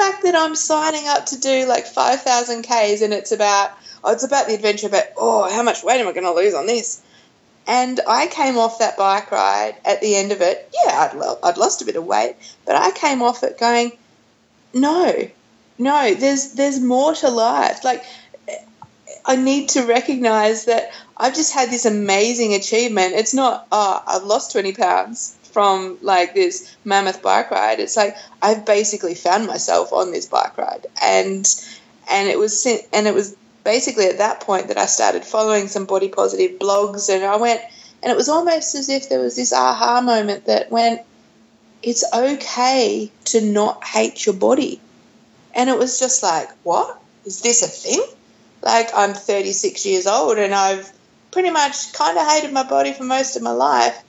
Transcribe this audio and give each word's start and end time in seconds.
fact 0.00 0.22
that 0.22 0.34
I'm 0.34 0.54
signing 0.54 1.06
up 1.08 1.26
to 1.26 1.38
do 1.38 1.66
like 1.66 1.86
5,000 1.86 2.62
Ks 2.62 3.02
and 3.02 3.12
it's 3.12 3.32
about, 3.32 3.72
oh, 4.02 4.12
it's 4.12 4.24
about 4.24 4.46
the 4.46 4.54
adventure, 4.54 4.88
but 4.88 5.12
oh, 5.16 5.52
how 5.52 5.62
much 5.62 5.82
weight 5.84 6.00
am 6.00 6.08
I 6.08 6.12
going 6.12 6.24
to 6.24 6.32
lose 6.32 6.54
on 6.54 6.66
this? 6.66 7.02
And 7.66 8.00
I 8.08 8.26
came 8.26 8.56
off 8.56 8.78
that 8.78 8.96
bike 8.96 9.30
ride 9.30 9.76
at 9.84 10.00
the 10.00 10.16
end 10.16 10.32
of 10.32 10.40
it. 10.40 10.68
Yeah, 10.84 11.08
I'd, 11.10 11.16
lo- 11.16 11.38
I'd 11.42 11.58
lost 11.58 11.82
a 11.82 11.84
bit 11.84 11.96
of 11.96 12.06
weight, 12.06 12.36
but 12.66 12.76
I 12.76 12.90
came 12.92 13.22
off 13.22 13.42
it 13.42 13.58
going, 13.58 13.92
no, 14.72 15.28
no, 15.78 16.14
there's 16.14 16.52
there's 16.52 16.80
more 16.80 17.14
to 17.14 17.28
life. 17.28 17.84
Like 17.84 18.04
I 19.24 19.36
need 19.36 19.70
to 19.70 19.82
recognize 19.82 20.64
that 20.66 20.92
I've 21.16 21.34
just 21.34 21.52
had 21.52 21.70
this 21.70 21.84
amazing 21.84 22.54
achievement. 22.54 23.14
It's 23.14 23.34
not, 23.34 23.66
oh, 23.70 24.02
I've 24.06 24.24
lost 24.24 24.52
20 24.52 24.72
pounds 24.72 25.36
from 25.52 25.98
like 26.02 26.34
this 26.34 26.76
mammoth 26.84 27.22
bike 27.22 27.50
ride. 27.50 27.80
It's 27.80 27.96
like 27.96 28.16
I've 28.42 28.64
basically 28.64 29.14
found 29.14 29.46
myself 29.46 29.92
on 29.92 30.12
this 30.12 30.26
bike 30.26 30.56
ride, 30.56 30.86
and 31.02 31.46
and 32.10 32.28
it 32.28 32.38
was 32.38 32.66
and 32.92 33.06
it 33.06 33.14
was 33.14 33.36
basically 33.64 34.06
at 34.06 34.18
that 34.18 34.40
point 34.40 34.68
that 34.68 34.78
I 34.78 34.86
started 34.86 35.24
following 35.24 35.68
some 35.68 35.86
body 35.86 36.08
positive 36.08 36.58
blogs, 36.58 37.08
and 37.14 37.24
I 37.24 37.36
went, 37.36 37.60
and 38.02 38.10
it 38.10 38.16
was 38.16 38.28
almost 38.28 38.74
as 38.74 38.88
if 38.88 39.08
there 39.08 39.20
was 39.20 39.36
this 39.36 39.52
aha 39.52 40.00
moment 40.00 40.46
that 40.46 40.70
went, 40.70 41.02
it's 41.82 42.04
okay 42.12 43.10
to 43.26 43.40
not 43.40 43.84
hate 43.84 44.26
your 44.26 44.34
body, 44.34 44.80
and 45.54 45.68
it 45.70 45.78
was 45.78 45.98
just 45.98 46.22
like, 46.22 46.48
what 46.62 47.00
is 47.24 47.42
this 47.42 47.62
a 47.62 47.68
thing? 47.68 48.02
Like 48.62 48.90
I'm 48.94 49.14
36 49.14 49.86
years 49.86 50.06
old 50.06 50.38
and 50.38 50.54
I've 50.54 50.90
pretty 51.30 51.50
much 51.50 51.92
kind 51.92 52.18
of 52.18 52.26
hated 52.26 52.52
my 52.52 52.62
body 52.62 52.92
for 52.92 53.04
most 53.04 53.36
of 53.36 53.42
my 53.42 53.52
life 53.52 54.02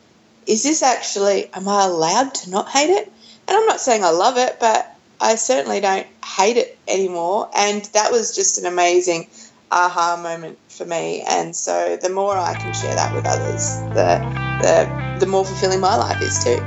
is 0.48 0.64
this 0.64 0.82
actually, 0.82 1.50
am 1.54 1.68
I 1.68 1.86
allowed 1.86 2.34
to 2.36 2.50
not 2.50 2.70
hate 2.70 2.90
it? 2.90 3.12
And 3.48 3.58
I'm 3.58 3.66
not 3.68 3.80
saying 3.80 4.04
I 4.04 4.10
love 4.10 4.38
it, 4.38 4.58
but 4.60 4.96
I 5.20 5.36
certainly 5.36 5.80
don't 5.80 6.08
hate 6.26 6.58
it 6.58 6.78
anymore. 6.88 7.50
And 7.56 7.84
that 7.94 8.12
was 8.12 8.36
just 8.36 8.58
an 8.58 8.66
amazing 8.66 9.28
aha 9.72 10.20
moment 10.22 10.58
for 10.70 10.86
me. 10.86 11.24
And 11.28 11.56
so 11.56 11.98
the 12.02 12.10
more 12.10 12.36
I 12.36 12.56
can 12.56 12.74
share 12.74 12.96
that 12.96 13.14
with 13.14 13.26
others, 13.26 13.76
the, 13.94 14.20
the, 14.62 15.20
the 15.20 15.28
more 15.28 15.46
fulfilling 15.46 15.80
my 15.80 15.96
life 15.96 16.22
is 16.22 16.44
too. 16.44 16.60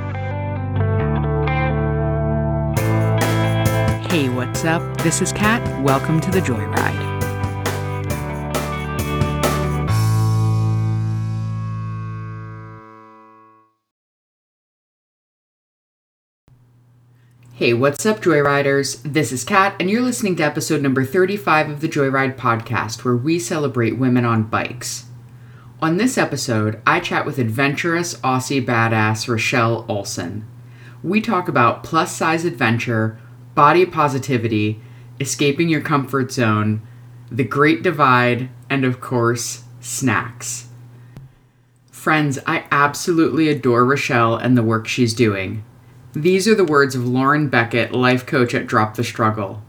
Hey, 4.09 4.29
what's 4.29 4.63
up? 4.63 4.97
This 4.97 5.21
is 5.21 5.33
Kat. 5.33 5.83
Welcome 5.83 6.21
to 6.21 6.31
the 6.31 6.39
Joyride. 6.39 7.14
Hey, 17.57 17.73
what's 17.73 18.05
up, 18.05 18.19
Joyriders? 18.19 19.01
This 19.03 19.31
is 19.31 19.45
Kat, 19.45 19.77
and 19.79 19.89
you're 19.89 20.01
listening 20.01 20.35
to 20.35 20.43
episode 20.43 20.81
number 20.81 21.05
35 21.05 21.69
of 21.69 21.79
the 21.79 21.87
Joyride 21.87 22.35
podcast, 22.35 23.05
where 23.05 23.15
we 23.15 23.39
celebrate 23.39 23.97
women 23.97 24.25
on 24.25 24.43
bikes. 24.43 25.05
On 25.81 25.95
this 25.95 26.17
episode, 26.17 26.81
I 26.85 26.99
chat 26.99 27.25
with 27.25 27.37
adventurous 27.37 28.15
Aussie 28.15 28.61
badass 28.61 29.29
Richelle 29.29 29.85
Olsen. 29.87 30.45
We 31.01 31.21
talk 31.21 31.47
about 31.47 31.81
plus 31.81 32.13
size 32.13 32.43
adventure, 32.43 33.17
body 33.53 33.85
positivity, 33.85 34.81
escaping 35.21 35.69
your 35.69 35.79
comfort 35.79 36.33
zone, 36.33 36.85
the 37.31 37.45
Great 37.45 37.81
Divide, 37.81 38.49
and 38.69 38.83
of 38.83 38.99
course, 38.99 39.63
snacks. 39.79 40.67
Friends, 41.89 42.37
I 42.45 42.65
absolutely 42.69 43.47
adore 43.47 43.85
Richelle 43.85 44.35
and 44.35 44.57
the 44.57 44.61
work 44.61 44.89
she's 44.89 45.13
doing. 45.13 45.63
These 46.17 46.47
are 46.47 46.55
the 46.55 46.63
words 46.63 46.95
of 46.95 47.05
Lauren 47.05 47.49
Beckett, 47.49 47.91
life 47.91 48.25
coach 48.25 48.55
at 48.55 48.67
Drop 48.67 48.95
the 48.95 49.03
Struggle. 49.03 49.61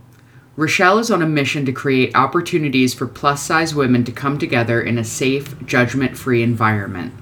Richelle 0.55 1.01
is 1.01 1.11
on 1.11 1.21
a 1.21 1.27
mission 1.27 1.67
to 1.67 1.73
create 1.73 2.15
opportunities 2.15 2.95
for 2.95 3.09
plus 3.09 3.43
size 3.43 3.75
women 3.75 4.05
to 4.05 4.13
come 4.13 4.39
together 4.39 4.81
in 4.81 4.97
a 4.97 5.03
safe, 5.03 5.61
judgment 5.67 6.17
free 6.17 6.45
environment. 6.45 7.12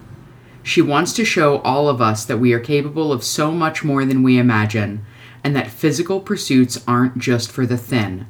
She 0.62 0.82
wants 0.82 1.14
to 1.14 1.24
show 1.24 1.60
all 1.60 1.88
of 1.88 2.02
us 2.02 2.26
that 2.26 2.36
we 2.36 2.52
are 2.52 2.60
capable 2.60 3.14
of 3.14 3.24
so 3.24 3.50
much 3.50 3.82
more 3.82 4.04
than 4.04 4.22
we 4.22 4.38
imagine, 4.38 5.02
and 5.42 5.56
that 5.56 5.70
physical 5.70 6.20
pursuits 6.20 6.84
aren't 6.86 7.16
just 7.16 7.50
for 7.50 7.64
the 7.64 7.78
thin. 7.78 8.26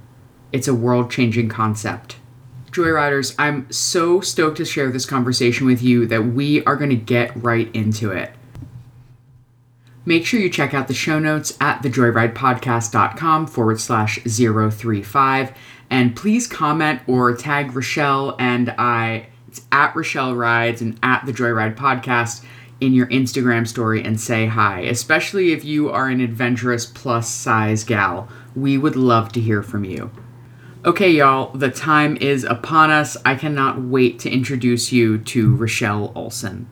It's 0.53 0.69
a 0.69 0.75
world 0.75 1.11
changing 1.11 1.49
concept. 1.49 2.19
Joyriders, 2.71 3.35
I'm 3.37 3.69
so 3.73 4.21
stoked 4.21 4.59
to 4.59 4.65
share 4.65 4.93
this 4.93 5.07
conversation 5.07 5.67
with 5.67 5.83
you 5.83 6.07
that 6.07 6.23
we 6.23 6.65
are 6.65 6.77
going 6.77 6.91
to 6.91 6.97
get 6.97 7.35
right 7.35 7.69
into 7.75 8.13
it. 8.13 8.31
Make 10.07 10.27
sure 10.27 10.41
you 10.41 10.51
check 10.51 10.75
out 10.75 10.89
the 10.89 10.95
show 10.95 11.19
notes 11.19 11.57
at 11.61 11.83
thejoyridepodcast.com 11.83 13.47
forward 13.47 13.81
slash 13.81 14.19
035. 14.25 15.53
And 15.91 16.17
please 16.17 16.47
comment 16.47 17.01
or 17.07 17.35
tag 17.37 17.75
Richelle 17.75 18.37
and 18.39 18.71
I. 18.77 19.29
It's 19.49 19.63
at 19.73 19.95
Richelle 19.95 20.35
Rides 20.35 20.83
and 20.83 20.99
at 21.03 21.25
the 21.25 21.33
Joyride 21.33 21.77
Podcast 21.77 22.45
in 22.81 22.93
your 22.93 23.07
Instagram 23.07 23.67
story 23.67 24.03
and 24.03 24.21
say 24.21 24.47
hi, 24.47 24.81
especially 24.81 25.53
if 25.53 25.65
you 25.65 25.91
are 25.91 26.09
an 26.09 26.21
adventurous 26.21 26.85
plus 26.87 27.29
size 27.31 27.85
gal. 27.85 28.29
We 28.55 28.77
would 28.77 28.97
love 28.97 29.33
to 29.33 29.41
hear 29.41 29.63
from 29.63 29.85
you. 29.85 30.11
Okay, 30.85 31.11
y'all, 31.11 31.51
the 31.57 31.71
time 31.71 32.19
is 32.19 32.45
upon 32.45 32.91
us. 32.91 33.17
I 33.25 33.37
cannot 33.37 33.81
wait 33.81 34.19
to 34.21 34.31
introduce 34.31 34.93
you 34.93 35.19
to 35.19 35.57
Richelle 35.57 36.13
Olsen. 36.15 36.69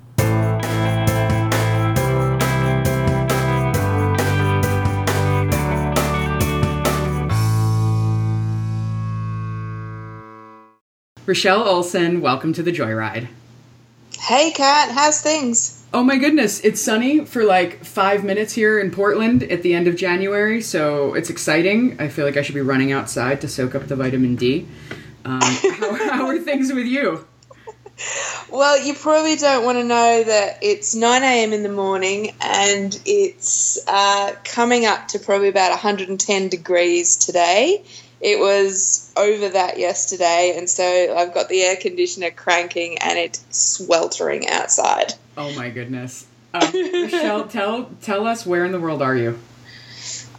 Richelle 11.24 11.62
Olsen, 11.62 12.20
welcome 12.20 12.52
to 12.52 12.64
the 12.64 12.72
Joyride. 12.72 13.28
Hey, 14.18 14.50
Kat, 14.50 14.90
how's 14.90 15.20
things? 15.20 15.84
Oh 15.94 16.02
my 16.02 16.16
goodness, 16.16 16.58
it's 16.64 16.80
sunny 16.80 17.24
for 17.24 17.44
like 17.44 17.84
five 17.84 18.24
minutes 18.24 18.52
here 18.52 18.80
in 18.80 18.90
Portland 18.90 19.44
at 19.44 19.62
the 19.62 19.72
end 19.72 19.86
of 19.86 19.94
January, 19.94 20.60
so 20.60 21.14
it's 21.14 21.30
exciting. 21.30 22.00
I 22.00 22.08
feel 22.08 22.26
like 22.26 22.36
I 22.36 22.42
should 22.42 22.56
be 22.56 22.60
running 22.60 22.90
outside 22.90 23.40
to 23.42 23.48
soak 23.48 23.76
up 23.76 23.86
the 23.86 23.94
vitamin 23.94 24.34
D. 24.34 24.66
Um, 25.24 25.40
how, 25.40 25.94
how 26.10 26.26
are 26.26 26.40
things 26.40 26.72
with 26.72 26.86
you? 26.86 27.24
Well, 28.50 28.84
you 28.84 28.92
probably 28.92 29.36
don't 29.36 29.64
want 29.64 29.78
to 29.78 29.84
know 29.84 30.24
that 30.24 30.58
it's 30.60 30.94
9 30.94 31.22
a.m. 31.22 31.54
in 31.54 31.62
the 31.62 31.70
morning 31.70 32.34
and 32.40 33.00
it's 33.06 33.78
uh, 33.88 34.34
coming 34.44 34.84
up 34.84 35.08
to 35.08 35.18
probably 35.18 35.48
about 35.48 35.70
110 35.70 36.48
degrees 36.48 37.16
today. 37.16 37.82
It 38.22 38.38
was 38.38 39.12
over 39.16 39.48
that 39.48 39.80
yesterday, 39.80 40.54
and 40.56 40.70
so 40.70 41.16
I've 41.16 41.34
got 41.34 41.48
the 41.48 41.60
air 41.62 41.76
conditioner 41.76 42.30
cranking 42.30 42.98
and 42.98 43.18
it's 43.18 43.44
sweltering 43.50 44.48
outside. 44.48 45.14
Oh 45.36 45.52
my 45.56 45.70
goodness. 45.70 46.24
Um, 46.54 46.70
Michelle, 46.72 47.48
tell 47.48 47.90
tell 48.00 48.26
us 48.26 48.46
where 48.46 48.64
in 48.64 48.70
the 48.70 48.78
world 48.78 49.02
are 49.02 49.16
you? 49.16 49.40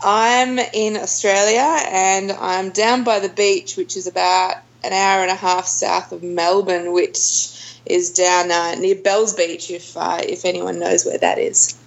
I'm 0.01 0.59
in 0.59 0.95
Australia 0.97 1.77
and 1.89 2.31
I'm 2.31 2.69
down 2.69 3.03
by 3.03 3.19
the 3.19 3.29
beach, 3.29 3.75
which 3.75 3.97
is 3.97 4.07
about 4.07 4.57
an 4.83 4.93
hour 4.93 5.21
and 5.21 5.31
a 5.31 5.35
half 5.35 5.65
south 5.65 6.11
of 6.11 6.23
Melbourne, 6.23 6.91
which 6.93 7.79
is 7.85 8.13
down 8.13 8.51
uh, 8.51 8.75
near 8.75 8.95
Bells 8.95 9.33
Beach, 9.33 9.71
if 9.71 9.97
uh, 9.97 10.19
if 10.21 10.45
anyone 10.45 10.79
knows 10.79 11.05
where 11.05 11.17
that 11.17 11.37
is. 11.37 11.77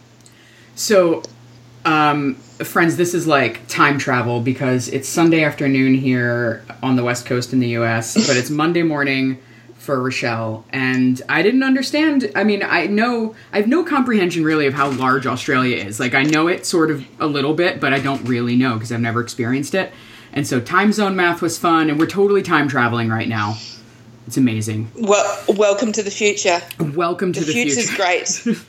So, 0.74 1.22
um, 1.84 2.36
friends, 2.64 2.96
this 2.96 3.12
is 3.14 3.26
like 3.26 3.66
time 3.68 3.98
travel 3.98 4.40
because 4.40 4.88
it's 4.88 5.08
Sunday 5.08 5.44
afternoon 5.44 5.94
here 5.94 6.64
on 6.82 6.96
the 6.96 7.04
West 7.04 7.26
Coast 7.26 7.52
in 7.52 7.60
the 7.60 7.68
US, 7.70 8.14
but 8.26 8.36
it's 8.36 8.50
Monday 8.50 8.82
morning 8.82 9.38
for 9.76 10.00
Richelle. 10.00 10.64
And 10.70 11.20
I 11.28 11.42
didn't 11.42 11.62
understand. 11.62 12.32
I 12.34 12.44
mean, 12.44 12.62
I 12.62 12.86
know, 12.86 13.34
I 13.52 13.58
have 13.58 13.68
no 13.68 13.84
comprehension 13.84 14.42
really 14.42 14.66
of 14.66 14.74
how 14.74 14.90
large 14.90 15.26
Australia 15.26 15.76
is. 15.76 16.00
Like, 16.00 16.14
I 16.14 16.22
know 16.22 16.48
it 16.48 16.66
sort 16.66 16.90
of 16.90 17.06
a 17.20 17.26
little 17.26 17.54
bit, 17.54 17.78
but 17.80 17.92
I 17.92 17.98
don't 17.98 18.24
really 18.24 18.56
know 18.56 18.74
because 18.74 18.90
I've 18.90 19.00
never 19.00 19.20
experienced 19.20 19.74
it. 19.74 19.92
And 20.32 20.46
so 20.46 20.60
time 20.60 20.92
zone 20.92 21.14
math 21.14 21.40
was 21.40 21.58
fun, 21.58 21.88
and 21.88 21.98
we're 21.98 22.06
totally 22.06 22.42
time 22.42 22.68
traveling 22.68 23.08
right 23.08 23.28
now. 23.28 23.56
It's 24.26 24.36
amazing. 24.36 24.90
Well, 24.96 25.44
welcome 25.48 25.92
to 25.92 26.02
the 26.02 26.10
future. 26.10 26.60
Welcome 26.80 27.32
to 27.32 27.40
the, 27.40 27.52
future. 27.52 27.80
the 27.80 27.82
future's 27.82 28.44
future. 28.44 28.60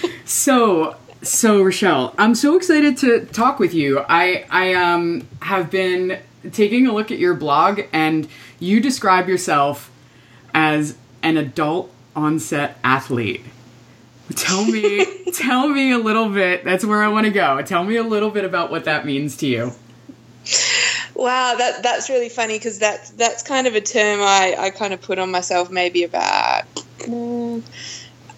great. 0.00 0.10
so, 0.24 0.96
so 1.22 1.62
Richelle, 1.62 2.14
I'm 2.18 2.34
so 2.34 2.56
excited 2.56 2.96
to 2.98 3.26
talk 3.26 3.58
with 3.58 3.74
you. 3.74 4.04
I 4.08 4.44
I 4.50 4.74
um 4.74 5.26
have 5.42 5.70
been 5.70 6.18
taking 6.52 6.86
a 6.86 6.92
look 6.92 7.10
at 7.10 7.18
your 7.18 7.34
blog 7.34 7.80
and 7.92 8.28
you 8.58 8.80
describe 8.80 9.28
yourself 9.28 9.90
as 10.54 10.96
an 11.22 11.36
adult 11.36 11.92
onset 12.16 12.78
athlete. 12.82 13.44
Tell 14.34 14.64
me 14.64 15.06
tell 15.34 15.68
me 15.68 15.92
a 15.92 15.98
little 15.98 16.30
bit. 16.30 16.64
That's 16.64 16.84
where 16.84 17.02
I 17.02 17.08
want 17.08 17.26
to 17.26 17.32
go. 17.32 17.60
Tell 17.62 17.84
me 17.84 17.96
a 17.96 18.02
little 18.02 18.30
bit 18.30 18.44
about 18.44 18.70
what 18.70 18.84
that 18.84 19.04
means 19.04 19.36
to 19.38 19.46
you. 19.46 19.72
Wow, 21.14 21.54
that 21.58 21.82
that's 21.82 22.08
really 22.08 22.30
funny 22.30 22.56
because 22.58 22.78
that's 22.78 23.10
that's 23.10 23.42
kind 23.42 23.66
of 23.66 23.74
a 23.74 23.80
term 23.80 24.20
I, 24.22 24.56
I 24.58 24.70
kind 24.70 24.94
of 24.94 25.02
put 25.02 25.18
on 25.18 25.30
myself 25.30 25.70
maybe 25.70 26.04
about 26.04 26.64
mm, 27.00 27.62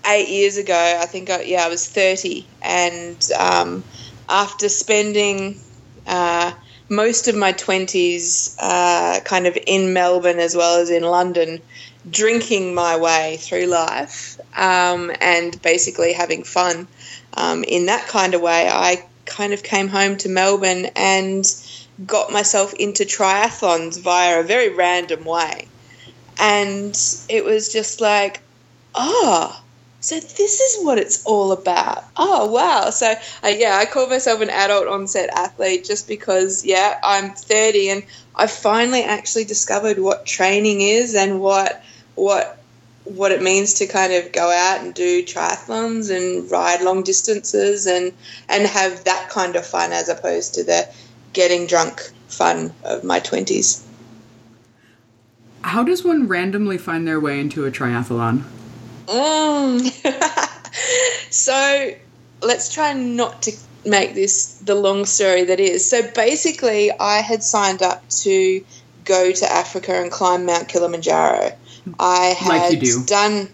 eight 0.07 0.29
years 0.29 0.57
ago. 0.57 0.99
I 1.01 1.07
think, 1.07 1.31
I, 1.31 1.43
yeah, 1.43 1.65
I 1.65 1.69
was 1.69 1.89
30. 1.89 2.47
And 2.63 3.29
um, 3.39 3.85
after 4.29 4.69
spending 4.69 5.61
uh, 6.07 6.53
most 6.89 7.29
of 7.29 7.35
my 7.35 7.53
20s 7.53 8.57
uh, 8.59 9.21
kind 9.25 9.47
of 9.47 9.57
in 9.67 9.93
Melbourne 9.93 10.39
as 10.39 10.55
well 10.55 10.81
as 10.81 10.91
in 10.91 11.03
London, 11.03 11.61
drinking 12.11 12.75
my 12.75 12.97
way 12.97 13.39
through 13.41 13.67
life 13.67 14.39
um, 14.57 15.13
and 15.21 15.61
basically 15.63 16.13
having 16.13 16.43
fun 16.43 16.89
um, 17.35 17.65
in 17.65 17.87
that 17.87 18.09
kind 18.09 18.35
of 18.35 18.41
way. 18.41 18.69
I 18.69 19.05
kind 19.25 19.53
of 19.53 19.63
came 19.63 19.89
home 19.89 20.17
to 20.19 20.29
Melbourne 20.29 20.87
and 20.97 21.45
got 22.07 22.33
myself 22.33 22.75
into 22.75 23.05
triathlons 23.05 24.01
via 24.01 24.41
a 24.41 24.43
very 24.43 24.75
random 24.75 25.25
way. 25.25 25.69
And 26.39 26.99
it 27.29 27.45
was 27.45 27.73
just 27.73 28.01
like, 28.01 28.41
oh, 28.95 29.63
so 30.03 30.19
this 30.19 30.61
is 30.61 30.85
what 30.85 30.99
it's 30.99 31.25
all 31.25 31.53
about. 31.53 32.05
Oh 32.17 32.51
wow! 32.51 32.91
So 32.91 33.15
uh, 33.45 33.49
yeah, 33.49 33.77
I 33.77 33.87
call 33.87 34.09
myself 34.09 34.41
an 34.41 34.51
adult 34.51 34.89
onset 34.89 35.31
athlete 35.33 35.85
just 35.85 36.09
because 36.09 36.65
yeah, 36.65 36.99
I'm 37.05 37.31
30 37.31 37.89
and 37.89 38.03
I 38.35 38.49
finally 38.49 39.05
actually 39.05 39.45
discovered 39.45 40.01
what 40.01 40.27
training 40.27 40.81
is 40.81 41.15
and 41.15 41.41
what 41.41 41.85
what 42.17 42.59
what 43.05 43.31
it 43.31 43.43
means 43.43 43.75
to 43.75 43.87
kind 43.87 44.13
of 44.13 44.33
go 44.33 44.51
out 44.51 44.85
and 44.85 44.93
do 44.93 45.23
triathlons 45.23 46.11
and 46.11 46.51
ride 46.51 46.83
long 46.83 47.05
distances 47.05 47.87
and 47.87 48.13
and 48.49 48.67
have 48.67 49.05
that 49.05 49.31
kind 49.31 49.55
of 49.55 49.65
fun 49.65 49.93
as 49.93 50.09
opposed 50.09 50.55
to 50.55 50.65
the 50.65 50.93
getting 51.33 51.69
drunk 51.69 52.11
fun 52.27 52.75
of 52.83 53.05
my 53.05 53.21
20s. 53.21 53.85
How 55.63 55.85
does 55.85 56.03
one 56.03 56.27
randomly 56.27 56.77
find 56.77 57.07
their 57.07 57.21
way 57.21 57.39
into 57.39 57.65
a 57.67 57.71
triathlon? 57.71 58.43
Mm. 59.07 61.31
so 61.31 61.95
let's 62.43 62.73
try 62.73 62.93
not 62.93 63.43
to 63.43 63.53
make 63.85 64.15
this 64.15 64.59
the 64.59 64.75
long 64.75 65.05
story 65.05 65.45
that 65.45 65.61
is. 65.61 65.89
So 65.89 66.09
basically, 66.11 66.91
I 66.93 67.19
had 67.19 67.43
signed 67.43 67.83
up 67.83 68.09
to 68.11 68.65
go 69.05 69.33
to 69.33 69.53
Africa 69.53 69.95
and 69.95 70.11
climb 70.11 70.47
Mount 70.47 70.69
Kilimanjaro. 70.69 71.53
I 71.99 72.27
had 72.27 72.49
like 72.49 73.07
done 73.07 73.49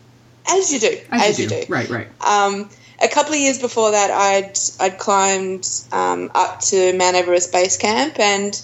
as 0.48 0.72
you 0.72 0.80
do, 0.80 0.98
as, 1.10 1.22
as 1.22 1.40
you, 1.40 1.48
do. 1.48 1.54
you, 1.56 1.66
do. 1.66 1.72
right, 1.72 1.88
right. 1.88 2.08
Um, 2.20 2.68
a 3.02 3.08
couple 3.08 3.32
of 3.32 3.38
years 3.38 3.58
before 3.58 3.92
that, 3.92 4.10
I'd 4.10 4.58
I'd 4.80 4.98
climbed 4.98 5.68
um, 5.92 6.30
up 6.34 6.60
to 6.60 6.96
Mount 6.96 7.16
Everest 7.16 7.52
base 7.52 7.76
camp 7.76 8.18
and 8.18 8.60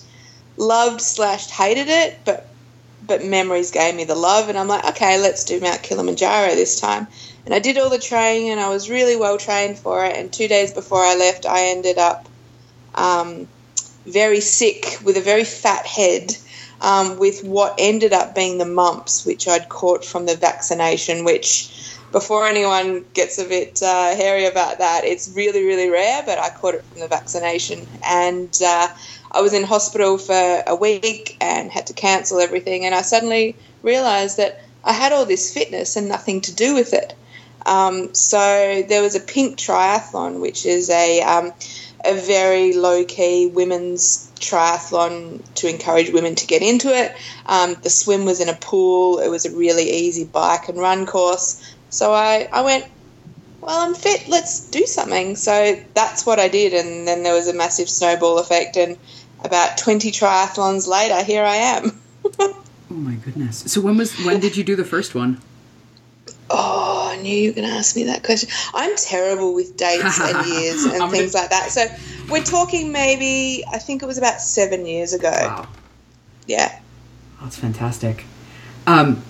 loved 0.57 1.01
slash 1.01 1.51
hated 1.51 1.89
it, 1.89 2.19
but 2.25 2.49
but 3.07 3.25
memories 3.25 3.71
gave 3.71 3.95
me 3.95 4.05
the 4.05 4.15
love, 4.15 4.49
and 4.49 4.59
I'm 4.59 4.69
like, 4.69 4.85
okay, 4.91 5.21
let's 5.21 5.45
do 5.45 5.61
Mount 5.61 5.83
Kilimanjaro 5.83 6.55
this 6.55 6.81
time. 6.81 7.07
And 7.45 7.55
I 7.55 7.59
did 7.59 7.79
all 7.79 7.91
the 7.91 7.99
training, 7.99 8.51
and 8.51 8.61
I 8.61 8.69
was 8.69 8.91
really 8.91 9.17
well 9.17 9.39
trained 9.39 9.79
for 9.79 10.05
it. 10.05 10.17
And 10.17 10.33
two 10.33 10.49
days 10.49 10.73
before 10.73 11.03
I 11.03 11.15
left, 11.17 11.47
I 11.47 11.67
ended 11.67 11.99
up 11.99 12.29
um, 12.95 13.47
very 14.07 14.41
sick 14.41 14.99
with 15.05 15.17
a 15.17 15.21
very 15.21 15.45
fat 15.45 15.87
head. 15.87 16.37
Um, 16.81 17.19
with 17.19 17.43
what 17.45 17.77
ended 17.79 18.13
up 18.13 18.35
being 18.35 18.59
the 18.59 18.67
mumps, 18.67 19.25
which 19.25 19.49
I'd 19.49 19.71
caught 19.71 20.05
from 20.05 20.27
the 20.27 20.37
vaccination, 20.37 21.25
which 21.25 21.71
before 22.13 22.47
anyone 22.47 23.05
gets 23.15 23.39
a 23.39 23.45
bit 23.45 23.83
uh, 23.83 24.15
hairy 24.15 24.45
about 24.45 24.79
that, 24.79 25.05
it's 25.05 25.33
really, 25.35 25.65
really 25.65 25.89
rare, 25.89 26.23
but 26.27 26.39
I 26.39 26.51
caught 26.51 26.75
it 26.75 26.85
from 26.93 27.01
the 27.01 27.09
vaccination. 27.09 27.87
And 28.07 28.57
uh, 28.63 28.89
I 29.35 29.41
was 29.41 29.53
in 29.53 29.65
hospital 29.65 30.17
for 30.17 30.63
a 30.67 30.75
week 30.77 31.37
and 31.41 31.71
had 31.71 31.89
to 31.89 31.93
cancel 31.93 32.41
everything. 32.41 32.87
And 32.87 32.95
I 32.95 33.03
suddenly 33.03 33.57
realized 33.83 34.37
that 34.37 34.61
I 34.85 34.93
had 34.93 35.13
all 35.13 35.27
this 35.27 35.53
fitness 35.53 35.97
and 35.97 36.09
nothing 36.09 36.41
to 36.43 36.55
do 36.55 36.75
with 36.75 36.93
it. 36.93 37.15
Um, 37.67 38.15
so 38.15 38.85
there 38.89 39.03
was 39.03 39.15
a 39.15 39.21
pink 39.21 39.59
triathlon, 39.59 40.41
which 40.41 40.67
is 40.67 40.91
a, 40.91 41.23
um, 41.23 41.53
a 42.05 42.15
very 42.15 42.75
low 42.75 43.05
key 43.05 43.47
women's 43.47 44.31
triathlon 44.37 45.43
to 45.55 45.69
encourage 45.69 46.11
women 46.11 46.35
to 46.37 46.47
get 46.47 46.63
into 46.63 46.89
it. 46.89 47.17
Um, 47.47 47.77
the 47.83 47.91
swim 47.91 48.27
was 48.27 48.41
in 48.41 48.49
a 48.49 48.55
pool, 48.55 49.19
it 49.19 49.29
was 49.29 49.47
a 49.47 49.57
really 49.57 49.91
easy 49.91 50.25
bike 50.25 50.69
and 50.69 50.79
run 50.79 51.07
course. 51.07 51.75
So 51.89 52.13
I, 52.13 52.49
I 52.53 52.63
went, 52.63 52.85
well, 53.63 53.81
I'm 53.81 53.95
fit, 53.95 54.29
let's 54.29 54.69
do 54.69 54.85
something. 54.85 55.37
So 55.37 55.81
that's 55.95 56.27
what 56.27 56.39
I 56.39 56.49
did. 56.49 56.75
And 56.75 57.09
then 57.09 57.23
there 57.23 57.33
was 57.33 57.49
a 57.49 57.55
massive 57.55 57.89
snowball 57.89 58.39
effect. 58.39 58.77
And 58.77 58.99
about 59.45 59.79
20 59.79 60.11
triathlons 60.11 60.89
later, 60.89 61.23
here 61.23 61.45
I 61.45 61.57
am. 61.57 62.01
oh 62.39 62.65
my 62.91 63.15
goodness. 63.15 63.71
So 63.73 63.81
when 63.81 63.97
was 63.97 64.15
when 64.25 64.41
did 64.41 64.57
you 64.57 64.65
do 64.65 64.75
the 64.77 64.85
first 64.85 65.15
one? 65.15 65.41
Oh, 66.51 67.11
I 67.11 67.17
knew 67.23 67.35
you 67.35 67.51
were 67.51 67.55
going 67.57 67.69
to 67.69 67.75
ask 67.75 67.97
me 67.97 68.05
that 68.05 68.23
question. 68.23 68.51
I'm 68.75 68.95
terrible 68.97 69.55
with 69.55 69.77
dates 69.77 70.21
and 70.21 70.47
years 70.61 70.85
and 70.85 71.11
things 71.11 71.33
gonna... 71.33 71.43
like 71.43 71.51
that. 71.51 71.71
So 71.71 71.87
we're 72.31 72.45
talking 72.45 72.93
maybe, 72.93 73.65
I 73.73 73.79
think 73.79 74.03
it 74.03 74.07
was 74.07 74.19
about 74.19 74.41
seven 74.41 74.85
years 74.85 75.15
ago. 75.15 75.31
Wow. 75.31 75.69
Yeah. 76.47 76.81
That's 77.41 77.57
fantastic. 77.57 78.25
Um, 78.87 79.23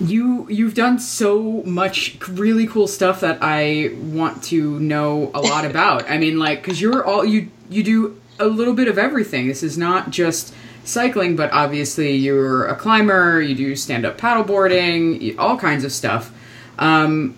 you 0.00 0.46
you've 0.48 0.74
done 0.74 0.98
so 0.98 1.62
much 1.64 2.18
really 2.28 2.66
cool 2.66 2.86
stuff 2.86 3.20
that 3.20 3.38
I 3.40 3.94
want 4.00 4.42
to 4.44 4.80
know 4.80 5.30
a 5.34 5.40
lot 5.40 5.64
about. 5.70 6.10
I 6.10 6.18
mean, 6.18 6.38
like, 6.38 6.62
because 6.62 6.80
you're 6.80 7.04
all 7.04 7.24
you 7.24 7.50
you 7.68 7.82
do 7.82 8.20
a 8.38 8.46
little 8.46 8.74
bit 8.74 8.88
of 8.88 8.98
everything. 8.98 9.48
This 9.48 9.62
is 9.62 9.78
not 9.78 10.10
just 10.10 10.54
cycling, 10.84 11.36
but 11.36 11.52
obviously 11.52 12.12
you're 12.12 12.66
a 12.66 12.74
climber, 12.74 13.40
you 13.40 13.54
do 13.54 13.76
stand 13.76 14.04
up 14.04 14.18
paddleboarding, 14.18 15.36
all 15.38 15.58
kinds 15.58 15.84
of 15.84 15.92
stuff. 15.92 16.32
Um, 16.78 17.36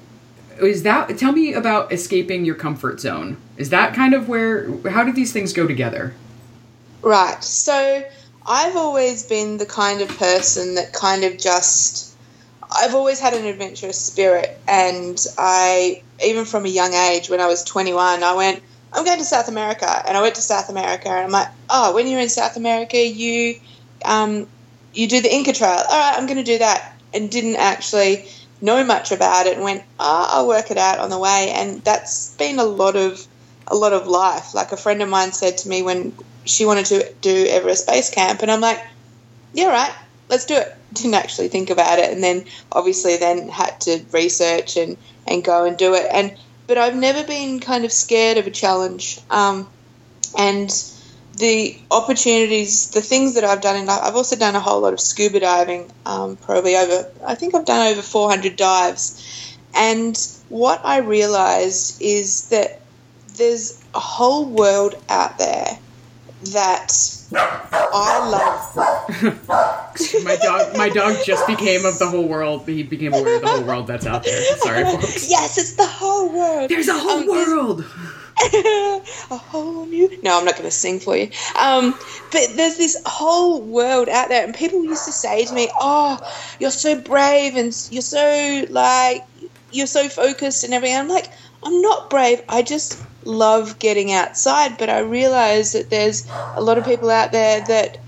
is 0.61 0.85
that 0.85 1.19
tell 1.19 1.32
me 1.32 1.52
about 1.52 1.93
escaping 1.93 2.44
your 2.44 2.55
comfort 2.55 3.00
zone? 3.00 3.37
Is 3.56 3.70
that 3.70 3.94
kind 3.94 4.14
of 4.14 4.29
where 4.29 4.70
how 4.88 5.05
do 5.05 5.12
these 5.12 5.32
things 5.32 5.52
go 5.52 5.67
together? 5.67 6.14
Right. 7.02 7.43
So 7.43 8.05
I've 8.46 8.76
always 8.76 9.25
been 9.25 9.58
the 9.58 9.67
kind 9.67 10.00
of 10.00 10.08
person 10.08 10.76
that 10.76 10.93
kind 10.93 11.25
of 11.25 11.38
just 11.38 12.17
I've 12.70 12.94
always 12.94 13.20
had 13.20 13.35
an 13.35 13.44
adventurous 13.44 14.00
spirit 14.00 14.58
and 14.67 15.25
I 15.37 16.02
even 16.25 16.44
from 16.44 16.64
a 16.64 16.69
young 16.69 16.94
age 16.94 17.29
when 17.29 17.41
I 17.41 17.46
was 17.46 17.62
21 17.64 18.23
I 18.23 18.35
went 18.35 18.62
I'm 18.94 19.05
going 19.05 19.19
to 19.19 19.25
South 19.25 19.49
America. 19.49 20.02
And 20.06 20.17
I 20.17 20.23
went 20.23 20.37
to 20.37 20.43
South 20.43 20.69
America 20.69 21.08
and 21.08 21.25
I'm 21.25 21.31
like, 21.31 21.49
oh, 21.69 21.94
when 21.94 22.06
you're 22.06 22.20
in 22.20 22.29
South 22.29 22.56
America, 22.56 22.96
you 22.96 23.61
um, 24.05 24.46
you 24.93 25.08
do 25.08 25.20
the 25.20 25.35
Inca 25.35 25.52
Trail. 25.52 25.70
All 25.70 25.99
right, 25.99 26.14
I'm 26.17 26.26
going 26.26 26.38
to 26.38 26.44
do 26.44 26.58
that. 26.58 26.93
And 27.12 27.31
didn't 27.31 27.56
actually 27.56 28.26
know 28.61 28.85
much 28.85 29.12
about 29.12 29.46
it 29.46 29.55
and 29.55 29.62
went, 29.62 29.82
oh, 30.00 30.26
I'll 30.31 30.49
work 30.49 30.70
it 30.70 30.79
out 30.79 30.99
on 30.99 31.11
the 31.11 31.19
way. 31.19 31.52
And 31.55 31.82
that's 31.82 32.35
been 32.37 32.58
a 32.58 32.64
lot 32.64 32.96
of 32.96 33.25
a 33.67 33.75
lot 33.75 33.93
of 33.93 34.06
life. 34.06 34.55
Like 34.55 34.73
a 34.73 34.76
friend 34.76 35.02
of 35.02 35.08
mine 35.08 35.32
said 35.32 35.58
to 35.58 35.69
me 35.69 35.82
when 35.82 36.12
she 36.44 36.67
wanted 36.67 36.87
to 36.87 37.12
do 37.20 37.46
Everest 37.49 37.87
Base 37.87 38.11
Camp, 38.11 38.43
and 38.43 38.50
I'm 38.50 38.61
like, 38.61 38.85
yeah, 39.53 39.69
right, 39.69 39.94
let's 40.29 40.44
do 40.44 40.55
it. 40.55 40.74
Didn't 40.93 41.15
actually 41.15 41.48
think 41.48 41.70
about 41.70 41.98
it, 41.98 42.13
and 42.13 42.22
then 42.22 42.44
obviously 42.70 43.17
then 43.17 43.48
had 43.48 43.81
to 43.82 44.05
research 44.13 44.77
and 44.77 44.96
and 45.27 45.43
go 45.43 45.65
and 45.65 45.77
do 45.77 45.94
it. 45.94 46.06
And 46.13 46.36
but 46.66 46.78
I've 46.78 46.96
never 46.96 47.26
been 47.26 47.60
kind 47.60 47.84
of 47.84 47.92
scared 47.92 48.38
of 48.38 48.46
a 48.46 48.50
challenge. 48.50 49.20
Um, 49.30 49.68
and 50.38 50.70
the 51.36 51.78
opportunities, 51.90 52.90
the 52.90 53.00
things 53.00 53.34
that 53.34 53.44
I've 53.44 53.60
done, 53.60 53.76
and 53.76 53.90
I've 53.90 54.16
also 54.16 54.36
done 54.36 54.54
a 54.54 54.60
whole 54.60 54.80
lot 54.80 54.92
of 54.92 55.00
scuba 55.00 55.40
diving, 55.40 55.90
um, 56.06 56.36
probably 56.36 56.76
over, 56.76 57.10
I 57.26 57.34
think 57.34 57.54
I've 57.54 57.64
done 57.64 57.92
over 57.92 58.02
400 58.02 58.56
dives. 58.56 59.56
And 59.74 60.16
what 60.48 60.80
I 60.84 60.98
realized 60.98 62.00
is 62.00 62.48
that 62.48 62.80
there's 63.36 63.82
a 63.94 64.00
whole 64.00 64.46
world 64.46 64.94
out 65.08 65.38
there 65.38 65.78
that 66.53 66.93
I 67.32 68.29
love. 68.29 68.74
my 70.24 70.36
dog, 70.36 70.77
my 70.77 70.89
dog 70.89 71.17
just 71.24 71.46
became 71.46 71.84
of 71.84 71.98
the 71.98 72.06
whole 72.06 72.27
world. 72.27 72.67
He 72.67 72.82
became 72.82 73.15
aware 73.15 73.36
of 73.36 73.43
the 73.43 73.48
whole 73.48 73.65
world 73.65 73.86
that's 73.86 74.06
out 74.06 74.24
there. 74.24 74.43
Sorry, 74.56 74.84
folks. 74.84 75.31
Yes, 75.31 75.58
it's 75.58 75.74
the 75.74 75.86
whole 75.86 76.32
world. 76.32 76.70
There's 76.70 76.89
a 76.89 76.98
whole 76.98 77.20
um, 77.20 77.27
world. 77.27 77.84
a 79.31 79.36
whole 79.36 79.86
new. 79.86 80.10
No, 80.22 80.39
I'm 80.39 80.44
not 80.44 80.55
going 80.55 80.65
to 80.65 80.70
sing 80.70 81.01
for 81.01 81.17
you. 81.17 81.31
Um, 81.58 81.93
but 82.32 82.48
there's 82.55 82.77
this 82.77 83.01
whole 83.06 83.60
world 83.63 84.08
out 84.08 84.29
there, 84.29 84.44
and 84.44 84.55
people 84.55 84.84
used 84.84 85.05
to 85.06 85.13
say 85.13 85.44
to 85.44 85.55
me, 85.55 85.70
"Oh, 85.81 86.19
you're 86.58 86.70
so 86.70 87.01
brave, 87.01 87.56
and 87.56 87.67
you're 87.91 88.03
so 88.03 88.67
like, 88.70 89.24
you're 89.70 89.86
so 89.86 90.08
focused 90.08 90.65
and 90.65 90.74
everything." 90.74 90.98
I'm 90.98 91.08
like, 91.08 91.31
I'm 91.63 91.81
not 91.81 92.10
brave. 92.10 92.43
I 92.48 92.63
just 92.63 93.01
love 93.24 93.78
getting 93.78 94.12
outside, 94.12 94.78
but 94.78 94.90
I 94.90 95.00
realize 95.00 95.72
that 95.72 95.90
there's 95.90 96.26
a 96.54 96.62
lot 96.62 96.78
of 96.78 96.84
people 96.84 97.10
out 97.10 97.32
there 97.32 97.60
that 97.62 97.98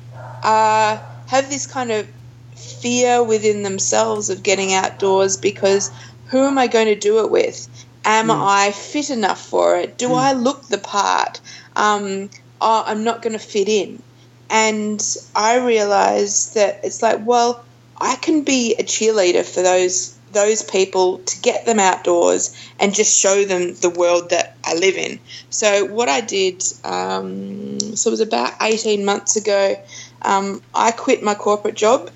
uh, 0.42 0.98
have 1.26 1.48
this 1.48 1.66
kind 1.66 1.90
of 1.90 2.08
fear 2.54 3.22
within 3.22 3.62
themselves 3.62 4.30
of 4.30 4.42
getting 4.42 4.72
outdoors 4.72 5.36
because 5.36 5.90
who 6.26 6.44
am 6.44 6.58
I 6.58 6.66
going 6.66 6.86
to 6.86 6.94
do 6.94 7.20
it 7.20 7.30
with? 7.30 7.68
Am 8.04 8.28
mm. 8.28 8.46
I 8.46 8.72
fit 8.72 9.10
enough 9.10 9.40
for 9.40 9.76
it? 9.76 9.98
Do 9.98 10.10
mm. 10.10 10.18
I 10.18 10.32
look 10.32 10.66
the 10.68 10.78
part? 10.78 11.40
Um, 11.74 12.30
oh, 12.60 12.84
I'm 12.86 13.04
not 13.04 13.22
going 13.22 13.32
to 13.32 13.38
fit 13.38 13.68
in. 13.68 14.02
And 14.48 15.04
I 15.34 15.58
realized 15.58 16.54
that 16.54 16.80
it's 16.84 17.02
like, 17.02 17.26
well, 17.26 17.64
I 18.00 18.16
can 18.16 18.42
be 18.42 18.74
a 18.78 18.82
cheerleader 18.82 19.44
for 19.44 19.62
those 19.62 20.15
those 20.32 20.62
people 20.62 21.18
to 21.18 21.40
get 21.40 21.66
them 21.66 21.78
outdoors 21.78 22.56
and 22.78 22.94
just 22.94 23.18
show 23.18 23.44
them 23.44 23.74
the 23.74 23.90
world 23.90 24.30
that 24.30 24.56
I 24.64 24.74
live 24.74 24.96
in. 24.96 25.18
So 25.50 25.84
what 25.86 26.08
I 26.08 26.20
did, 26.20 26.62
um, 26.84 27.78
so 27.80 28.08
it 28.08 28.12
was 28.12 28.20
about 28.20 28.54
18 28.60 29.04
months 29.04 29.36
ago, 29.36 29.76
um, 30.22 30.62
I 30.74 30.90
quit 30.90 31.22
my 31.22 31.34
corporate 31.34 31.74
job. 31.74 32.10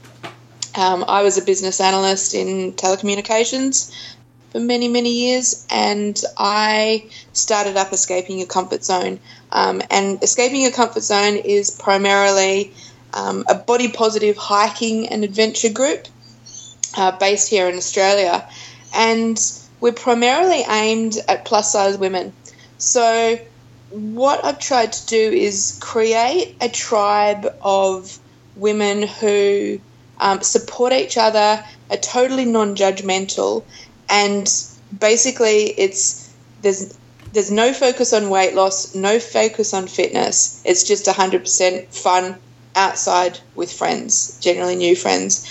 Um, 0.75 1.05
I 1.09 1.23
was 1.23 1.38
a 1.38 1.43
business 1.43 1.81
analyst 1.81 2.35
in 2.35 2.73
telecommunications 2.73 3.95
for 4.50 4.61
many, 4.61 4.88
many 4.88 5.11
years, 5.11 5.67
and 5.71 6.21
I 6.37 7.09
started 7.33 7.76
up 7.76 7.93
Escaping 7.93 8.38
Your 8.38 8.49
Comfort 8.49 8.85
Zone. 8.85 9.21
Um, 9.52 9.83
and 9.90 10.23
Escaping 10.23 10.61
Your 10.61 10.73
Comfort 10.73 11.02
Zone 11.02 11.37
is 11.37 11.71
primarily 11.71 12.73
um, 13.14 13.45
a 13.49 13.55
body 13.55 13.90
positive 13.90 14.37
hiking 14.37 15.09
and 15.09 15.25
adventure 15.25 15.73
group 15.73 16.07
uh, 16.97 17.12
based 17.12 17.49
here 17.49 17.68
in 17.68 17.76
Australia. 17.76 18.49
And 18.94 19.40
we're 19.80 19.92
primarily 19.92 20.62
aimed 20.68 21.16
at 21.28 21.44
plus 21.44 21.73
size 21.73 21.97
women. 21.97 22.32
So, 22.78 23.38
what 23.90 24.44
I've 24.44 24.59
tried 24.59 24.92
to 24.92 25.06
do 25.06 25.16
is 25.16 25.78
create 25.80 26.56
a 26.61 26.68
tribe 26.68 27.47
of 27.62 28.18
women 28.56 29.02
who 29.02 29.80
um, 30.18 30.42
support 30.42 30.92
each 30.92 31.16
other, 31.16 31.64
are 31.90 31.97
totally 31.97 32.44
non 32.44 32.76
judgmental, 32.76 33.64
and 34.09 34.49
basically 34.97 35.64
it's 35.78 36.32
there's 36.62 36.97
there's 37.32 37.50
no 37.50 37.73
focus 37.73 38.12
on 38.12 38.28
weight 38.28 38.54
loss, 38.54 38.94
no 38.94 39.18
focus 39.18 39.73
on 39.73 39.87
fitness. 39.87 40.61
It's 40.64 40.82
just 40.82 41.06
100% 41.06 41.87
fun 41.94 42.37
outside 42.75 43.38
with 43.54 43.73
friends, 43.73 44.38
generally 44.40 44.75
new 44.75 44.97
friends. 44.97 45.47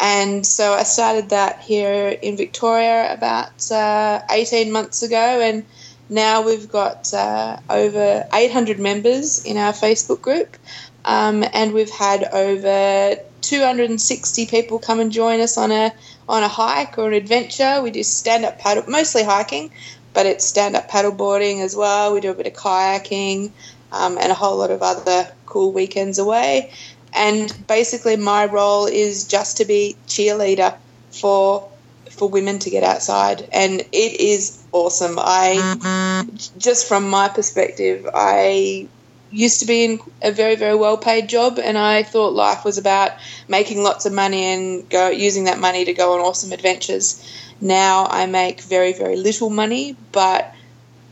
And 0.00 0.46
so 0.46 0.72
I 0.72 0.84
started 0.84 1.30
that 1.30 1.60
here 1.60 2.08
in 2.08 2.36
Victoria 2.36 3.12
about 3.12 3.70
uh, 3.70 4.22
18 4.30 4.70
months 4.70 5.02
ago, 5.02 5.40
and 5.40 5.64
now 6.08 6.42
we've 6.42 6.70
got 6.70 7.12
uh, 7.12 7.58
over 7.68 8.26
800 8.32 8.78
members 8.78 9.44
in 9.44 9.56
our 9.56 9.72
Facebook 9.72 10.22
group, 10.22 10.56
um, 11.04 11.44
and 11.52 11.72
we've 11.72 11.90
had 11.90 12.24
over 12.24 13.16
260 13.42 14.46
people 14.46 14.78
come 14.78 15.00
and 15.00 15.10
join 15.10 15.40
us 15.40 15.58
on 15.58 15.72
a 15.72 15.92
on 16.28 16.42
a 16.42 16.48
hike 16.48 16.98
or 16.98 17.08
an 17.08 17.14
adventure. 17.14 17.80
We 17.82 17.90
do 17.90 18.02
stand 18.02 18.44
up 18.44 18.58
paddle, 18.58 18.84
mostly 18.86 19.24
hiking, 19.24 19.70
but 20.12 20.26
it's 20.26 20.44
stand 20.44 20.76
up 20.76 20.88
paddle 20.88 21.12
boarding 21.12 21.60
as 21.60 21.74
well. 21.74 22.14
We 22.14 22.20
do 22.20 22.30
a 22.30 22.34
bit 22.34 22.46
of 22.46 22.52
kayaking 22.52 23.50
um, 23.90 24.18
and 24.18 24.30
a 24.30 24.34
whole 24.34 24.58
lot 24.58 24.70
of 24.70 24.82
other 24.82 25.28
cool 25.46 25.72
weekends 25.72 26.18
away. 26.18 26.72
And 27.14 27.52
basically, 27.66 28.16
my 28.16 28.44
role 28.46 28.86
is 28.86 29.26
just 29.26 29.56
to 29.58 29.64
be 29.64 29.96
cheerleader 30.06 30.76
for 31.10 31.68
for 32.10 32.28
women 32.28 32.58
to 32.58 32.70
get 32.70 32.82
outside, 32.82 33.48
and 33.52 33.80
it 33.80 34.20
is 34.20 34.62
awesome. 34.72 35.18
I 35.18 36.26
just 36.58 36.88
from 36.88 37.08
my 37.08 37.28
perspective, 37.28 38.08
I 38.12 38.88
used 39.30 39.60
to 39.60 39.66
be 39.66 39.84
in 39.84 40.00
a 40.22 40.32
very 40.32 40.56
very 40.56 40.74
well 40.74 40.96
paid 40.96 41.28
job 41.28 41.58
and 41.58 41.76
I 41.76 42.02
thought 42.02 42.32
life 42.32 42.64
was 42.64 42.78
about 42.78 43.12
making 43.46 43.82
lots 43.82 44.06
of 44.06 44.12
money 44.14 44.44
and 44.44 44.88
go 44.88 45.10
using 45.10 45.44
that 45.44 45.58
money 45.58 45.84
to 45.84 45.92
go 45.92 46.14
on 46.14 46.20
awesome 46.20 46.52
adventures. 46.52 47.22
Now 47.60 48.06
I 48.06 48.26
make 48.26 48.62
very 48.62 48.92
very 48.92 49.16
little 49.16 49.50
money, 49.50 49.96
but 50.12 50.54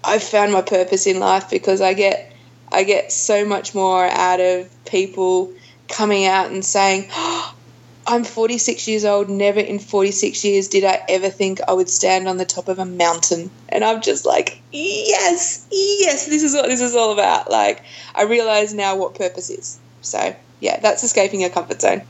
I've 0.02 0.22
found 0.22 0.52
my 0.52 0.62
purpose 0.62 1.06
in 1.06 1.18
life 1.18 1.50
because 1.50 1.80
I 1.80 1.92
get 1.94 2.32
I 2.72 2.84
get 2.84 3.12
so 3.12 3.44
much 3.44 3.74
more 3.74 4.06
out 4.06 4.40
of 4.40 4.68
people 4.86 5.52
coming 5.88 6.26
out 6.26 6.50
and 6.50 6.64
saying, 6.64 7.08
oh, 7.12 7.52
I'm 8.08 8.22
46 8.22 8.86
years 8.86 9.04
old. 9.04 9.28
Never 9.28 9.58
in 9.58 9.80
46 9.80 10.44
years 10.44 10.68
did 10.68 10.84
I 10.84 11.02
ever 11.08 11.28
think 11.28 11.60
I 11.66 11.72
would 11.72 11.90
stand 11.90 12.28
on 12.28 12.36
the 12.36 12.44
top 12.44 12.68
of 12.68 12.78
a 12.78 12.84
mountain. 12.84 13.50
And 13.68 13.82
I'm 13.82 14.00
just 14.00 14.24
like, 14.24 14.62
yes, 14.70 15.66
yes, 15.72 16.26
this 16.26 16.44
is 16.44 16.54
what 16.54 16.66
this 16.66 16.80
is 16.80 16.94
all 16.94 17.12
about. 17.12 17.50
Like, 17.50 17.82
I 18.14 18.22
realize 18.22 18.72
now 18.72 18.94
what 18.94 19.16
purpose 19.16 19.50
is. 19.50 19.80
So, 20.02 20.36
yeah, 20.60 20.78
that's 20.78 21.02
escaping 21.02 21.40
your 21.40 21.50
comfort 21.50 21.80
zone. 21.80 22.02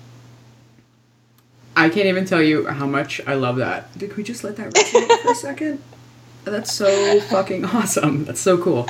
I 1.75 1.88
can't 1.88 2.06
even 2.06 2.26
tell 2.26 2.42
you 2.42 2.66
how 2.66 2.87
much 2.87 3.21
I 3.26 3.35
love 3.35 3.56
that. 3.56 3.97
Did 3.99 4.16
we 4.18 4.23
just 4.23 4.45
let 4.45 4.56
that 4.56 4.75
resonate 4.75 5.23
for 5.23 5.30
a 5.30 5.35
second? 5.35 5.83
That's 6.45 6.73
so 6.73 7.21
fucking 7.21 7.64
awesome. 7.64 8.25
That's 8.25 8.40
so 8.40 8.56
cool. 8.56 8.88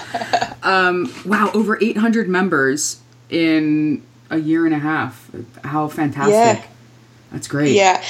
Um, 0.63 1.13
wow, 1.25 1.51
over 1.55 1.79
800 1.83 2.29
members 2.29 3.01
in 3.31 4.03
a 4.31 4.39
year 4.39 4.67
and 4.67 4.75
a 4.75 4.79
half. 4.79 5.31
How 5.65 5.89
fantastic. 5.89 6.65
Yeah. 6.65 6.71
That's 7.33 7.49
great. 7.49 7.75
Yeah. 7.75 8.03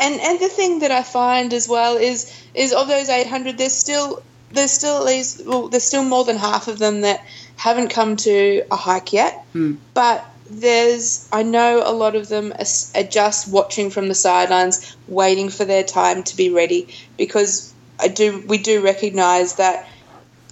And 0.00 0.20
and 0.20 0.40
the 0.40 0.48
thing 0.48 0.80
that 0.80 0.90
I 0.90 1.02
find 1.02 1.52
as 1.52 1.68
well 1.68 1.96
is 1.96 2.32
is 2.54 2.72
of 2.72 2.88
those 2.88 3.08
800 3.08 3.56
there's 3.56 3.72
still 3.72 4.22
there's 4.50 4.70
still 4.70 4.98
at 4.98 5.04
least 5.04 5.46
well 5.46 5.68
there's 5.68 5.84
still 5.84 6.04
more 6.04 6.24
than 6.24 6.36
half 6.36 6.68
of 6.68 6.78
them 6.78 7.02
that 7.02 7.24
haven't 7.56 7.88
come 7.88 8.16
to 8.16 8.64
a 8.70 8.76
hike 8.76 9.12
yet. 9.12 9.44
Hmm. 9.52 9.74
But 9.94 10.24
there's 10.50 11.28
I 11.32 11.42
know 11.42 11.82
a 11.84 11.92
lot 11.92 12.16
of 12.16 12.28
them 12.28 12.52
are, 12.52 13.00
are 13.00 13.08
just 13.08 13.50
watching 13.50 13.90
from 13.90 14.08
the 14.08 14.14
sidelines 14.14 14.96
waiting 15.08 15.48
for 15.48 15.64
their 15.64 15.84
time 15.84 16.22
to 16.24 16.36
be 16.36 16.50
ready 16.50 16.88
because 17.16 17.72
I 17.98 18.08
do 18.08 18.44
we 18.46 18.58
do 18.58 18.82
recognize 18.82 19.56
that 19.56 19.88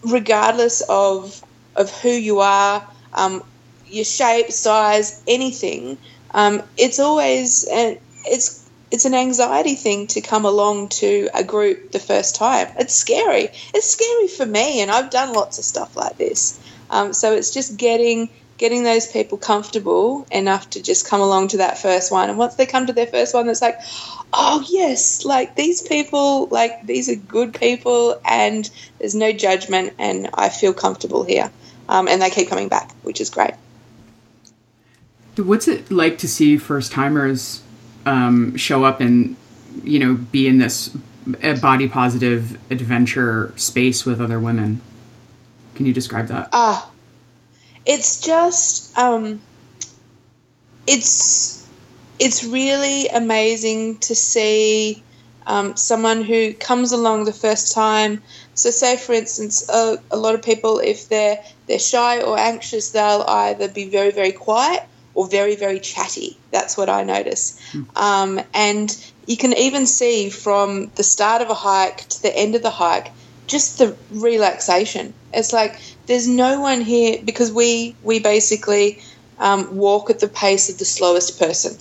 regardless 0.05 0.83
of 0.89 1.43
of 1.77 1.91
who 2.01 2.11
you 2.11 2.41
are 2.41 2.87
um, 3.13 3.43
your 3.91 4.05
shape, 4.05 4.51
size, 4.51 5.23
anything, 5.27 5.99
um, 6.33 6.63
it's 6.77 7.01
always 7.01 7.65
an, 7.65 7.99
it's 8.25 8.69
it's 8.91 9.05
an 9.05 9.15
anxiety 9.15 9.77
thing 9.77 10.09
to 10.09 10.21
come 10.21 10.45
along 10.45 10.89
to 10.89 11.29
a 11.33 11.45
group 11.45 11.93
the 11.93 12.01
first 12.01 12.35
time. 12.35 12.67
It's 12.79 12.95
scary. 12.95 13.49
It's 13.73 13.91
scary 13.91 14.29
for 14.29 14.47
me, 14.47 14.81
and 14.81 14.91
I've 14.91 15.11
done 15.11 15.33
lots 15.33 15.59
of 15.59 15.65
stuff 15.65 15.97
like 15.97 16.17
this. 16.19 16.59
Um, 16.91 17.13
so 17.13 17.33
it's 17.35 17.53
just 17.53 17.77
getting 17.77 18.29
getting 18.59 18.83
those 18.83 19.07
people 19.07 19.39
comfortable 19.39 20.27
enough 20.31 20.69
to 20.69 20.83
just 20.83 21.09
come 21.09 21.23
along 21.23 21.49
to 21.49 21.57
that 21.59 21.79
first 21.79 22.13
one. 22.13 22.29
And 22.29 22.37
once 22.37 22.57
they 22.57 22.67
come 22.67 22.87
to 22.87 22.93
their 22.93 23.07
first 23.07 23.33
one, 23.33 23.49
it's 23.49 23.63
like, 23.63 23.81
oh 24.35 24.63
yes, 24.69 25.25
like 25.25 25.57
these 25.57 25.81
people, 25.81 26.47
like 26.49 26.87
these 26.87 27.09
are 27.09 27.17
good 27.17 27.55
people, 27.55 28.21
and 28.25 28.69
there's 28.99 29.15
no 29.15 29.33
judgment, 29.33 29.95
and 29.99 30.29
I 30.35 30.49
feel 30.49 30.75
comfortable 30.75 31.25
here. 31.25 31.51
Um, 31.89 32.07
and 32.07 32.21
they 32.23 32.31
keep 32.31 32.49
coming 32.49 32.69
back, 32.69 32.93
which 33.03 33.21
is 33.21 33.31
great. 33.31 33.55
What's 35.37 35.69
it 35.69 35.91
like 35.91 36.19
to 36.19 36.29
see 36.29 36.59
first 36.59 36.93
timers 36.93 37.63
um, 38.07 38.57
show 38.57 38.85
up 38.85 39.01
and 39.01 39.37
you 39.85 39.99
know 39.99 40.15
be 40.15 40.47
in 40.47 40.59
this 40.59 40.97
body 41.61 41.89
positive 41.89 42.59
adventure 42.71 43.53
space 43.57 44.05
with 44.05 44.21
other 44.21 44.41
women? 44.41 44.81
Can 45.75 45.87
you 45.87 45.93
describe 45.93 46.27
that? 46.29 46.49
Ah, 46.53 46.87
uh, 46.87 46.91
it's 47.87 48.21
just 48.21 48.97
um, 48.99 49.41
it's 50.87 51.69
it's 52.19 52.45
really 52.45 53.09
amazing 53.09 53.99
to 53.99 54.15
see 54.15 55.03
um, 55.47 55.77
someone 55.77 56.23
who 56.23 56.53
comes 56.55 56.93
along 56.93 57.25
the 57.25 57.33
first 57.33 57.75
time. 57.75 58.23
So, 58.55 58.71
say 58.71 58.97
for 58.97 59.15
instance, 59.15 59.67
a, 59.71 59.99
a 60.11 60.17
lot 60.17 60.35
of 60.35 60.43
people, 60.43 60.81
if 60.81 61.09
they're 61.09 61.43
they're 61.67 61.79
shy 61.79 62.21
or 62.21 62.39
anxious, 62.39 62.91
they'll 62.91 63.25
either 63.27 63.69
be 63.69 63.89
very 63.89 64.11
very 64.11 64.33
quiet 64.33 64.83
or 65.15 65.29
very, 65.29 65.57
very 65.57 65.81
chatty. 65.81 66.39
That's 66.51 66.77
what 66.77 66.89
I 66.89 67.03
notice. 67.05 67.61
Um, 67.97 68.41
and 68.55 68.97
you 69.27 69.37
can 69.37 69.53
even 69.55 69.87
see 69.87 70.31
from 70.31 70.91
the 70.95 71.03
start 71.03 71.43
of 71.43 71.51
a 71.51 71.55
hike 71.55 72.09
to 72.09 72.23
the 72.23 72.37
end 72.37 72.55
of 72.55 72.63
the 72.63 72.71
hike 72.71 73.13
just 73.51 73.79
the 73.79 73.97
relaxation. 74.13 75.13
It's 75.35 75.53
like 75.53 75.81
there's 76.07 76.29
no 76.29 76.61
one 76.61 76.81
here 76.81 77.21
because 77.25 77.53
we 77.53 77.95
we 78.03 78.21
basically 78.21 79.03
um, 79.39 79.77
walk 79.77 80.09
at 80.09 80.21
the 80.21 80.29
pace 80.29 80.71
of 80.71 80.79
the 80.79 80.85
slowest 80.85 81.39
person, 81.39 81.77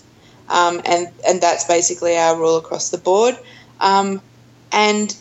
um, 0.50 0.82
and 0.86 1.08
and 1.28 1.40
that's 1.40 1.66
basically 1.66 2.18
our 2.18 2.38
rule 2.38 2.58
across 2.58 2.90
the 2.90 2.98
board. 2.98 3.36
Um, 3.80 4.22
and 4.72 5.16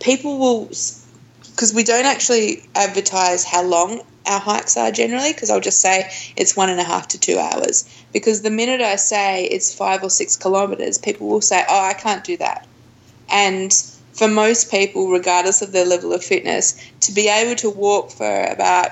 people 0.00 0.38
will 0.38 0.64
because 0.64 1.72
we 1.72 1.84
don't 1.84 2.06
actually 2.06 2.64
advertise 2.74 3.44
how 3.44 3.62
long 3.62 4.00
our 4.28 4.40
hikes 4.40 4.76
are 4.76 4.90
generally 4.90 5.32
because 5.32 5.50
I'll 5.50 5.60
just 5.60 5.80
say 5.80 6.10
it's 6.36 6.56
one 6.56 6.70
and 6.70 6.80
a 6.80 6.84
half 6.84 7.08
to 7.08 7.18
two 7.18 7.38
hours. 7.38 7.88
Because 8.12 8.42
the 8.42 8.50
minute 8.50 8.80
I 8.80 8.96
say 8.96 9.44
it's 9.44 9.74
five 9.74 10.02
or 10.02 10.10
six 10.10 10.36
kilometres, 10.36 10.98
people 10.98 11.28
will 11.28 11.40
say, 11.40 11.64
oh, 11.68 11.84
I 11.84 11.94
can't 11.94 12.24
do 12.24 12.36
that. 12.36 12.66
And 13.30 13.72
for 14.12 14.28
most 14.28 14.70
people, 14.70 15.08
regardless 15.08 15.62
of 15.62 15.72
their 15.72 15.86
level 15.86 16.12
of 16.12 16.24
fitness, 16.24 16.76
to 17.00 17.12
be 17.12 17.28
able 17.28 17.56
to 17.56 17.70
walk 17.70 18.10
for 18.10 18.44
about 18.44 18.90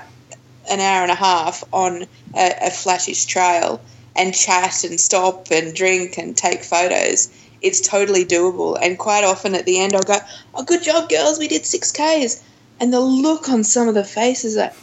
an 0.69 0.79
hour 0.79 1.03
and 1.03 1.11
a 1.11 1.15
half 1.15 1.63
on 1.71 2.03
a, 2.35 2.51
a 2.61 2.69
flashish 2.69 3.27
trail 3.27 3.81
and 4.15 4.33
chat 4.33 4.83
and 4.83 4.99
stop 4.99 5.47
and 5.51 5.75
drink 5.75 6.17
and 6.17 6.35
take 6.35 6.63
photos, 6.63 7.29
it's 7.61 7.81
totally 7.81 8.25
doable. 8.25 8.77
And 8.81 8.97
quite 8.97 9.23
often 9.23 9.53
at 9.55 9.65
the 9.65 9.79
end, 9.79 9.95
I'll 9.95 10.01
go, 10.01 10.17
Oh, 10.55 10.63
good 10.63 10.83
job, 10.83 11.09
girls, 11.09 11.39
we 11.39 11.47
did 11.47 11.63
6Ks. 11.63 12.41
And 12.79 12.93
the 12.93 12.99
look 12.99 13.49
on 13.49 13.63
some 13.63 13.87
of 13.87 13.95
the 13.95 14.03
faces 14.03 14.55
like, 14.55 14.73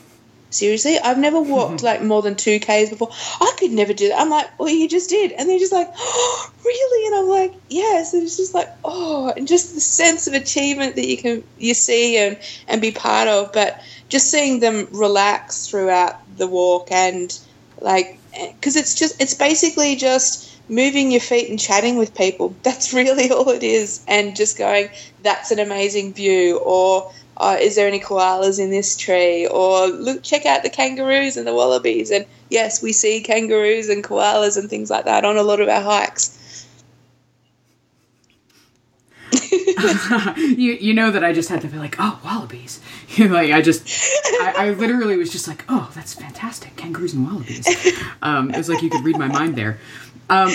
seriously, 0.54 0.99
I've 0.99 1.18
never 1.18 1.40
walked 1.40 1.82
like 1.90 2.02
more 2.02 2.23
than 2.23 2.37
two 2.37 2.61
Ks 2.61 2.90
before. 2.90 3.11
I 3.12 3.54
could 3.58 3.73
never 3.73 3.92
do 3.92 4.08
that. 4.08 4.20
I'm 4.20 4.30
like, 4.30 4.58
well, 4.58 4.68
you 4.68 4.88
just 4.88 5.11
did. 5.11 5.32
And 5.32 5.49
they're 5.49 5.58
just 5.58 5.73
like, 5.73 5.90
oh, 5.96 6.52
really? 6.64 7.06
And 7.06 7.16
I'm 7.16 7.28
like, 7.28 7.61
yes. 7.68 8.14
And 8.14 8.23
it's 8.23 8.37
just 8.37 8.54
like, 8.54 8.68
oh, 8.84 9.32
and 9.37 9.46
just 9.46 9.75
the 9.75 9.80
sense 9.80 10.26
of 10.26 10.34
achievement 10.34 10.96
that 10.96 11.06
you 11.06 11.16
can, 11.16 11.44
you 11.58 11.75
see 11.75 12.16
and, 12.16 12.38
and 12.68 12.80
be 12.80 12.92
part 12.92 13.28
of. 13.28 13.52
But 13.52 13.82
just 14.08 14.30
seeing 14.30 14.61
them 14.61 14.88
relax 14.92 15.68
throughout 15.68 16.16
the 16.37 16.46
walk 16.46 16.90
and 16.90 17.38
like, 17.80 18.18
eh, 18.34 18.52
because 18.52 18.76
it's 18.76 18.94
just, 18.94 19.20
it's 19.20 19.34
basically 19.34 19.96
just 19.96 20.50
moving 20.68 21.11
your 21.11 21.20
feet 21.20 21.50
and 21.50 21.58
chatting 21.58 21.96
with 21.96 22.14
people. 22.14 22.54
That's 22.62 22.92
really 22.94 23.30
all 23.30 23.49
it 23.50 23.62
is. 23.62 24.04
And 24.08 24.37
just 24.37 24.58
going, 24.58 24.88
that's 25.23 25.50
an 25.50 25.58
amazing 25.58 26.14
view. 26.14 26.58
Or, 26.58 27.12
uh, 27.36 27.56
is 27.60 27.76
there 27.76 27.88
any 27.88 28.00
koalas 28.00 28.60
in 28.60 28.70
this 28.70 28.96
tree? 28.96 29.46
Or 29.46 29.88
look, 29.88 30.22
check 30.22 30.46
out 30.46 30.62
the 30.62 30.70
kangaroos 30.70 31.36
and 31.36 31.46
the 31.46 31.54
wallabies. 31.54 32.10
And 32.10 32.26
yes, 32.48 32.82
we 32.82 32.92
see 32.92 33.22
kangaroos 33.22 33.88
and 33.88 34.04
koalas 34.04 34.56
and 34.56 34.70
things 34.70 34.90
like 34.90 35.04
that 35.06 35.24
on 35.24 35.36
a 35.36 35.42
lot 35.42 35.60
of 35.60 35.68
our 35.68 35.82
hikes. 35.82 36.66
you 40.36 40.72
you 40.72 40.94
know 40.94 41.10
that 41.10 41.24
I 41.24 41.32
just 41.32 41.48
had 41.48 41.60
to 41.62 41.68
be 41.68 41.78
like, 41.78 41.96
oh, 41.98 42.20
wallabies. 42.24 42.80
like 43.18 43.52
I 43.52 43.60
just, 43.62 43.86
I, 44.40 44.54
I, 44.56 44.70
literally 44.70 45.16
was 45.16 45.30
just 45.30 45.46
like, 45.46 45.64
oh, 45.68 45.90
that's 45.94 46.14
fantastic, 46.14 46.76
kangaroos 46.76 47.14
and 47.14 47.26
wallabies. 47.26 47.66
Um, 48.22 48.50
it 48.50 48.56
was 48.56 48.68
like 48.68 48.82
you 48.82 48.90
could 48.90 49.04
read 49.04 49.18
my 49.18 49.28
mind 49.28 49.56
there. 49.56 49.78
Um, 50.30 50.50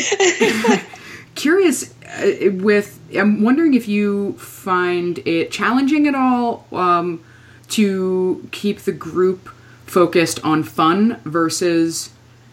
curious 1.36 1.94
uh, 2.04 2.52
with 2.54 2.99
i'm 3.18 3.42
wondering 3.42 3.74
if 3.74 3.88
you 3.88 4.34
find 4.34 5.20
it 5.20 5.52
challenging 5.52 6.08
at 6.08 6.16
all 6.16 6.66
um, 6.72 7.24
to 7.68 8.48
keep 8.52 8.80
the 8.80 8.92
group 8.92 9.50
focused 9.86 10.44
on 10.44 10.64
fun 10.64 11.20
versus 11.26 12.12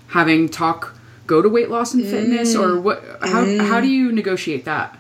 having 0.08 0.48
talk 0.48 0.96
go 1.26 1.42
to 1.42 1.48
weight 1.48 1.70
loss 1.70 1.92
and 1.92 2.04
fitness 2.06 2.54
mm. 2.54 2.60
or 2.60 2.80
what 2.80 3.02
how, 3.22 3.44
mm. 3.44 3.66
how 3.66 3.80
do 3.80 3.88
you 3.88 4.12
negotiate 4.12 4.64
that 4.64 4.96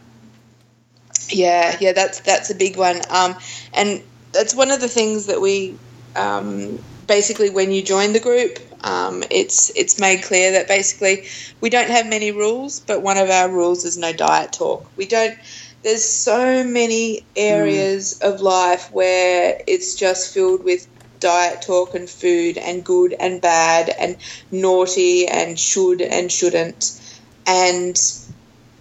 yeah 1.28 1.76
yeah 1.80 1.92
that's 1.92 2.20
that's 2.20 2.50
a 2.50 2.54
big 2.54 2.76
one 2.76 3.00
um, 3.10 3.34
and 3.74 4.02
that's 4.32 4.54
one 4.54 4.70
of 4.70 4.80
the 4.80 4.88
things 4.88 5.26
that 5.26 5.40
we 5.40 5.76
um, 6.14 6.78
basically 7.06 7.50
when 7.50 7.72
you 7.72 7.82
join 7.82 8.12
the 8.12 8.20
group 8.20 8.58
um, 8.86 9.24
it's 9.30 9.70
it's 9.74 9.98
made 9.98 10.22
clear 10.22 10.52
that 10.52 10.68
basically 10.68 11.26
we 11.60 11.70
don't 11.70 11.90
have 11.90 12.06
many 12.06 12.30
rules, 12.30 12.78
but 12.78 13.02
one 13.02 13.18
of 13.18 13.28
our 13.28 13.50
rules 13.50 13.84
is 13.84 13.98
no 13.98 14.12
diet 14.12 14.52
talk. 14.52 14.88
We 14.96 15.06
don't. 15.06 15.36
There's 15.82 16.04
so 16.04 16.62
many 16.62 17.26
areas 17.34 18.18
mm. 18.18 18.32
of 18.32 18.40
life 18.40 18.90
where 18.92 19.60
it's 19.66 19.96
just 19.96 20.32
filled 20.32 20.62
with 20.62 20.86
diet 21.18 21.62
talk 21.62 21.94
and 21.96 22.08
food 22.08 22.58
and 22.58 22.84
good 22.84 23.12
and 23.18 23.40
bad 23.40 23.88
and 23.88 24.16
naughty 24.52 25.26
and 25.26 25.58
should 25.58 26.00
and 26.00 26.30
shouldn't. 26.30 27.00
And 27.44 28.00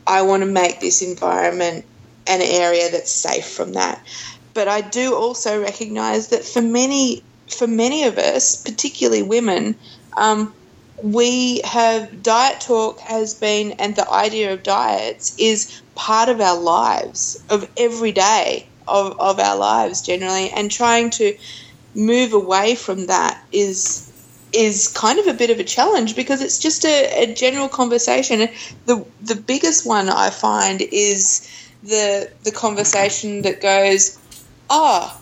I 0.05 0.21
want 0.21 0.43
to 0.43 0.47
make 0.47 0.81
this 0.81 1.01
environment 1.01 1.83
an 2.27 2.41
area 2.43 2.91
that's 2.91 3.11
safe 3.11 3.47
from 3.47 3.73
that. 3.73 4.05
But 4.53 4.67
I 4.67 4.81
do 4.81 5.15
also 5.15 5.59
recognize 5.59 6.27
that 6.27 6.45
for 6.45 6.61
many 6.61 7.23
for 7.47 7.67
many 7.67 8.03
of 8.03 8.17
us, 8.17 8.55
particularly 8.55 9.23
women, 9.23 9.75
um, 10.17 10.53
we 11.01 11.61
have 11.65 12.23
diet 12.23 12.61
talk 12.61 12.99
has 12.99 13.33
been, 13.33 13.73
and 13.73 13.95
the 13.95 14.09
idea 14.09 14.53
of 14.53 14.63
diets 14.63 15.35
is 15.37 15.81
part 15.93 16.29
of 16.29 16.39
our 16.41 16.59
lives, 16.59 17.43
of 17.49 17.69
every 17.77 18.11
day 18.11 18.67
of, 18.87 19.19
of 19.19 19.39
our 19.39 19.57
lives 19.57 20.01
generally, 20.01 20.49
and 20.51 20.71
trying 20.71 21.09
to 21.09 21.37
move 21.93 22.33
away 22.33 22.75
from 22.75 23.07
that 23.07 23.41
is 23.51 24.11
is 24.53 24.87
kind 24.87 25.19
of 25.19 25.27
a 25.27 25.33
bit 25.33 25.49
of 25.49 25.59
a 25.59 25.63
challenge 25.65 26.15
because 26.15 26.41
it's 26.41 26.59
just 26.59 26.85
a, 26.85 27.23
a 27.23 27.33
general 27.33 27.67
conversation. 27.67 28.47
The 28.85 29.05
the 29.21 29.35
biggest 29.35 29.85
one 29.85 30.07
I 30.09 30.29
find 30.29 30.81
is 30.81 31.49
the 31.83 32.31
the 32.43 32.51
conversation 32.51 33.41
that 33.41 33.61
goes, 33.61 34.17
oh, 34.69 35.19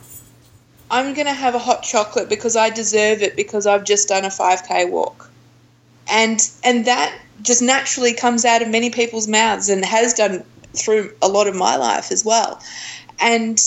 I'm 0.93 1.15
going 1.15 1.25
to 1.25 1.33
have 1.33 1.55
a 1.55 1.59
hot 1.59 1.81
chocolate 1.81 2.29
because 2.29 2.55
I 2.55 2.69
deserve 2.69 3.23
it 3.23 3.35
because 3.35 3.65
I've 3.65 3.83
just 3.83 4.09
done 4.09 4.25
a 4.25 4.27
5k 4.27 4.91
walk. 4.91 5.27
And 6.07 6.39
and 6.63 6.85
that 6.85 7.19
just 7.41 7.63
naturally 7.63 8.13
comes 8.13 8.45
out 8.45 8.61
of 8.61 8.69
many 8.69 8.91
people's 8.91 9.27
mouths 9.27 9.69
and 9.69 9.83
has 9.83 10.13
done 10.13 10.43
through 10.73 11.11
a 11.19 11.27
lot 11.27 11.47
of 11.47 11.55
my 11.55 11.77
life 11.77 12.11
as 12.11 12.23
well. 12.23 12.61
And 13.19 13.59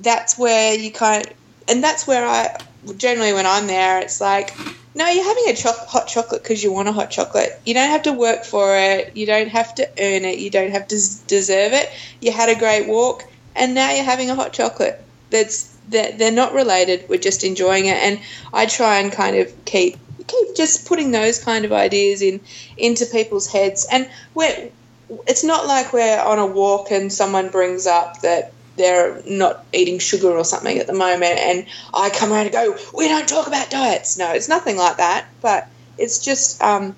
that's 0.00 0.36
where 0.36 0.74
you 0.74 0.90
kind 0.90 1.24
of, 1.24 1.32
and 1.68 1.84
that's 1.84 2.08
where 2.08 2.26
I 2.26 2.58
generally 2.96 3.32
when 3.32 3.46
I'm 3.46 3.68
there 3.68 4.00
it's 4.00 4.20
like 4.20 4.54
no, 4.96 5.08
you're 5.08 5.24
having 5.24 5.48
a 5.48 5.54
cho- 5.54 5.72
hot 5.72 6.08
chocolate 6.08 6.42
because 6.42 6.62
you 6.62 6.72
want 6.72 6.88
a 6.88 6.92
hot 6.92 7.10
chocolate. 7.10 7.60
You 7.64 7.74
don't 7.74 7.90
have 7.90 8.02
to 8.02 8.12
work 8.12 8.44
for 8.44 8.76
it. 8.76 9.16
You 9.16 9.26
don't 9.26 9.48
have 9.48 9.74
to 9.76 9.88
earn 10.00 10.24
it. 10.24 10.38
You 10.38 10.50
don't 10.50 10.70
have 10.70 10.86
to 10.88 10.96
deserve 11.26 11.72
it. 11.72 11.90
You 12.20 12.30
had 12.30 12.48
a 12.48 12.58
great 12.58 12.86
walk, 12.86 13.24
and 13.56 13.74
now 13.74 13.90
you're 13.92 14.04
having 14.04 14.30
a 14.30 14.36
hot 14.36 14.52
chocolate. 14.52 15.04
That's 15.34 15.76
they're, 15.88 16.12
they're 16.12 16.30
not 16.30 16.54
related. 16.54 17.06
We're 17.08 17.18
just 17.18 17.42
enjoying 17.42 17.86
it, 17.86 17.96
and 17.96 18.20
I 18.52 18.66
try 18.66 19.00
and 19.00 19.10
kind 19.12 19.36
of 19.36 19.64
keep 19.64 19.98
keep 20.28 20.56
just 20.56 20.86
putting 20.86 21.10
those 21.10 21.42
kind 21.42 21.64
of 21.64 21.72
ideas 21.72 22.22
in 22.22 22.40
into 22.76 23.04
people's 23.06 23.48
heads. 23.48 23.84
And 23.90 24.08
we're 24.32 24.70
it's 25.26 25.42
not 25.42 25.66
like 25.66 25.92
we're 25.92 26.20
on 26.20 26.38
a 26.38 26.46
walk 26.46 26.92
and 26.92 27.12
someone 27.12 27.48
brings 27.50 27.86
up 27.86 28.20
that 28.20 28.52
they're 28.76 29.22
not 29.26 29.64
eating 29.72 29.98
sugar 29.98 30.30
or 30.30 30.44
something 30.44 30.78
at 30.78 30.86
the 30.86 30.94
moment, 30.94 31.38
and 31.38 31.66
I 31.92 32.10
come 32.10 32.32
around 32.32 32.46
and 32.46 32.52
go, 32.52 32.76
"We 32.94 33.08
don't 33.08 33.28
talk 33.28 33.48
about 33.48 33.70
diets." 33.70 34.16
No, 34.16 34.32
it's 34.32 34.48
nothing 34.48 34.76
like 34.76 34.98
that. 34.98 35.26
But 35.40 35.68
it's 35.98 36.18
just 36.18 36.62
um, 36.62 36.94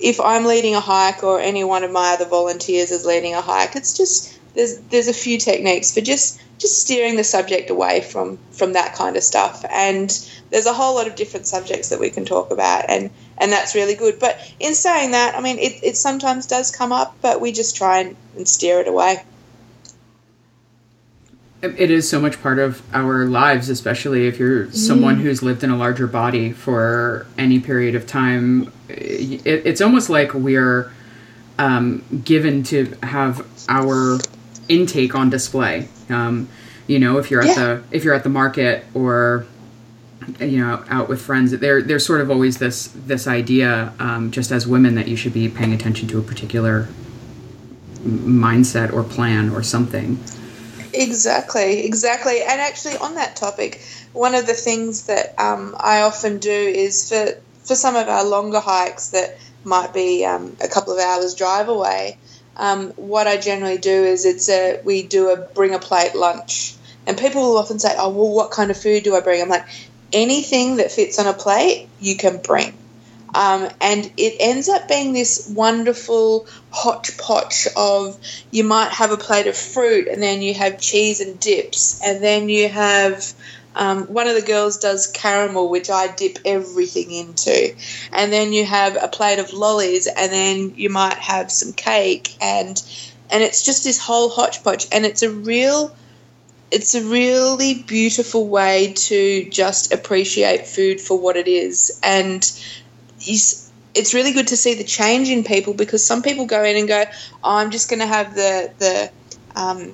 if 0.00 0.20
I'm 0.20 0.44
leading 0.44 0.74
a 0.74 0.80
hike 0.80 1.22
or 1.22 1.40
any 1.40 1.62
one 1.62 1.84
of 1.84 1.92
my 1.92 2.14
other 2.14 2.26
volunteers 2.26 2.90
is 2.90 3.06
leading 3.06 3.34
a 3.34 3.40
hike, 3.40 3.76
it's 3.76 3.96
just 3.96 4.35
there's 4.56 4.78
there's 4.90 5.08
a 5.08 5.14
few 5.14 5.38
techniques 5.38 5.94
for 5.94 6.00
just 6.00 6.40
just 6.58 6.80
steering 6.80 7.16
the 7.16 7.24
subject 7.24 7.70
away 7.70 8.00
from 8.00 8.38
from 8.50 8.72
that 8.72 8.94
kind 8.94 9.16
of 9.16 9.22
stuff. 9.22 9.64
And 9.70 10.10
there's 10.50 10.66
a 10.66 10.72
whole 10.72 10.94
lot 10.94 11.06
of 11.06 11.14
different 11.14 11.46
subjects 11.46 11.90
that 11.90 12.00
we 12.00 12.10
can 12.10 12.24
talk 12.24 12.50
about, 12.50 12.86
and 12.88 13.10
and 13.38 13.52
that's 13.52 13.74
really 13.74 13.94
good. 13.94 14.18
But 14.18 14.40
in 14.58 14.74
saying 14.74 15.12
that, 15.12 15.36
I 15.36 15.40
mean, 15.40 15.58
it, 15.58 15.84
it 15.84 15.96
sometimes 15.96 16.46
does 16.46 16.70
come 16.70 16.92
up, 16.92 17.16
but 17.20 17.40
we 17.40 17.52
just 17.52 17.76
try 17.76 18.00
and, 18.00 18.16
and 18.36 18.48
steer 18.48 18.80
it 18.80 18.88
away. 18.88 19.22
It 21.62 21.90
is 21.90 22.08
so 22.08 22.20
much 22.20 22.40
part 22.42 22.58
of 22.58 22.82
our 22.94 23.24
lives, 23.24 23.68
especially 23.70 24.26
if 24.26 24.38
you're 24.38 24.70
someone 24.72 25.16
mm. 25.16 25.22
who's 25.22 25.42
lived 25.42 25.64
in 25.64 25.70
a 25.70 25.76
larger 25.76 26.06
body 26.06 26.52
for 26.52 27.26
any 27.36 27.58
period 27.58 27.94
of 27.94 28.06
time. 28.06 28.72
It, 28.88 29.66
it's 29.66 29.80
almost 29.80 30.08
like 30.08 30.32
we're 30.32 30.92
um, 31.58 32.04
given 32.24 32.62
to 32.64 32.94
have 33.02 33.44
our 33.68 34.18
intake 34.68 35.14
on 35.14 35.30
display. 35.30 35.88
Um, 36.08 36.48
you 36.86 36.98
know, 36.98 37.18
if 37.18 37.30
you're 37.30 37.42
at 37.42 37.48
yeah. 37.48 37.54
the 37.54 37.82
if 37.90 38.04
you're 38.04 38.14
at 38.14 38.22
the 38.22 38.28
market 38.28 38.84
or 38.94 39.46
you 40.40 40.58
know 40.58 40.84
out 40.88 41.08
with 41.08 41.20
friends, 41.20 41.52
there 41.52 41.82
there's 41.82 42.06
sort 42.06 42.20
of 42.20 42.30
always 42.30 42.58
this 42.58 42.88
this 42.94 43.26
idea, 43.26 43.92
um, 43.98 44.30
just 44.30 44.50
as 44.52 44.66
women, 44.66 44.94
that 44.94 45.08
you 45.08 45.16
should 45.16 45.32
be 45.32 45.48
paying 45.48 45.72
attention 45.72 46.08
to 46.08 46.18
a 46.18 46.22
particular 46.22 46.88
mindset 48.04 48.92
or 48.92 49.02
plan 49.02 49.50
or 49.50 49.62
something. 49.62 50.18
Exactly, 50.92 51.84
exactly. 51.84 52.40
And 52.40 52.60
actually, 52.60 52.96
on 52.96 53.16
that 53.16 53.36
topic, 53.36 53.82
one 54.12 54.34
of 54.34 54.46
the 54.46 54.54
things 54.54 55.06
that 55.06 55.38
um, 55.38 55.74
I 55.78 56.02
often 56.02 56.38
do 56.38 56.50
is 56.50 57.08
for 57.08 57.38
for 57.64 57.74
some 57.74 57.96
of 57.96 58.08
our 58.08 58.24
longer 58.24 58.60
hikes 58.60 59.10
that 59.10 59.38
might 59.64 59.92
be 59.92 60.24
um, 60.24 60.56
a 60.62 60.68
couple 60.68 60.92
of 60.92 61.00
hours 61.00 61.34
drive 61.34 61.68
away 61.68 62.16
um, 62.56 62.90
what 62.92 63.26
I 63.26 63.36
generally 63.36 63.78
do 63.78 63.90
is 64.04 64.24
it's 64.24 64.48
a 64.48 64.80
we 64.84 65.02
do 65.02 65.30
a 65.30 65.36
bring 65.36 65.74
a 65.74 65.78
plate 65.78 66.14
lunch, 66.14 66.74
and 67.06 67.18
people 67.18 67.42
will 67.42 67.58
often 67.58 67.78
say, 67.78 67.94
"Oh, 67.96 68.10
well, 68.10 68.32
what 68.32 68.50
kind 68.50 68.70
of 68.70 68.76
food 68.76 69.02
do 69.02 69.14
I 69.14 69.20
bring?" 69.20 69.42
I'm 69.42 69.48
like, 69.48 69.66
anything 70.12 70.76
that 70.76 70.92
fits 70.92 71.18
on 71.18 71.26
a 71.26 71.32
plate, 71.32 71.88
you 72.00 72.16
can 72.16 72.38
bring. 72.38 72.72
Um, 73.34 73.68
and 73.82 74.10
it 74.16 74.36
ends 74.40 74.68
up 74.70 74.88
being 74.88 75.12
this 75.12 75.52
wonderful 75.54 76.46
hodgepodge 76.70 77.68
of 77.76 78.18
you 78.50 78.64
might 78.64 78.90
have 78.92 79.10
a 79.10 79.18
plate 79.18 79.46
of 79.46 79.56
fruit 79.56 80.08
and 80.08 80.22
then 80.22 80.40
you 80.40 80.54
have 80.54 80.80
cheese 80.80 81.20
and 81.20 81.38
dips 81.38 82.00
and 82.02 82.24
then 82.24 82.48
you 82.48 82.68
have 82.70 83.34
um, 83.76 84.04
one 84.06 84.26
of 84.26 84.34
the 84.34 84.42
girls 84.42 84.78
does 84.78 85.06
caramel, 85.06 85.68
which 85.68 85.90
I 85.90 86.08
dip 86.08 86.38
everything 86.44 87.10
into. 87.10 87.76
And 88.10 88.32
then 88.32 88.52
you 88.52 88.64
have 88.64 88.96
a 89.00 89.06
plate 89.06 89.38
of 89.38 89.52
lollies, 89.52 90.06
and 90.06 90.32
then 90.32 90.74
you 90.76 90.88
might 90.88 91.18
have 91.18 91.52
some 91.52 91.72
cake, 91.74 92.34
and 92.40 92.82
and 93.30 93.42
it's 93.42 93.64
just 93.64 93.84
this 93.84 93.98
whole 93.98 94.30
hodgepodge. 94.30 94.86
And 94.92 95.04
it's 95.04 95.22
a 95.22 95.30
real, 95.30 95.94
it's 96.70 96.94
a 96.94 97.04
really 97.04 97.74
beautiful 97.74 98.48
way 98.48 98.94
to 98.94 99.48
just 99.50 99.92
appreciate 99.92 100.66
food 100.66 101.00
for 101.00 101.18
what 101.18 101.36
it 101.36 101.46
is. 101.46 102.00
And 102.02 102.42
it's 103.18 104.14
really 104.14 104.32
good 104.32 104.48
to 104.48 104.56
see 104.56 104.74
the 104.74 104.84
change 104.84 105.28
in 105.28 105.44
people 105.44 105.74
because 105.74 106.04
some 106.04 106.22
people 106.22 106.46
go 106.46 106.64
in 106.64 106.76
and 106.76 106.88
go, 106.88 107.04
oh, 107.44 107.56
I'm 107.56 107.70
just 107.70 107.90
going 107.90 108.00
to 108.00 108.06
have 108.06 108.34
the 108.34 108.72
the 108.78 109.10
um, 109.54 109.92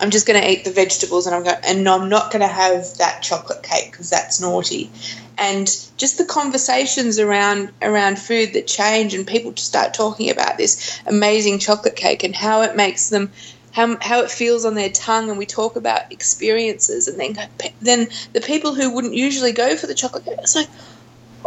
I'm 0.00 0.10
just 0.10 0.26
going 0.26 0.40
to 0.40 0.50
eat 0.50 0.64
the 0.64 0.70
vegetables 0.70 1.26
and 1.26 1.36
I'm 1.36 1.44
going 1.44 1.56
and 1.62 1.86
I'm 1.88 2.08
not 2.08 2.32
going 2.32 2.40
to 2.40 2.48
have 2.48 2.96
that 2.98 3.22
chocolate 3.22 3.62
cake 3.62 3.90
because 3.90 4.08
that's 4.08 4.40
naughty. 4.40 4.90
And 5.36 5.66
just 5.96 6.16
the 6.16 6.24
conversations 6.24 7.18
around 7.18 7.72
around 7.82 8.18
food 8.18 8.54
that 8.54 8.66
change 8.66 9.14
and 9.14 9.26
people 9.26 9.54
start 9.56 9.92
talking 9.92 10.30
about 10.30 10.56
this 10.56 11.00
amazing 11.06 11.58
chocolate 11.58 11.96
cake 11.96 12.24
and 12.24 12.34
how 12.34 12.62
it 12.62 12.76
makes 12.76 13.10
them 13.10 13.30
how, 13.72 13.96
how 14.00 14.22
it 14.22 14.30
feels 14.30 14.64
on 14.64 14.74
their 14.74 14.88
tongue 14.88 15.28
and 15.28 15.38
we 15.38 15.46
talk 15.46 15.76
about 15.76 16.10
experiences 16.12 17.06
and 17.06 17.20
then 17.20 17.48
then 17.80 18.08
the 18.32 18.40
people 18.40 18.74
who 18.74 18.92
wouldn't 18.92 19.14
usually 19.14 19.52
go 19.52 19.76
for 19.76 19.86
the 19.86 19.94
chocolate 19.94 20.24
cake 20.24 20.38
it's 20.40 20.56
like 20.56 20.68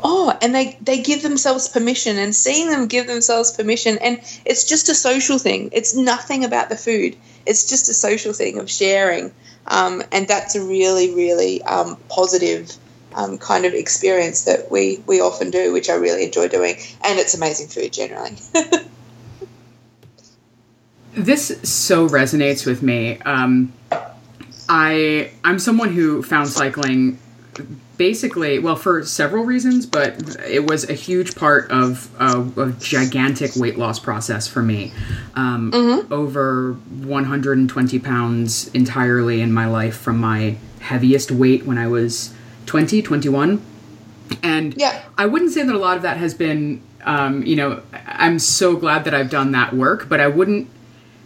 oh 0.03 0.35
and 0.41 0.55
they 0.55 0.77
they 0.81 1.01
give 1.01 1.21
themselves 1.21 1.67
permission 1.67 2.17
and 2.17 2.33
seeing 2.33 2.69
them 2.69 2.87
give 2.87 3.07
themselves 3.07 3.51
permission 3.51 3.97
and 3.99 4.21
it's 4.45 4.63
just 4.63 4.89
a 4.89 4.95
social 4.95 5.37
thing 5.37 5.69
it's 5.73 5.95
nothing 5.95 6.45
about 6.45 6.69
the 6.69 6.77
food 6.77 7.17
it's 7.45 7.69
just 7.69 7.89
a 7.89 7.93
social 7.93 8.33
thing 8.33 8.59
of 8.59 8.69
sharing 8.69 9.31
um, 9.67 10.03
and 10.11 10.27
that's 10.27 10.55
a 10.55 10.61
really 10.61 11.13
really 11.13 11.61
um, 11.63 11.97
positive 12.09 12.71
um, 13.15 13.37
kind 13.37 13.65
of 13.65 13.73
experience 13.73 14.43
that 14.43 14.71
we 14.71 15.01
we 15.07 15.21
often 15.21 15.51
do 15.51 15.71
which 15.71 15.89
i 15.89 15.93
really 15.93 16.23
enjoy 16.23 16.47
doing 16.47 16.75
and 17.03 17.19
it's 17.19 17.33
amazing 17.33 17.67
food 17.67 17.91
generally. 17.91 18.35
This 21.15 21.59
so 21.61 22.09
resonates 22.09 22.65
with 22.65 22.81
me. 22.81 23.19
Um, 23.19 23.71
i 24.69 25.29
i'm 25.43 25.59
someone 25.59 25.91
who 25.91 26.23
found 26.23 26.47
cycling 26.47 27.19
basically, 27.97 28.59
well, 28.59 28.75
for 28.75 29.05
several 29.05 29.45
reasons, 29.45 29.85
but 29.85 30.37
it 30.45 30.65
was 30.67 30.89
a 30.89 30.93
huge 30.93 31.35
part 31.35 31.69
of 31.71 32.09
a 32.19 32.73
gigantic 32.79 33.55
weight 33.55 33.77
loss 33.77 33.99
process 33.99 34.47
for 34.47 34.61
me. 34.61 34.91
Um, 35.35 35.71
mm-hmm. 35.71 36.13
Over 36.13 36.73
120 36.73 37.99
pounds 37.99 38.67
entirely 38.69 39.41
in 39.41 39.53
my 39.53 39.67
life 39.67 39.97
from 39.97 40.17
my 40.17 40.57
heaviest 40.79 41.31
weight 41.31 41.65
when 41.65 41.77
I 41.77 41.87
was 41.87 42.33
20, 42.65 43.01
21. 43.01 43.61
And 44.41 44.73
yeah. 44.75 45.03
I 45.17 45.25
wouldn't 45.25 45.51
say 45.51 45.63
that 45.63 45.73
a 45.73 45.77
lot 45.77 45.97
of 45.97 46.03
that 46.03 46.17
has 46.17 46.33
been, 46.33 46.81
um, 47.03 47.43
you 47.43 47.55
know, 47.55 47.81
I'm 48.07 48.39
so 48.39 48.75
glad 48.75 49.03
that 49.05 49.13
I've 49.13 49.29
done 49.29 49.51
that 49.51 49.73
work, 49.73 50.09
but 50.09 50.19
I 50.19 50.27
wouldn't 50.27 50.69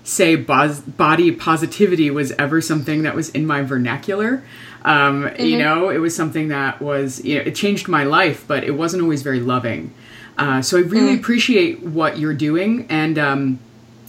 say 0.07 0.35
body 0.35 1.31
positivity 1.31 2.09
was 2.09 2.31
ever 2.33 2.61
something 2.61 3.03
that 3.03 3.15
was 3.15 3.29
in 3.29 3.45
my 3.45 3.61
vernacular. 3.61 4.43
Um, 4.83 5.23
mm-hmm. 5.23 5.43
You 5.43 5.57
know, 5.57 5.89
it 5.89 5.97
was 5.97 6.15
something 6.15 6.47
that 6.47 6.81
was, 6.81 7.23
you 7.25 7.35
know, 7.35 7.41
it 7.41 7.55
changed 7.55 7.87
my 7.87 8.03
life, 8.03 8.45
but 8.47 8.63
it 8.63 8.71
wasn't 8.71 9.03
always 9.03 9.21
very 9.21 9.41
loving. 9.41 9.93
Uh, 10.37 10.61
so 10.61 10.77
I 10.77 10.81
really 10.81 11.15
mm. 11.15 11.19
appreciate 11.19 11.81
what 11.81 12.19
you're 12.19 12.35
doing 12.35 12.85
and 12.89 13.17
um, 13.17 13.59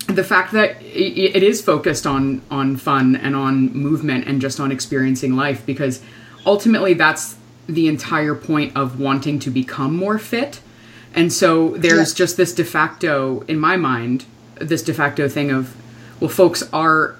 the 0.06 0.22
fact 0.22 0.52
that 0.52 0.80
it, 0.82 1.36
it 1.36 1.42
is 1.42 1.62
focused 1.62 2.06
on 2.06 2.42
on 2.50 2.76
fun 2.76 3.16
and 3.16 3.34
on 3.34 3.72
movement 3.72 4.26
and 4.26 4.40
just 4.40 4.60
on 4.60 4.70
experiencing 4.70 5.36
life 5.36 5.64
because 5.64 6.02
ultimately 6.44 6.92
that's 6.92 7.36
the 7.66 7.88
entire 7.88 8.34
point 8.34 8.76
of 8.76 9.00
wanting 9.00 9.38
to 9.38 9.50
become 9.50 9.96
more 9.96 10.18
fit. 10.18 10.60
And 11.14 11.32
so 11.32 11.70
there's 11.70 12.14
just 12.14 12.36
this 12.36 12.54
de 12.54 12.64
facto, 12.64 13.40
in 13.48 13.58
my 13.58 13.76
mind, 13.76 14.24
this 14.56 14.82
de 14.82 14.94
facto 14.94 15.28
thing 15.28 15.50
of, 15.50 15.74
well, 16.20 16.30
folks 16.30 16.62
are 16.72 17.16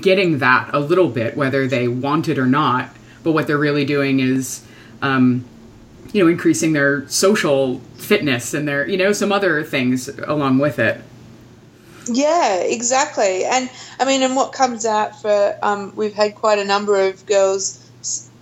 getting 0.00 0.38
that 0.38 0.70
a 0.72 0.80
little 0.80 1.08
bit, 1.08 1.36
whether 1.36 1.66
they 1.66 1.88
want 1.88 2.28
it 2.28 2.38
or 2.38 2.46
not. 2.46 2.90
But 3.22 3.32
what 3.32 3.46
they're 3.46 3.58
really 3.58 3.84
doing 3.84 4.20
is, 4.20 4.64
um, 5.00 5.44
you 6.12 6.22
know, 6.22 6.30
increasing 6.30 6.72
their 6.72 7.08
social 7.08 7.78
fitness 7.96 8.54
and 8.54 8.66
their, 8.66 8.86
you 8.88 8.96
know, 8.96 9.12
some 9.12 9.32
other 9.32 9.62
things 9.62 10.08
along 10.08 10.58
with 10.58 10.78
it. 10.78 11.00
Yeah, 12.06 12.56
exactly. 12.56 13.44
And 13.44 13.70
I 14.00 14.04
mean, 14.04 14.22
and 14.22 14.34
what 14.34 14.52
comes 14.52 14.84
out 14.84 15.20
for, 15.20 15.56
um, 15.62 15.92
we've 15.94 16.14
had 16.14 16.34
quite 16.34 16.58
a 16.58 16.64
number 16.64 17.00
of 17.08 17.24
girls. 17.26 17.78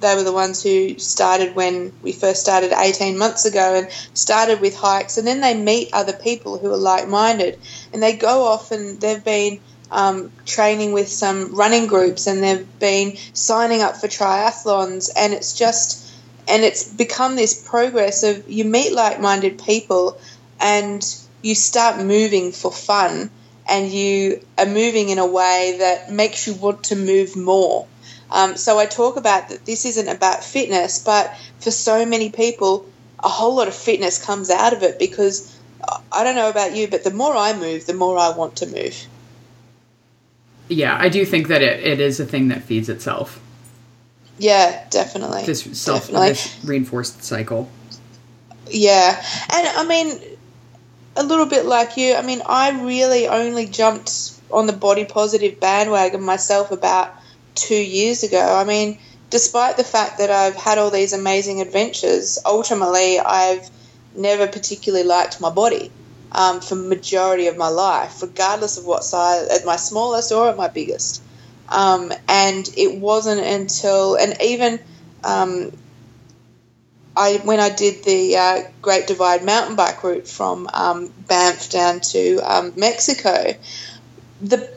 They 0.00 0.14
were 0.14 0.22
the 0.22 0.32
ones 0.32 0.62
who 0.62 0.98
started 0.98 1.54
when 1.54 1.92
we 2.00 2.12
first 2.12 2.40
started 2.40 2.72
18 2.72 3.18
months 3.18 3.44
ago 3.44 3.74
and 3.74 3.90
started 4.14 4.62
with 4.62 4.74
hikes. 4.74 5.18
And 5.18 5.26
then 5.26 5.42
they 5.42 5.54
meet 5.54 5.90
other 5.92 6.14
people 6.14 6.56
who 6.56 6.72
are 6.72 6.78
like 6.78 7.06
minded 7.06 7.58
and 7.92 8.02
they 8.02 8.16
go 8.16 8.44
off 8.44 8.72
and 8.72 8.98
they've 8.98 9.22
been 9.22 9.60
um, 9.90 10.30
training 10.46 10.92
with 10.92 11.08
some 11.08 11.54
running 11.54 11.86
groups 11.86 12.26
and 12.26 12.42
they've 12.42 12.78
been 12.78 13.16
signing 13.32 13.82
up 13.82 13.96
for 13.96 14.06
triathlons 14.06 15.10
and 15.16 15.32
it's 15.32 15.56
just 15.56 16.06
and 16.48 16.64
it's 16.64 16.84
become 16.84 17.36
this 17.36 17.68
progress 17.68 18.22
of 18.22 18.48
you 18.48 18.64
meet 18.64 18.92
like-minded 18.92 19.60
people 19.62 20.18
and 20.60 21.16
you 21.42 21.54
start 21.54 22.04
moving 22.04 22.52
for 22.52 22.72
fun 22.72 23.30
and 23.68 23.90
you 23.90 24.40
are 24.58 24.66
moving 24.66 25.10
in 25.10 25.18
a 25.18 25.26
way 25.26 25.76
that 25.78 26.10
makes 26.10 26.46
you 26.46 26.54
want 26.54 26.84
to 26.84 26.96
move 26.96 27.36
more. 27.36 27.86
Um, 28.30 28.56
so 28.56 28.78
i 28.78 28.86
talk 28.86 29.16
about 29.16 29.48
that 29.48 29.66
this 29.66 29.84
isn't 29.84 30.08
about 30.08 30.44
fitness 30.44 31.02
but 31.02 31.34
for 31.58 31.72
so 31.72 32.06
many 32.06 32.30
people 32.30 32.86
a 33.18 33.28
whole 33.28 33.56
lot 33.56 33.66
of 33.66 33.74
fitness 33.74 34.24
comes 34.24 34.50
out 34.50 34.72
of 34.72 34.84
it 34.84 35.00
because 35.00 35.58
i 36.12 36.22
don't 36.22 36.36
know 36.36 36.48
about 36.48 36.76
you 36.76 36.86
but 36.86 37.02
the 37.02 37.10
more 37.10 37.34
i 37.34 37.52
move 37.58 37.86
the 37.86 37.92
more 37.92 38.16
i 38.16 38.30
want 38.30 38.54
to 38.56 38.66
move 38.66 38.94
yeah, 40.70 40.96
I 40.96 41.08
do 41.08 41.24
think 41.24 41.48
that 41.48 41.62
it, 41.62 41.80
it 41.80 42.00
is 42.00 42.20
a 42.20 42.24
thing 42.24 42.48
that 42.48 42.62
feeds 42.62 42.88
itself. 42.88 43.40
Yeah, 44.38 44.86
definitely. 44.88 45.44
This 45.44 45.62
self 45.78 46.02
definitely. 46.06 46.28
this 46.28 46.58
reinforced 46.64 47.22
cycle. 47.22 47.68
Yeah. 48.70 49.22
And 49.52 49.68
I 49.68 49.86
mean 49.86 50.18
a 51.16 51.22
little 51.22 51.46
bit 51.46 51.66
like 51.66 51.96
you, 51.96 52.14
I 52.14 52.22
mean 52.22 52.40
I 52.46 52.82
really 52.82 53.28
only 53.28 53.66
jumped 53.66 54.40
on 54.50 54.66
the 54.66 54.72
body 54.72 55.04
positive 55.04 55.60
bandwagon 55.60 56.22
myself 56.22 56.70
about 56.70 57.14
2 57.56 57.74
years 57.74 58.22
ago. 58.22 58.40
I 58.40 58.64
mean, 58.64 58.98
despite 59.28 59.76
the 59.76 59.84
fact 59.84 60.18
that 60.18 60.30
I've 60.30 60.56
had 60.56 60.78
all 60.78 60.90
these 60.90 61.12
amazing 61.12 61.60
adventures, 61.60 62.38
ultimately 62.46 63.18
I've 63.18 63.68
never 64.16 64.46
particularly 64.46 65.04
liked 65.04 65.40
my 65.40 65.50
body 65.50 65.90
um, 66.32 66.60
for 66.60 66.74
majority 66.74 67.46
of 67.48 67.56
my 67.56 67.68
life, 67.68 68.22
regardless 68.22 68.78
of 68.78 68.84
what 68.84 69.04
size, 69.04 69.48
at 69.48 69.64
my 69.64 69.76
smallest 69.76 70.32
or 70.32 70.48
at 70.48 70.56
my 70.56 70.68
biggest. 70.68 71.22
Um, 71.68 72.12
and 72.28 72.68
it 72.76 72.98
wasn't 72.98 73.40
until, 73.40 74.16
and 74.16 74.36
even 74.42 74.80
um, 75.22 75.72
I 77.16 77.40
when 77.44 77.60
I 77.60 77.70
did 77.70 78.04
the 78.04 78.36
uh, 78.36 78.62
Great 78.82 79.06
Divide 79.06 79.44
mountain 79.44 79.76
bike 79.76 80.02
route 80.02 80.26
from 80.26 80.68
um, 80.72 81.12
Banff 81.28 81.70
down 81.70 82.00
to 82.00 82.38
um, 82.38 82.72
Mexico, 82.76 83.54
the 84.40 84.70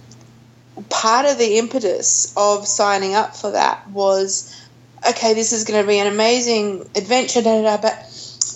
part 0.90 1.26
of 1.26 1.38
the 1.38 1.58
impetus 1.58 2.34
of 2.36 2.68
signing 2.68 3.14
up 3.14 3.36
for 3.36 3.52
that 3.52 3.88
was, 3.90 4.68
okay, 5.08 5.34
this 5.34 5.54
is 5.54 5.64
going 5.64 5.82
to 5.82 5.88
be 5.88 6.00
an 6.00 6.08
amazing 6.08 6.82
adventure, 6.96 7.42
da, 7.42 7.62
da, 7.62 7.76
da, 7.76 7.82
but 7.82 7.94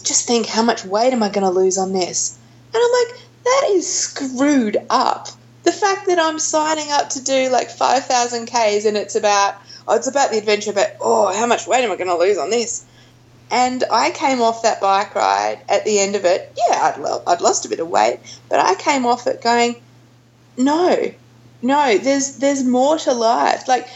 just 0.03 0.27
think 0.27 0.47
how 0.47 0.63
much 0.63 0.83
weight 0.83 1.13
am 1.13 1.23
I 1.23 1.29
going 1.29 1.45
to 1.45 1.49
lose 1.49 1.77
on 1.77 1.93
this? 1.93 2.37
And 2.77 2.85
I'm 2.85 3.07
like, 3.07 3.19
that 3.43 3.63
is 3.71 3.91
screwed 3.91 4.77
up. 4.89 5.29
The 5.63 5.71
fact 5.71 6.07
that 6.07 6.19
I'm 6.19 6.39
signing 6.39 6.91
up 6.91 7.09
to 7.11 7.23
do 7.23 7.49
like 7.49 7.69
5,000 7.69 8.45
Ks 8.45 8.85
and 8.85 8.95
it's 8.95 9.15
about, 9.15 9.55
oh, 9.87 9.95
it's 9.95 10.07
about 10.07 10.31
the 10.31 10.37
adventure, 10.37 10.73
but 10.73 10.95
oh, 11.01 11.33
how 11.35 11.47
much 11.47 11.67
weight 11.67 11.83
am 11.83 11.91
I 11.91 11.95
going 11.95 12.07
to 12.07 12.17
lose 12.17 12.37
on 12.37 12.49
this? 12.49 12.85
And 13.49 13.83
I 13.91 14.11
came 14.11 14.41
off 14.41 14.63
that 14.63 14.79
bike 14.79 15.15
ride 15.15 15.59
at 15.67 15.85
the 15.85 15.99
end 15.99 16.15
of 16.15 16.25
it. 16.25 16.53
Yeah, 16.55 16.79
I'd, 16.81 16.99
lo- 16.99 17.23
I'd 17.25 17.41
lost 17.41 17.65
a 17.65 17.69
bit 17.69 17.79
of 17.79 17.89
weight, 17.89 18.19
but 18.49 18.59
I 18.59 18.75
came 18.75 19.05
off 19.05 19.25
it 19.25 19.41
going, 19.41 19.81
no, 20.57 21.11
no, 21.61 21.97
there's 21.97 22.37
there's 22.37 22.63
more 22.63 22.97
to 22.99 23.13
life. 23.13 23.67
Like 23.67 23.87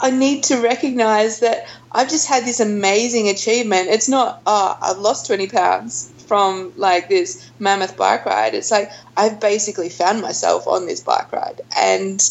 I 0.00 0.10
need 0.10 0.44
to 0.44 0.60
recognize 0.62 1.40
that 1.40 1.66
I've 1.90 2.08
just 2.08 2.28
had 2.28 2.44
this 2.44 2.60
amazing 2.60 3.28
achievement. 3.28 3.88
It's 3.88 4.08
not, 4.08 4.40
oh, 4.46 4.78
I've 4.80 4.98
lost 4.98 5.26
20 5.26 5.48
pounds 5.48 6.12
from 6.28 6.74
like 6.76 7.08
this 7.08 7.50
mammoth 7.58 7.96
bike 7.96 8.26
ride. 8.26 8.54
It's 8.54 8.70
like 8.70 8.90
I've 9.16 9.40
basically 9.40 9.88
found 9.88 10.20
myself 10.20 10.68
on 10.68 10.86
this 10.86 11.00
bike 11.00 11.32
ride, 11.32 11.62
and 11.76 12.22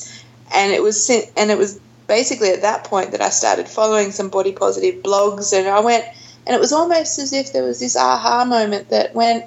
and 0.53 0.71
it 0.71 0.81
was 0.81 1.09
and 1.09 1.51
it 1.51 1.57
was 1.57 1.79
basically 2.07 2.51
at 2.51 2.61
that 2.61 2.85
point 2.85 3.11
that 3.11 3.21
I 3.21 3.29
started 3.29 3.67
following 3.67 4.11
some 4.11 4.29
body 4.29 4.53
positive 4.53 5.03
blogs, 5.03 5.57
and 5.57 5.67
I 5.67 5.81
went, 5.81 6.05
and 6.45 6.55
it 6.55 6.59
was 6.59 6.71
almost 6.71 7.19
as 7.19 7.33
if 7.33 7.51
there 7.51 7.63
was 7.63 7.79
this 7.79 7.97
aha 7.97 8.45
moment 8.45 8.89
that 8.89 9.13
went, 9.13 9.45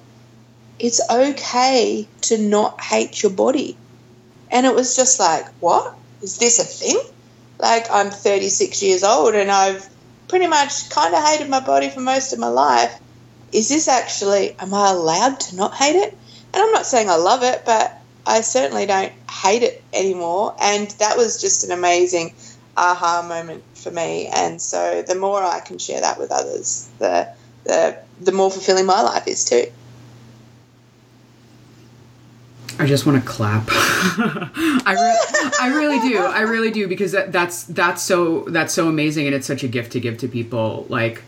it's 0.78 1.00
okay 1.08 2.06
to 2.22 2.36
not 2.36 2.80
hate 2.82 3.22
your 3.22 3.32
body, 3.32 3.78
and 4.50 4.66
it 4.66 4.74
was 4.74 4.96
just 4.96 5.20
like, 5.20 5.46
what 5.60 5.94
is 6.20 6.38
this 6.38 6.58
a 6.58 6.64
thing? 6.64 7.00
Like 7.58 7.86
I'm 7.90 8.10
36 8.10 8.82
years 8.82 9.04
old 9.04 9.34
and 9.34 9.50
I've 9.50 9.86
pretty 10.28 10.46
much 10.46 10.88
kind 10.88 11.14
of 11.14 11.22
hated 11.22 11.50
my 11.50 11.60
body 11.60 11.90
for 11.90 12.00
most 12.00 12.32
of 12.32 12.38
my 12.38 12.48
life 12.48 12.98
is 13.52 13.68
this 13.68 13.88
actually, 13.88 14.54
am 14.58 14.72
I 14.74 14.90
allowed 14.90 15.40
to 15.40 15.56
not 15.56 15.74
hate 15.74 15.96
it? 15.96 16.16
And 16.52 16.62
I'm 16.62 16.72
not 16.72 16.86
saying 16.86 17.08
I 17.08 17.16
love 17.16 17.42
it, 17.42 17.62
but 17.64 18.00
I 18.26 18.40
certainly 18.40 18.86
don't 18.86 19.12
hate 19.30 19.62
it 19.62 19.82
anymore. 19.92 20.54
And 20.60 20.90
that 20.92 21.16
was 21.16 21.40
just 21.40 21.64
an 21.64 21.72
amazing 21.72 22.34
aha 22.76 23.24
moment 23.26 23.64
for 23.74 23.90
me. 23.90 24.26
And 24.28 24.60
so 24.60 25.02
the 25.02 25.14
more 25.14 25.42
I 25.42 25.60
can 25.60 25.78
share 25.78 26.00
that 26.00 26.18
with 26.18 26.30
others, 26.30 26.88
the, 26.98 27.28
the, 27.64 27.98
the 28.20 28.32
more 28.32 28.50
fulfilling 28.50 28.86
my 28.86 29.02
life 29.02 29.26
is 29.26 29.44
too. 29.44 29.66
I 32.78 32.86
just 32.86 33.04
want 33.04 33.22
to 33.22 33.28
clap. 33.28 33.64
I, 33.70 34.94
re- 34.96 35.50
I 35.60 35.68
really 35.74 36.08
do. 36.08 36.18
I 36.18 36.40
really 36.40 36.70
do 36.70 36.88
because 36.88 37.12
that, 37.12 37.30
that's 37.30 37.64
that's 37.64 38.00
so 38.00 38.44
that's 38.48 38.72
so 38.72 38.88
amazing 38.88 39.26
and 39.26 39.34
it's 39.34 39.46
such 39.46 39.62
a 39.62 39.68
gift 39.68 39.92
to 39.92 40.00
give 40.00 40.16
to 40.18 40.28
people. 40.28 40.86
Like, 40.88 41.22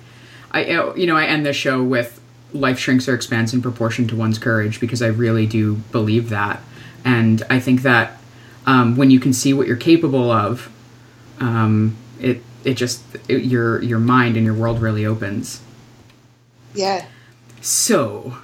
I 0.52 0.94
you 0.94 1.06
know 1.06 1.16
I 1.16 1.24
end 1.24 1.44
the 1.46 1.52
show 1.52 1.82
with 1.82 2.20
life 2.52 2.78
shrinks 2.78 3.08
or 3.08 3.14
expands 3.14 3.54
in 3.54 3.62
proportion 3.62 4.06
to 4.08 4.16
one's 4.16 4.38
courage 4.38 4.78
because 4.78 5.02
I 5.02 5.08
really 5.08 5.46
do 5.46 5.76
believe 5.90 6.28
that, 6.28 6.60
and 7.04 7.42
I 7.50 7.58
think 7.58 7.82
that 7.82 8.18
um, 8.66 8.96
when 8.96 9.10
you 9.10 9.18
can 9.18 9.32
see 9.32 9.52
what 9.52 9.66
you're 9.66 9.76
capable 9.76 10.30
of, 10.30 10.70
um, 11.40 11.96
it 12.20 12.42
it 12.64 12.74
just 12.74 13.02
it, 13.28 13.44
your 13.44 13.82
your 13.82 13.98
mind 13.98 14.36
and 14.36 14.44
your 14.44 14.54
world 14.54 14.80
really 14.80 15.04
opens. 15.04 15.60
Yeah. 16.74 17.06
So, 17.60 18.36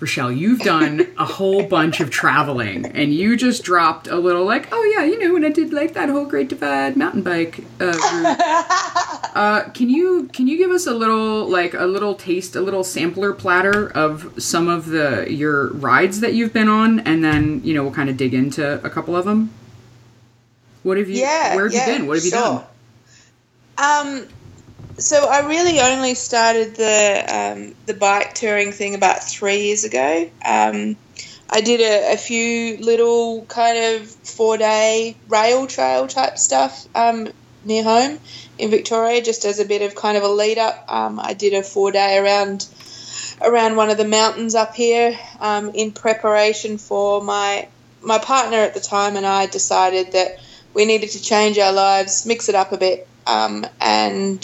Richelle, 0.00 0.32
you've 0.32 0.60
done 0.60 1.12
a 1.18 1.26
whole 1.26 1.62
bunch 1.62 2.00
of 2.00 2.08
traveling, 2.08 2.86
and 2.86 3.12
you 3.12 3.36
just 3.36 3.62
dropped 3.62 4.08
a 4.08 4.16
little 4.16 4.46
like, 4.46 4.68
oh 4.72 4.82
yeah, 4.96 5.04
you 5.04 5.18
know, 5.18 5.34
when 5.34 5.44
I 5.44 5.50
did 5.50 5.74
like 5.74 5.92
that 5.92 6.08
whole 6.08 6.24
Great 6.24 6.48
Divide 6.48 6.96
mountain 6.96 7.20
bike 7.20 7.62
uh, 7.78 7.84
route. 7.84 8.40
uh, 9.36 9.68
can 9.74 9.90
you 9.90 10.30
can 10.32 10.48
you 10.48 10.56
give 10.56 10.70
us 10.70 10.86
a 10.86 10.94
little 10.94 11.46
like 11.46 11.74
a 11.74 11.84
little 11.84 12.14
taste, 12.14 12.56
a 12.56 12.62
little 12.62 12.82
sampler 12.82 13.34
platter 13.34 13.92
of 13.92 14.42
some 14.42 14.68
of 14.68 14.86
the 14.86 15.26
your 15.30 15.68
rides 15.74 16.20
that 16.20 16.32
you've 16.32 16.54
been 16.54 16.68
on, 16.68 17.00
and 17.00 17.22
then 17.22 17.62
you 17.62 17.74
know 17.74 17.82
we'll 17.82 17.92
kind 17.92 18.08
of 18.08 18.16
dig 18.16 18.32
into 18.32 18.82
a 18.82 18.88
couple 18.88 19.14
of 19.14 19.26
them. 19.26 19.50
What 20.82 20.96
have 20.96 21.10
you? 21.10 21.16
Yeah. 21.16 21.56
Where 21.56 21.64
have 21.66 21.74
yeah, 21.74 21.90
you 21.90 21.98
been? 21.98 22.06
What 22.06 22.16
have 22.16 22.24
you 22.24 22.30
done? 22.30 22.64
Um, 23.76 24.28
so 25.00 25.26
I 25.28 25.46
really 25.46 25.80
only 25.80 26.14
started 26.14 26.76
the 26.76 27.24
um, 27.28 27.74
the 27.86 27.94
bike 27.94 28.34
touring 28.34 28.72
thing 28.72 28.94
about 28.94 29.22
three 29.22 29.62
years 29.66 29.84
ago. 29.84 30.30
Um, 30.44 30.96
I 31.48 31.62
did 31.62 31.80
a, 31.80 32.12
a 32.14 32.16
few 32.16 32.76
little 32.76 33.44
kind 33.46 33.96
of 33.96 34.08
four 34.08 34.56
day 34.56 35.16
rail 35.28 35.66
trail 35.66 36.06
type 36.06 36.38
stuff 36.38 36.86
um, 36.94 37.28
near 37.64 37.82
home 37.82 38.20
in 38.58 38.70
Victoria, 38.70 39.22
just 39.22 39.44
as 39.44 39.58
a 39.58 39.64
bit 39.64 39.82
of 39.82 39.94
kind 39.94 40.16
of 40.16 40.22
a 40.22 40.28
lead 40.28 40.58
up. 40.58 40.84
Um, 40.88 41.18
I 41.18 41.34
did 41.34 41.54
a 41.54 41.62
four 41.62 41.90
day 41.90 42.18
around 42.18 42.68
around 43.40 43.76
one 43.76 43.90
of 43.90 43.96
the 43.96 44.06
mountains 44.06 44.54
up 44.54 44.74
here 44.74 45.18
um, 45.40 45.70
in 45.70 45.92
preparation 45.92 46.78
for 46.78 47.22
my 47.22 47.68
my 48.02 48.18
partner 48.18 48.58
at 48.58 48.74
the 48.74 48.80
time 48.80 49.16
and 49.16 49.26
I 49.26 49.46
decided 49.46 50.12
that 50.12 50.38
we 50.72 50.84
needed 50.84 51.10
to 51.10 51.22
change 51.22 51.58
our 51.58 51.72
lives, 51.72 52.24
mix 52.26 52.48
it 52.48 52.54
up 52.54 52.72
a 52.72 52.76
bit, 52.76 53.08
um, 53.26 53.66
and 53.80 54.42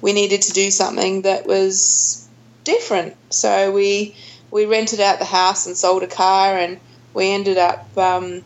we 0.00 0.12
needed 0.12 0.42
to 0.42 0.52
do 0.52 0.70
something 0.70 1.22
that 1.22 1.46
was 1.46 2.28
different. 2.64 3.16
So 3.30 3.72
we 3.72 4.14
we 4.50 4.66
rented 4.66 5.00
out 5.00 5.18
the 5.18 5.24
house 5.24 5.66
and 5.66 5.76
sold 5.76 6.02
a 6.02 6.06
car, 6.06 6.56
and 6.56 6.78
we 7.14 7.30
ended 7.30 7.58
up 7.58 7.96
um, 7.96 8.42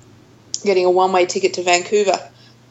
getting 0.65 0.85
a 0.85 0.91
one 0.91 1.13
way 1.13 1.27
ticket 1.27 1.55
to 1.55 1.63
Vancouver 1.63 2.19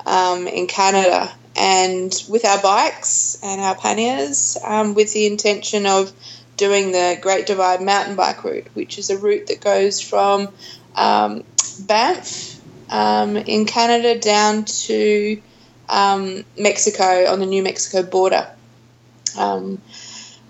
um, 0.05 0.47
in 0.47 0.67
Canada, 0.67 1.31
and 1.55 2.13
with 2.29 2.45
our 2.45 2.61
bikes 2.61 3.37
and 3.43 3.61
our 3.61 3.75
panniers, 3.75 4.57
um, 4.63 4.93
with 4.95 5.13
the 5.13 5.27
intention 5.27 5.85
of 5.85 6.11
doing 6.57 6.91
the 6.91 7.17
Great 7.21 7.47
Divide 7.47 7.81
mountain 7.81 8.15
bike 8.15 8.43
route, 8.43 8.67
which 8.73 8.97
is 8.97 9.09
a 9.09 9.17
route 9.17 9.47
that 9.47 9.61
goes 9.61 9.99
from 10.01 10.49
um, 10.95 11.43
Banff 11.79 12.59
um, 12.89 13.37
in 13.37 13.65
Canada 13.65 14.19
down 14.19 14.65
to 14.65 15.41
um, 15.89 16.43
Mexico 16.57 17.31
on 17.31 17.39
the 17.39 17.45
New 17.45 17.63
Mexico 17.63 18.03
border 18.03 18.47
um, 19.37 19.81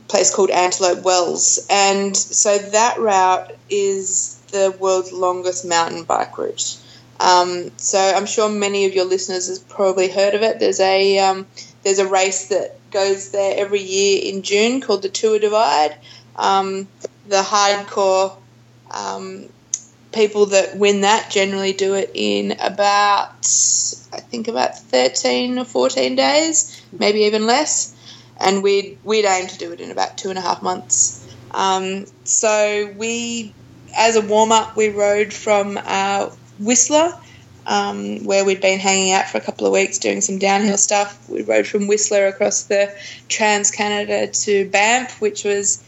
place 0.07 0.33
called 0.33 0.49
Antelope 0.49 1.03
Wells. 1.03 1.65
And 1.69 2.15
so 2.15 2.57
that 2.57 2.99
route 2.99 3.55
is 3.69 4.37
the 4.51 4.75
world's 4.79 5.11
longest 5.11 5.65
mountain 5.65 6.03
bike 6.03 6.37
route. 6.37 6.77
Um, 7.19 7.71
so 7.77 7.99
I'm 7.99 8.25
sure 8.25 8.49
many 8.49 8.85
of 8.85 8.93
your 8.93 9.05
listeners 9.05 9.47
have 9.47 9.69
probably 9.69 10.09
heard 10.09 10.33
of 10.33 10.41
it. 10.41 10.59
There's 10.59 10.79
a 10.79 11.19
um, 11.19 11.45
there's 11.83 11.99
a 11.99 12.07
race 12.07 12.47
that 12.47 12.77
goes 12.91 13.31
there 13.31 13.53
every 13.57 13.81
year 13.81 14.21
in 14.23 14.41
June 14.41 14.81
called 14.81 15.03
the 15.03 15.09
Tour 15.09 15.39
Divide. 15.39 15.95
Um, 16.35 16.87
the 17.27 17.41
hardcore 17.41 18.35
um, 18.89 19.49
people 20.11 20.47
that 20.47 20.75
win 20.77 21.01
that 21.01 21.29
generally 21.29 21.73
do 21.73 21.93
it 21.93 22.11
in 22.13 22.53
about 22.53 23.45
I 24.13 24.19
think 24.19 24.47
about 24.47 24.77
13 24.77 25.59
or 25.59 25.65
14 25.65 26.15
days, 26.15 26.81
maybe 26.91 27.21
even 27.21 27.45
less 27.45 27.95
and 28.41 28.63
we'd 28.63 28.97
we'd 29.03 29.25
aim 29.25 29.47
to 29.47 29.57
do 29.57 29.71
it 29.71 29.79
in 29.79 29.91
about 29.91 30.17
two 30.17 30.29
and 30.29 30.37
a 30.37 30.41
half 30.41 30.61
months. 30.61 31.27
Um, 31.51 32.05
so 32.23 32.93
we, 32.97 33.53
as 33.95 34.15
a 34.15 34.21
warm 34.21 34.51
up, 34.51 34.75
we 34.75 34.89
rode 34.89 35.33
from 35.33 35.79
uh, 35.83 36.29
Whistler, 36.59 37.13
um, 37.67 38.23
where 38.25 38.45
we'd 38.45 38.61
been 38.61 38.79
hanging 38.79 39.11
out 39.11 39.27
for 39.27 39.37
a 39.37 39.41
couple 39.41 39.67
of 39.67 39.73
weeks 39.73 39.97
doing 39.97 40.21
some 40.21 40.39
downhill 40.39 40.77
stuff. 40.77 41.29
We 41.29 41.43
rode 41.43 41.67
from 41.67 41.87
Whistler 41.87 42.27
across 42.27 42.63
the 42.63 42.93
Trans 43.27 43.69
Canada 43.69 44.27
to 44.27 44.69
Banff, 44.69 45.21
which 45.21 45.43
was 45.43 45.83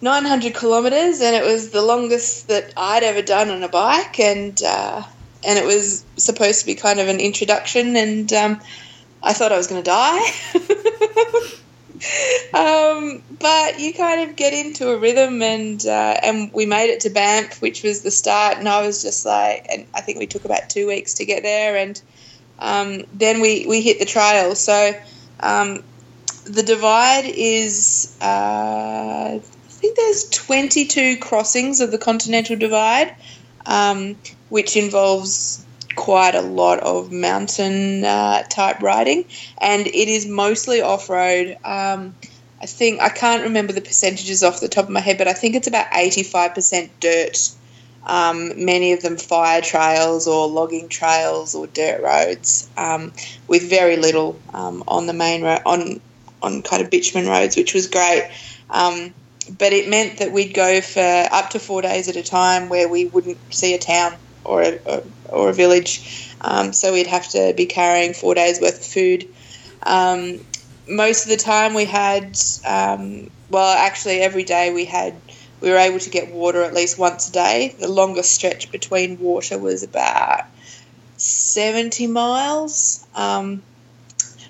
900 0.00 0.54
kilometres, 0.54 1.20
and 1.20 1.34
it 1.34 1.44
was 1.44 1.70
the 1.70 1.82
longest 1.82 2.48
that 2.48 2.72
I'd 2.76 3.02
ever 3.02 3.22
done 3.22 3.50
on 3.50 3.62
a 3.62 3.68
bike, 3.68 4.20
and 4.20 4.60
uh, 4.62 5.02
and 5.46 5.58
it 5.58 5.64
was 5.64 6.04
supposed 6.16 6.60
to 6.60 6.66
be 6.66 6.74
kind 6.74 7.00
of 7.00 7.08
an 7.08 7.20
introduction, 7.20 7.96
and 7.96 8.32
um, 8.32 8.60
I 9.24 9.32
thought 9.32 9.52
I 9.52 9.56
was 9.56 9.66
going 9.66 9.82
to 9.82 9.90
die. 9.90 10.20
um, 12.54 13.22
but 13.40 13.80
you 13.80 13.94
kind 13.94 14.28
of 14.28 14.36
get 14.36 14.52
into 14.52 14.90
a 14.90 14.98
rhythm, 14.98 15.42
and 15.42 15.84
uh, 15.84 16.18
and 16.22 16.52
we 16.52 16.66
made 16.66 16.90
it 16.90 17.00
to 17.00 17.10
Banff, 17.10 17.62
which 17.62 17.82
was 17.82 18.02
the 18.02 18.10
start. 18.10 18.58
And 18.58 18.68
I 18.68 18.86
was 18.86 19.02
just 19.02 19.24
like, 19.24 19.66
and 19.70 19.86
I 19.94 20.02
think 20.02 20.18
we 20.18 20.26
took 20.26 20.44
about 20.44 20.68
two 20.68 20.86
weeks 20.86 21.14
to 21.14 21.24
get 21.24 21.42
there, 21.42 21.76
and 21.76 22.00
um, 22.58 23.04
then 23.14 23.40
we 23.40 23.66
we 23.66 23.80
hit 23.80 23.98
the 23.98 24.04
trail. 24.04 24.54
So 24.54 24.92
um, 25.40 25.82
the 26.44 26.62
divide 26.62 27.24
is, 27.24 28.16
uh, 28.20 28.24
I 28.24 29.40
think 29.40 29.96
there's 29.96 30.28
22 30.28 31.16
crossings 31.18 31.80
of 31.80 31.90
the 31.90 31.98
Continental 31.98 32.56
Divide, 32.56 33.14
um, 33.64 34.16
which 34.50 34.76
involves 34.76 35.64
quite 35.96 36.34
a 36.34 36.42
lot 36.42 36.80
of 36.80 37.12
mountain 37.12 38.04
uh, 38.04 38.42
type 38.44 38.82
riding, 38.82 39.24
and 39.58 39.86
it 39.86 40.08
is 40.08 40.26
mostly 40.26 40.80
off 40.80 41.08
road. 41.08 41.56
Um, 41.64 42.14
I 42.60 42.66
think 42.66 43.00
I 43.00 43.08
can't 43.08 43.44
remember 43.44 43.72
the 43.72 43.80
percentages 43.80 44.42
off 44.42 44.60
the 44.60 44.68
top 44.68 44.84
of 44.84 44.90
my 44.90 45.00
head, 45.00 45.18
but 45.18 45.28
I 45.28 45.32
think 45.32 45.54
it's 45.54 45.66
about 45.66 45.86
eighty-five 45.92 46.54
percent 46.54 46.90
dirt. 47.00 47.50
Um, 48.06 48.64
many 48.64 48.92
of 48.92 49.00
them 49.00 49.16
fire 49.16 49.62
trails 49.62 50.28
or 50.28 50.46
logging 50.46 50.88
trails 50.88 51.54
or 51.54 51.66
dirt 51.66 52.02
roads, 52.02 52.68
um, 52.76 53.12
with 53.48 53.70
very 53.70 53.96
little 53.96 54.38
um, 54.52 54.84
on 54.86 55.06
the 55.06 55.14
main 55.14 55.42
road 55.42 55.60
on 55.64 56.00
on 56.42 56.62
kind 56.62 56.82
of 56.82 56.90
bitumen 56.90 57.26
roads, 57.26 57.56
which 57.56 57.72
was 57.72 57.86
great. 57.86 58.30
Um, 58.68 59.14
but 59.58 59.72
it 59.72 59.88
meant 59.88 60.18
that 60.18 60.32
we'd 60.32 60.54
go 60.54 60.80
for 60.80 61.28
up 61.30 61.50
to 61.50 61.58
four 61.58 61.82
days 61.82 62.08
at 62.08 62.16
a 62.16 62.22
time, 62.22 62.68
where 62.68 62.88
we 62.88 63.06
wouldn't 63.06 63.38
see 63.54 63.74
a 63.74 63.78
town 63.78 64.14
or 64.44 64.62
a, 64.62 65.02
or 65.28 65.50
a 65.50 65.52
village. 65.52 66.30
Um, 66.40 66.72
so 66.72 66.92
we'd 66.92 67.06
have 67.06 67.28
to 67.30 67.54
be 67.56 67.66
carrying 67.66 68.14
four 68.14 68.34
days 68.34 68.60
worth 68.60 68.80
of 68.80 68.86
food. 68.86 69.28
Um, 69.82 70.40
most 70.88 71.24
of 71.24 71.30
the 71.30 71.36
time 71.36 71.74
we 71.74 71.84
had, 71.84 72.36
um, 72.66 73.30
well, 73.50 73.76
actually 73.76 74.20
every 74.20 74.44
day 74.44 74.72
we 74.72 74.84
had, 74.84 75.14
we 75.60 75.70
were 75.70 75.78
able 75.78 75.98
to 76.00 76.10
get 76.10 76.32
water 76.32 76.62
at 76.62 76.74
least 76.74 76.98
once 76.98 77.28
a 77.28 77.32
day. 77.32 77.74
The 77.78 77.88
longest 77.88 78.32
stretch 78.32 78.70
between 78.70 79.18
water 79.18 79.58
was 79.58 79.82
about 79.82 80.44
70 81.16 82.06
miles. 82.08 83.06
Um, 83.14 83.62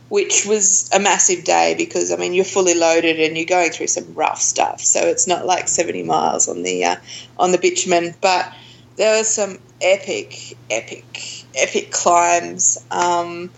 which 0.08 0.44
was 0.46 0.90
a 0.94 1.00
massive 1.00 1.44
day 1.44 1.74
because 1.76 2.12
I 2.12 2.16
mean 2.16 2.34
you're 2.34 2.44
fully 2.44 2.74
loaded 2.74 3.18
and 3.18 3.36
you're 3.36 3.46
going 3.46 3.72
through 3.72 3.88
some 3.88 4.14
rough 4.14 4.40
stuff. 4.40 4.80
So 4.80 5.00
it's 5.00 5.26
not 5.26 5.46
like 5.46 5.66
70 5.66 6.02
miles 6.04 6.46
on 6.46 6.62
the 6.62 6.84
uh, 6.84 6.96
on 7.38 7.52
the 7.52 7.58
bitumen, 7.58 8.14
but 8.20 8.52
there 8.96 9.18
was 9.18 9.28
some 9.28 9.58
epic, 9.84 10.56
epic, 10.70 11.44
epic 11.54 11.92
climbs. 11.92 12.84
Um, 12.90 13.50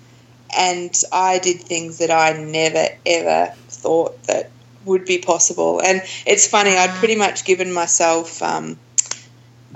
and 0.56 0.94
I 1.12 1.38
did 1.38 1.60
things 1.60 1.98
that 1.98 2.10
I 2.10 2.32
never 2.32 2.88
ever 3.04 3.54
thought 3.68 4.22
that 4.24 4.50
would 4.84 5.04
be 5.04 5.18
possible. 5.18 5.80
And 5.80 6.02
it's 6.26 6.46
funny, 6.46 6.76
I'd 6.76 6.90
pretty 6.90 7.16
much 7.16 7.44
given 7.44 7.72
myself, 7.72 8.42
um, 8.42 8.78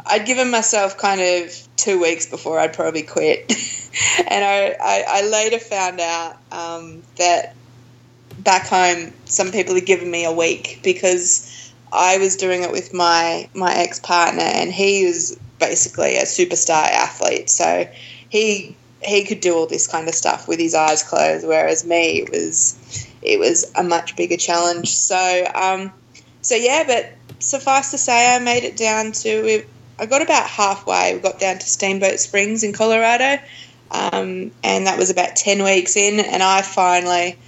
I'd 0.07 0.27
given 0.27 0.51
myself 0.51 0.99
kind 0.99 1.21
of 1.21 1.69
two 1.77 2.01
weeks 2.01 2.27
before 2.27 2.59
I'd 2.59 2.73
probably 2.73 3.03
quit. 3.03 3.51
and 4.29 4.45
I, 4.45 4.77
I, 4.81 5.05
I, 5.09 5.29
later 5.29 5.59
found 5.59 6.01
out 6.01 6.37
um, 6.53 7.03
that 7.17 7.55
back 8.39 8.67
home, 8.67 9.13
some 9.25 9.51
people 9.51 9.75
had 9.75 9.87
given 9.87 10.11
me 10.11 10.25
a 10.25 10.33
week 10.33 10.81
because 10.83 11.73
I 11.93 12.19
was 12.19 12.37
doing 12.37 12.63
it 12.63 12.71
with 12.71 12.95
my 12.95 13.49
my 13.53 13.75
ex 13.75 13.99
partner, 13.99 14.43
and 14.43 14.71
he 14.71 15.07
was 15.07 15.39
basically 15.61 16.17
a 16.17 16.23
superstar 16.23 16.85
athlete. 16.85 17.51
So 17.51 17.89
he 18.29 18.75
he 19.03 19.25
could 19.25 19.41
do 19.41 19.55
all 19.55 19.67
this 19.67 19.87
kind 19.87 20.09
of 20.09 20.15
stuff 20.15 20.49
with 20.49 20.59
his 20.59 20.75
eyes 20.75 21.03
closed, 21.03 21.47
whereas 21.47 21.85
me 21.85 22.21
it 22.21 22.31
was 22.31 23.07
it 23.23 23.39
was 23.39 23.71
a 23.77 23.83
much 23.83 24.17
bigger 24.17 24.37
challenge. 24.37 24.89
So 24.89 25.47
um, 25.55 25.93
so 26.43 26.55
yeah, 26.55 26.85
but 26.87 27.13
suffice 27.39 27.91
to 27.93 27.99
say, 27.99 28.35
I 28.35 28.39
made 28.39 28.65
it 28.65 28.77
down 28.77 29.13
to 29.13 29.65
I 29.99 30.07
got 30.07 30.23
about 30.23 30.49
halfway. 30.49 31.15
We 31.15 31.21
got 31.21 31.39
down 31.39 31.59
to 31.59 31.67
Steamboat 31.67 32.19
Springs 32.21 32.63
in 32.63 32.73
Colorado, 32.73 33.43
um, 33.91 34.51
and 34.65 34.87
that 34.87 34.97
was 34.97 35.11
about 35.11 35.37
ten 35.37 35.63
weeks 35.63 35.97
in. 35.97 36.21
And 36.21 36.43
I 36.43 36.63
finally, 36.63 37.39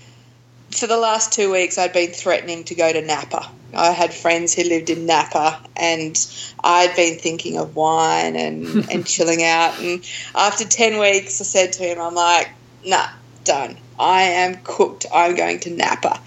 for 0.74 0.86
the 0.86 0.96
last 0.96 1.32
two 1.32 1.50
weeks, 1.52 1.78
I'd 1.78 1.92
been 1.92 2.10
threatening 2.10 2.64
to 2.64 2.74
go 2.74 2.92
to 2.92 3.02
Napa. 3.02 3.48
I 3.74 3.90
had 3.90 4.12
friends 4.12 4.54
who 4.54 4.64
lived 4.64 4.90
in 4.90 5.06
Napa, 5.06 5.60
and 5.76 6.16
I'd 6.62 6.94
been 6.94 7.18
thinking 7.18 7.56
of 7.58 7.74
wine 7.74 8.36
and, 8.36 8.66
and 8.90 9.06
chilling 9.06 9.42
out. 9.42 9.78
And 9.80 10.04
after 10.34 10.64
10 10.64 10.98
weeks, 10.98 11.40
I 11.40 11.44
said 11.44 11.72
to 11.74 11.82
him, 11.82 12.00
I'm 12.00 12.14
like, 12.14 12.50
nah, 12.84 13.08
done. 13.44 13.76
I 13.98 14.22
am 14.22 14.56
cooked. 14.64 15.06
I'm 15.12 15.36
going 15.36 15.60
to 15.60 15.70
Napa. 15.70 16.20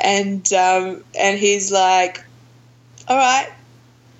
And, 0.00 0.50
um, 0.52 1.04
and 1.18 1.38
he's 1.38 1.70
like, 1.70 2.22
all 3.08 3.16
right, 3.16 3.48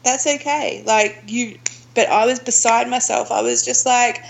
that's 0.04 0.26
okay. 0.26 0.82
Like, 0.86 1.22
you, 1.26 1.58
but 1.94 2.08
I 2.08 2.26
was 2.26 2.38
beside 2.38 2.88
myself. 2.88 3.30
I 3.30 3.42
was 3.42 3.64
just 3.64 3.84
like, 3.84 4.22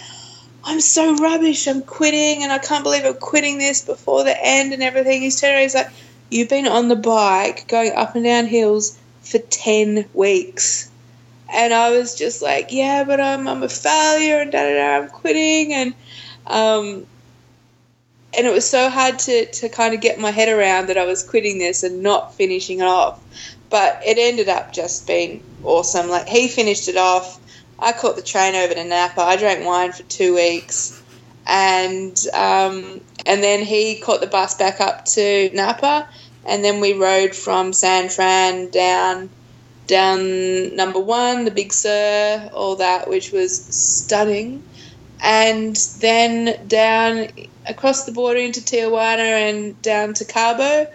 I'm 0.65 0.81
so 0.81 1.17
rubbish. 1.17 1.67
I'm 1.67 1.83
quitting, 1.83 2.43
and 2.43 2.53
I 2.53 2.59
can't 2.59 2.85
believe 2.85 3.05
I'm 3.05 3.15
quitting 3.15 3.59
this 3.59 3.85
before 3.85 4.25
the 4.25 4.37
end 4.39 4.73
and 4.73 4.83
everything. 4.83 5.23
He's 5.23 5.41
turning 5.41 5.57
around, 5.57 5.63
he's 5.63 5.75
like, 5.75 5.91
You've 6.31 6.49
been 6.49 6.69
on 6.69 6.89
the 6.89 6.97
bike 6.97 7.67
going 7.67 7.93
up 7.93 8.15
and 8.15 8.25
down 8.25 8.47
hills 8.47 8.97
for 9.23 9.39
10 9.39 10.07
weeks. 10.15 10.89
And 11.53 11.75
I 11.75 11.91
was 11.91 12.15
just 12.15 12.41
like, 12.41 12.69
yeah, 12.71 13.03
but 13.03 13.21
I'm, 13.21 13.49
I'm 13.49 13.65
a 13.65 13.69
failure 13.69 14.41
and 14.41 14.53
da 14.53 14.63
da 14.63 14.75
da, 14.75 14.97
I'm 14.99 15.09
quitting. 15.09 15.73
And, 15.73 15.95
um, 16.47 17.07
and 18.37 18.47
it 18.47 18.53
was 18.53 18.69
so 18.69 18.89
hard 18.89 19.19
to, 19.21 19.47
to 19.47 19.69
kind 19.69 19.93
of 19.93 20.01
get 20.01 20.21
my 20.21 20.31
head 20.31 20.49
around 20.49 20.87
that 20.87 20.97
I 20.97 21.05
was 21.05 21.25
quitting 21.25 21.59
this 21.59 21.83
and 21.83 22.05
not 22.05 22.35
finishing 22.35 22.79
it 22.79 22.87
off. 22.87 23.21
But 23.71 24.01
it 24.07 24.17
ended 24.19 24.49
up 24.49 24.73
just 24.73 25.09
being 25.09 25.43
awesome. 25.65 26.09
Like, 26.09 26.29
he 26.29 26.47
finished 26.47 26.87
it 26.87 26.97
off. 26.97 27.41
I 27.81 27.93
caught 27.93 28.17
the 28.17 28.23
train 28.23 28.55
over 28.55 28.75
to 28.75 28.85
Napa. 28.85 29.21
I 29.21 29.37
drank 29.37 29.65
wine 29.65 29.93
for 29.93 30.03
two 30.05 30.35
weeks. 30.35 31.03
And, 31.47 32.17
um, 32.35 33.01
and 33.27 33.43
then 33.43 33.65
he 33.65 33.99
caught 33.99 34.21
the 34.21 34.27
bus 34.27 34.57
back 34.57 34.81
up 34.81 35.05
to 35.07 35.51
Napa 35.53 36.09
and 36.45 36.65
then 36.65 36.81
we 36.81 36.95
rode 36.95 37.35
from 37.35 37.73
San 37.73 38.09
Fran 38.09 38.71
down 38.71 39.31
down 39.87 40.77
number 40.77 41.01
one, 41.01 41.45
the 41.45 41.51
Big 41.51 41.73
Sur, 41.73 42.51
all 42.55 42.77
that, 42.77 43.09
which 43.09 43.33
was 43.33 43.65
stunning, 43.65 44.63
and 45.21 45.75
then 45.99 46.69
down 46.69 47.27
across 47.67 48.05
the 48.05 48.13
border 48.13 48.39
into 48.39 48.61
Tijuana 48.61 49.51
and 49.51 49.83
down 49.83 50.15
to 50.15 50.25
Cabo. 50.25 50.89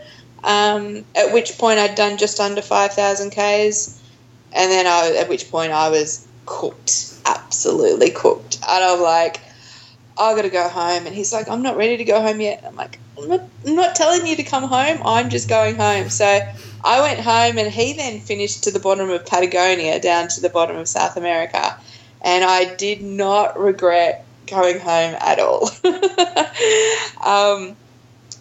Um, 0.45 1.03
at 1.15 1.33
which 1.33 1.57
point 1.57 1.79
I'd 1.79 1.95
done 1.95 2.17
just 2.17 2.39
under 2.39 2.61
five 2.61 2.93
thousand 2.93 3.31
k's, 3.31 4.01
and 4.53 4.71
then 4.71 4.87
I, 4.87 5.17
at 5.19 5.29
which 5.29 5.51
point 5.51 5.71
I 5.71 5.89
was 5.89 6.25
cooked, 6.45 7.13
absolutely 7.25 8.11
cooked, 8.11 8.59
and 8.67 8.83
I'm 8.83 9.01
like, 9.01 9.41
I 10.17 10.35
got 10.35 10.43
to 10.43 10.49
go 10.49 10.69
home, 10.69 11.05
and 11.05 11.15
he's 11.15 11.33
like, 11.33 11.49
I'm 11.49 11.61
not 11.61 11.77
ready 11.77 11.97
to 11.97 12.03
go 12.05 12.21
home 12.21 12.39
yet. 12.39 12.63
I'm 12.65 12.75
like, 12.75 12.99
I'm 13.17 13.27
not, 13.27 13.41
I'm 13.67 13.75
not 13.75 13.95
telling 13.95 14.25
you 14.25 14.35
to 14.37 14.43
come 14.43 14.63
home. 14.67 15.01
I'm 15.05 15.29
just 15.29 15.49
going 15.49 15.75
home. 15.75 16.09
So 16.09 16.39
I 16.83 17.01
went 17.01 17.19
home, 17.19 17.57
and 17.57 17.71
he 17.71 17.93
then 17.93 18.19
finished 18.19 18.63
to 18.65 18.71
the 18.71 18.79
bottom 18.79 19.09
of 19.09 19.25
Patagonia, 19.25 19.99
down 19.99 20.27
to 20.29 20.41
the 20.41 20.49
bottom 20.49 20.77
of 20.77 20.87
South 20.87 21.17
America, 21.17 21.75
and 22.23 22.43
I 22.43 22.75
did 22.75 23.01
not 23.01 23.59
regret 23.59 24.25
going 24.47 24.79
home 24.79 25.15
at 25.19 25.39
all. 25.39 25.69
um, 27.25 27.75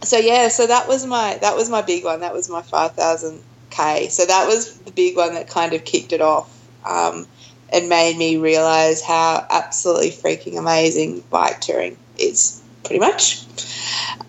so 0.02 0.18
yeah, 0.18 0.48
so 0.48 0.66
that 0.66 0.86
was 0.88 1.06
my 1.06 1.38
that 1.40 1.56
was 1.56 1.70
my 1.70 1.82
big 1.82 2.04
one. 2.04 2.20
That 2.20 2.34
was 2.34 2.48
my 2.48 2.62
five 2.62 2.92
thousand 2.92 3.40
k. 3.70 4.08
So 4.08 4.24
that 4.26 4.46
was 4.46 4.78
the 4.80 4.92
big 4.92 5.16
one 5.16 5.34
that 5.34 5.48
kind 5.48 5.72
of 5.72 5.84
kicked 5.84 6.12
it 6.12 6.20
off. 6.20 6.50
Um, 6.86 7.26
and 7.74 7.88
made 7.88 8.16
me 8.16 8.36
realize 8.36 9.02
how 9.02 9.44
absolutely 9.50 10.10
freaking 10.10 10.56
amazing 10.56 11.24
bike 11.28 11.60
touring 11.60 11.96
is, 12.16 12.62
pretty 12.84 13.00
much. 13.00 13.44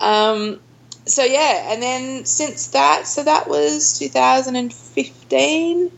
Um, 0.01 0.59
so 1.05 1.23
yeah, 1.23 1.71
and 1.71 1.79
then 1.81 2.25
since 2.25 2.67
that, 2.69 3.05
so 3.05 3.23
that 3.23 3.47
was 3.47 3.99
2015, 3.99 5.91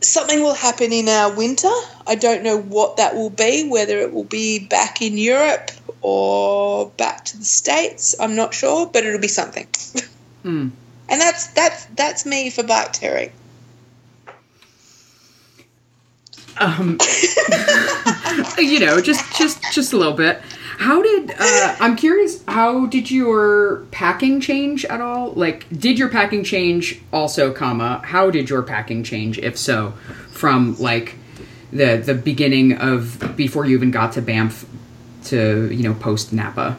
something 0.00 0.42
will 0.42 0.54
happen 0.54 0.92
in 0.92 1.08
our 1.08 1.34
winter. 1.34 1.70
I 2.06 2.14
don't 2.14 2.42
know 2.42 2.58
what 2.58 2.96
that 2.96 3.14
will 3.14 3.30
be, 3.30 3.68
whether 3.68 3.98
it 3.98 4.12
will 4.12 4.24
be 4.24 4.58
back 4.58 5.02
in 5.02 5.18
Europe 5.18 5.70
or 6.00 6.90
back 6.96 7.26
to 7.26 7.38
the 7.38 7.44
States. 7.44 8.14
I'm 8.18 8.34
not 8.34 8.54
sure, 8.54 8.86
but 8.86 9.04
it'll 9.04 9.20
be 9.20 9.28
something. 9.28 9.66
Mm. 10.42 10.70
And 11.10 11.20
that's 11.20 11.48
that's 11.48 11.84
that's 11.96 12.24
me 12.24 12.48
for 12.48 12.62
bike 12.62 12.94
touring. 12.94 13.30
Um, 16.56 16.98
you 18.58 18.80
know, 18.80 19.00
just 19.00 19.36
just 19.36 19.62
just 19.72 19.92
a 19.92 19.98
little 19.98 20.14
bit. 20.14 20.40
How 20.80 21.02
did 21.02 21.30
uh, 21.38 21.76
I'm 21.78 21.94
curious? 21.94 22.42
How 22.48 22.86
did 22.86 23.10
your 23.10 23.84
packing 23.90 24.40
change 24.40 24.86
at 24.86 25.02
all? 25.02 25.32
Like, 25.32 25.66
did 25.70 25.98
your 25.98 26.08
packing 26.08 26.42
change 26.42 26.98
also, 27.12 27.52
comma? 27.52 28.00
How 28.02 28.30
did 28.30 28.48
your 28.48 28.62
packing 28.62 29.04
change, 29.04 29.38
if 29.38 29.58
so, 29.58 29.92
from 30.30 30.78
like 30.78 31.16
the 31.70 31.98
the 31.98 32.14
beginning 32.14 32.78
of 32.78 33.36
before 33.36 33.66
you 33.66 33.76
even 33.76 33.90
got 33.90 34.14
to 34.14 34.22
Banff 34.22 34.64
to 35.24 35.70
you 35.70 35.82
know 35.82 35.92
post 35.92 36.32
Napa? 36.32 36.78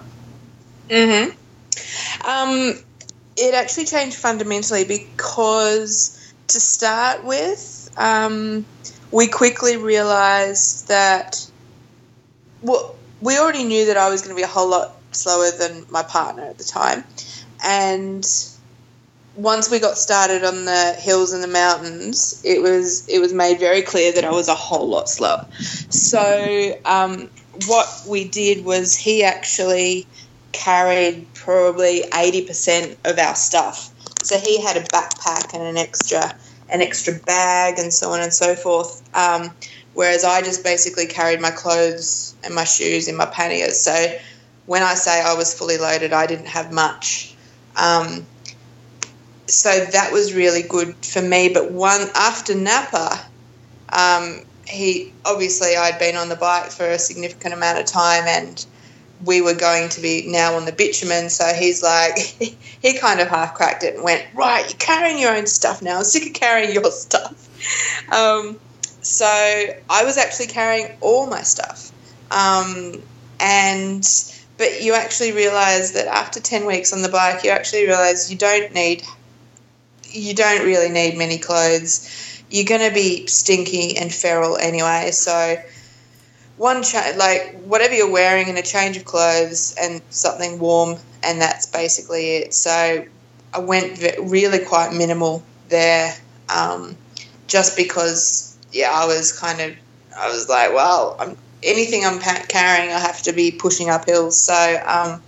Mm 0.89 1.29
hmm. 1.29 2.27
Um, 2.27 2.73
it 3.37 3.53
actually 3.53 3.85
changed 3.85 4.17
fundamentally 4.17 4.83
because 4.83 6.33
to 6.47 6.59
start 6.59 7.23
with, 7.23 7.91
um, 7.97 8.65
we 9.11 9.27
quickly 9.27 9.77
realized 9.77 10.87
that 10.87 11.47
well 12.63 12.95
we 13.21 13.37
already 13.37 13.63
knew 13.63 13.85
that 13.87 13.97
I 13.97 14.09
was 14.09 14.21
going 14.21 14.35
to 14.35 14.39
be 14.39 14.43
a 14.43 14.47
whole 14.47 14.69
lot 14.69 14.95
slower 15.11 15.51
than 15.51 15.85
my 15.89 16.03
partner 16.03 16.43
at 16.43 16.57
the 16.57 16.63
time. 16.63 17.03
And 17.63 18.25
once 19.35 19.71
we 19.71 19.79
got 19.79 19.97
started 19.97 20.43
on 20.43 20.65
the 20.65 20.93
hills 20.97 21.31
and 21.33 21.43
the 21.43 21.47
mountains, 21.47 22.41
it 22.43 22.61
was 22.61 23.07
it 23.07 23.19
was 23.19 23.33
made 23.33 23.59
very 23.59 23.81
clear 23.81 24.11
that 24.13 24.25
I 24.25 24.31
was 24.31 24.47
a 24.47 24.55
whole 24.55 24.89
lot 24.89 25.09
slower. 25.09 25.45
So 25.89 26.79
um, 26.85 27.29
what 27.67 27.87
we 28.07 28.27
did 28.27 28.65
was 28.65 28.95
he 28.97 29.23
actually 29.23 30.07
carried 30.51 31.27
probably 31.33 32.03
eighty 32.13 32.45
percent 32.45 32.97
of 33.05 33.17
our 33.17 33.35
stuff. 33.35 33.93
So 34.23 34.37
he 34.37 34.61
had 34.61 34.77
a 34.77 34.81
backpack 34.81 35.53
and 35.53 35.63
an 35.63 35.77
extra 35.77 36.35
an 36.69 36.81
extra 36.81 37.13
bag 37.13 37.79
and 37.79 37.93
so 37.93 38.11
on 38.11 38.21
and 38.21 38.33
so 38.33 38.55
forth. 38.55 39.01
Um, 39.15 39.51
whereas 39.93 40.23
I 40.23 40.41
just 40.41 40.63
basically 40.63 41.05
carried 41.05 41.41
my 41.41 41.51
clothes 41.51 42.35
and 42.43 42.55
my 42.55 42.63
shoes 42.63 43.07
in 43.07 43.15
my 43.15 43.25
panniers. 43.25 43.79
So 43.79 44.15
when 44.65 44.83
I 44.83 44.93
say 44.93 45.21
I 45.21 45.33
was 45.33 45.53
fully 45.53 45.77
loaded, 45.77 46.13
I 46.13 46.27
didn't 46.27 46.47
have 46.47 46.71
much. 46.71 47.35
Um, 47.75 48.25
so 49.47 49.85
that 49.85 50.11
was 50.11 50.33
really 50.33 50.63
good 50.63 50.95
for 51.05 51.21
me. 51.21 51.49
But 51.49 51.71
one 51.71 52.07
after 52.15 52.55
Napa, 52.55 53.19
um, 53.89 54.45
he 54.67 55.11
obviously 55.25 55.75
I'd 55.75 55.99
been 55.99 56.15
on 56.15 56.29
the 56.29 56.35
bike 56.35 56.71
for 56.71 56.85
a 56.85 56.97
significant 56.99 57.53
amount 57.53 57.79
of 57.79 57.85
time 57.85 58.23
and 58.27 58.65
we 59.25 59.41
were 59.41 59.53
going 59.53 59.89
to 59.89 60.01
be 60.01 60.25
now 60.27 60.55
on 60.55 60.65
the 60.65 60.71
bitumen. 60.71 61.29
So 61.29 61.45
he's 61.53 61.83
like, 61.83 62.17
he 62.81 62.97
kind 62.97 63.19
of 63.19 63.27
half 63.27 63.53
cracked 63.53 63.83
it 63.83 63.95
and 63.95 64.03
went, 64.03 64.25
Right, 64.33 64.67
you're 64.67 64.77
carrying 64.77 65.19
your 65.19 65.35
own 65.35 65.47
stuff 65.47 65.81
now. 65.81 65.97
I'm 65.97 66.03
sick 66.03 66.27
of 66.27 66.33
carrying 66.33 66.73
your 66.73 66.91
stuff. 66.91 67.49
Um, 68.11 68.59
so 69.01 69.25
I 69.25 70.03
was 70.03 70.17
actually 70.17 70.47
carrying 70.47 70.97
all 71.01 71.27
my 71.27 71.41
stuff. 71.41 71.91
Um, 72.31 73.01
and, 73.39 74.07
but 74.57 74.81
you 74.81 74.93
actually 74.93 75.31
realize 75.31 75.93
that 75.93 76.07
after 76.07 76.39
10 76.39 76.65
weeks 76.65 76.93
on 76.93 77.01
the 77.01 77.09
bike, 77.09 77.43
you 77.43 77.49
actually 77.49 77.85
realize 77.85 78.31
you 78.31 78.37
don't 78.37 78.73
need, 78.73 79.03
you 80.11 80.33
don't 80.33 80.65
really 80.65 80.89
need 80.89 81.17
many 81.17 81.39
clothes. 81.39 82.43
You're 82.49 82.65
going 82.65 82.87
to 82.87 82.93
be 82.93 83.27
stinky 83.27 83.97
and 83.97 84.13
feral 84.13 84.57
anyway. 84.57 85.11
So, 85.11 85.57
one 86.57 86.83
cha- 86.83 87.13
like 87.17 87.59
whatever 87.63 87.95
you're 87.95 88.11
wearing 88.11 88.47
and 88.47 88.57
a 88.57 88.61
change 88.61 88.95
of 88.95 89.03
clothes 89.03 89.75
and 89.81 89.99
something 90.11 90.59
warm 90.59 90.95
and 91.23 91.41
that's 91.41 91.65
basically 91.65 92.35
it 92.35 92.53
so 92.53 93.03
i 93.53 93.59
went 93.59 93.99
really 94.19 94.59
quite 94.59 94.93
minimal 94.93 95.41
there 95.69 96.13
um, 96.49 96.95
just 97.47 97.75
because 97.75 98.50
yeah 98.71 98.91
i 98.91 99.05
was 99.05 99.37
kind 99.37 99.59
of 99.61 99.75
i 100.17 100.27
was 100.29 100.49
like 100.49 100.73
well 100.73 101.15
I'm, 101.19 101.37
anything 101.63 102.05
i'm 102.05 102.19
carrying 102.19 102.91
i 102.91 102.99
have 102.99 103.21
to 103.23 103.33
be 103.33 103.51
pushing 103.51 103.89
up 103.89 104.05
hills 104.05 104.39
so 104.39 104.81
um, 104.85 105.21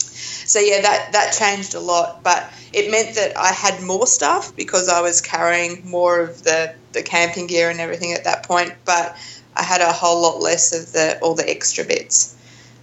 so 0.00 0.58
yeah 0.58 0.80
that 0.80 1.12
that 1.12 1.36
changed 1.38 1.74
a 1.74 1.80
lot 1.80 2.22
but 2.22 2.52
it 2.72 2.90
meant 2.90 3.14
that 3.16 3.36
i 3.36 3.52
had 3.52 3.82
more 3.82 4.06
stuff 4.06 4.54
because 4.56 4.88
i 4.88 5.00
was 5.00 5.20
carrying 5.20 5.88
more 5.88 6.20
of 6.20 6.42
the 6.42 6.74
the 6.92 7.02
camping 7.02 7.46
gear 7.46 7.70
and 7.70 7.80
everything 7.80 8.12
at 8.12 8.24
that 8.24 8.42
point 8.42 8.74
but 8.84 9.16
I 9.60 9.62
had 9.62 9.80
a 9.80 9.92
whole 9.92 10.22
lot 10.22 10.40
less 10.40 10.72
of 10.72 10.92
the 10.92 11.18
all 11.20 11.34
the 11.34 11.48
extra 11.48 11.84
bits. 11.84 12.36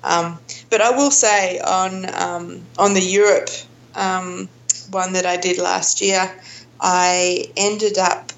Um, 0.04 0.40
but 0.70 0.82
I 0.82 0.92
will 0.92 1.12
say 1.12 1.60
on 1.60 2.06
um, 2.14 2.62
on 2.78 2.94
the 2.94 3.02
Europe 3.02 3.50
um, 3.96 4.48
one 4.92 5.14
that 5.14 5.26
I 5.26 5.38
did 5.38 5.58
last 5.58 6.02
year, 6.02 6.32
I 6.80 7.52
ended 7.58 7.98
up. 7.98 8.32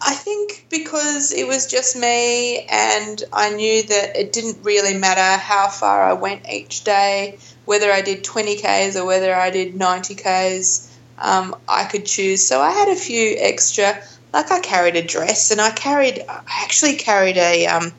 I, 0.00 0.14
think 0.14 0.66
because 0.70 1.32
it 1.32 1.46
was 1.46 1.66
just 1.66 1.96
me, 1.96 2.60
and 2.70 3.22
I 3.32 3.50
knew 3.50 3.82
that 3.82 4.16
it 4.16 4.32
didn't 4.32 4.64
really 4.64 4.94
matter 4.94 5.40
how 5.40 5.68
far 5.68 6.02
I 6.02 6.14
went 6.14 6.48
each 6.50 6.84
day, 6.84 7.38
whether 7.64 7.90
I 7.90 8.00
did 8.00 8.24
20 8.24 8.56
k's 8.56 8.96
or 8.96 9.04
whether 9.04 9.34
I 9.34 9.50
did 9.50 9.76
90 9.76 10.14
k's. 10.14 10.86
Um, 11.18 11.54
I 11.68 11.84
could 11.84 12.06
choose. 12.06 12.46
So 12.46 12.60
I 12.62 12.70
had 12.70 12.88
a 12.88 12.96
few 12.96 13.36
extra 13.38 14.02
like 14.32 14.50
I 14.50 14.60
carried 14.60 14.96
a 14.96 15.02
dress 15.02 15.50
and 15.50 15.60
I 15.60 15.70
carried 15.70 16.24
I 16.28 16.42
actually 16.62 16.96
carried 16.96 17.36
a 17.36 17.66
um, 17.66 17.92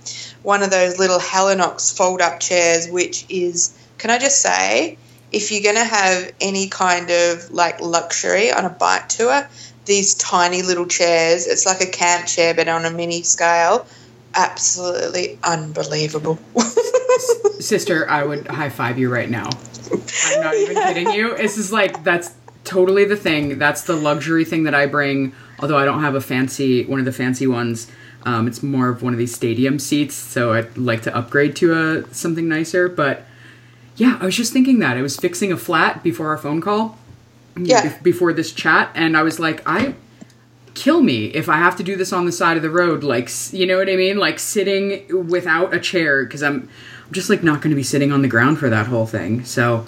one 0.44 0.64
of 0.64 0.72
those 0.72 0.98
little 1.00 1.20
Helinox 1.20 1.96
fold 1.96 2.22
up 2.22 2.40
chairs 2.40 2.88
which 2.90 3.26
is 3.30 3.78
can 3.98 4.10
I 4.10 4.18
just 4.18 4.42
say 4.42 4.98
if 5.32 5.52
you're 5.52 5.64
going 5.64 5.76
to 5.76 5.84
have 5.84 6.32
any 6.42 6.68
kind 6.68 7.10
of 7.10 7.52
like 7.52 7.82
luxury 7.82 8.52
on 8.52 8.66
a 8.66 8.70
bike 8.70 9.10
tour 9.10 9.48
these 9.86 10.14
tiny 10.16 10.62
little 10.62 10.86
chairs. 10.86 11.48
It's 11.48 11.66
like 11.66 11.82
a 11.82 11.90
camp 11.90 12.28
chair 12.28 12.54
but 12.54 12.68
on 12.68 12.86
a 12.86 12.92
mini 12.92 13.24
scale. 13.24 13.86
Absolutely 14.34 15.38
unbelievable. 15.44 16.40
Sister 17.60 18.10
I 18.10 18.24
would 18.24 18.48
high 18.48 18.70
five 18.70 18.98
you 18.98 19.12
right 19.12 19.30
now. 19.30 19.50
I'm 20.26 20.42
not 20.42 20.56
even 20.56 20.78
yeah. 20.78 20.94
kidding 20.94 21.12
you. 21.12 21.36
This 21.38 21.58
is 21.58 21.72
like 21.72 22.04
that's 22.04 22.34
totally 22.64 23.06
the 23.06 23.18
thing. 23.18 23.58
That's 23.60 23.84
the 23.84 23.96
luxury 23.96 24.46
thing 24.46 24.64
that 24.64 24.76
I 24.76 24.86
bring. 24.86 25.34
Although 25.60 25.78
I 25.78 25.86
don't 25.86 26.02
have 26.02 26.16
a 26.16 26.22
fancy 26.22 26.86
one 26.86 27.00
of 27.00 27.06
the 27.06 27.12
fancy 27.12 27.48
ones. 27.48 27.92
Um, 28.24 28.48
it's 28.48 28.62
more 28.62 28.90
of 28.90 29.02
one 29.02 29.14
of 29.14 29.20
these 29.20 29.34
stadium 29.34 29.80
seats, 29.80 30.14
so 30.14 30.54
I'd 30.54 30.78
like 30.78 31.02
to 31.04 31.16
upgrade 31.16 31.56
to 31.58 31.74
a 31.74 32.14
something 32.14 32.48
nicer. 32.48 32.88
But 32.88 33.26
yeah, 33.96 34.18
I 34.22 34.26
was 34.26 34.36
just 34.36 34.54
thinking 34.54 34.80
that. 34.80 34.98
I 34.98 35.02
was 35.02 35.18
fixing 35.18 35.52
a 35.52 35.58
flat 35.58 36.04
before 36.04 36.30
our 36.30 36.38
phone 36.38 36.62
call, 36.62 36.98
yeah, 37.58 37.90
be- 37.90 38.12
before 38.12 38.34
this 38.34 38.52
chat, 38.52 38.92
and 38.96 39.16
I 39.18 39.24
was 39.24 39.40
like, 39.40 39.62
I 39.66 39.96
kill 40.74 41.02
me 41.02 41.26
if 41.26 41.50
I 41.50 41.58
have 41.58 41.76
to 41.78 41.84
do 41.84 41.96
this 41.96 42.14
on 42.14 42.26
the 42.26 42.32
side 42.32 42.58
of 42.58 42.64
the 42.64 42.70
road, 42.70 43.04
like 43.04 43.30
you 43.52 43.66
know 43.66 43.78
what 43.78 43.90
I 43.90 43.96
mean, 43.96 44.18
like 44.18 44.40
sitting 44.40 45.28
without 45.28 45.74
a 45.74 45.80
chair 45.80 46.24
because 46.24 46.44
I'm, 46.44 46.70
I'm 47.08 47.14
just 47.14 47.30
like 47.30 47.44
not 47.44 47.62
going 47.62 47.72
to 47.72 47.76
be 47.76 47.84
sitting 47.84 48.12
on 48.12 48.22
the 48.22 48.28
ground 48.28 48.60
for 48.60 48.70
that 48.70 48.88
whole 48.88 49.06
thing. 49.06 49.44
So 49.46 49.86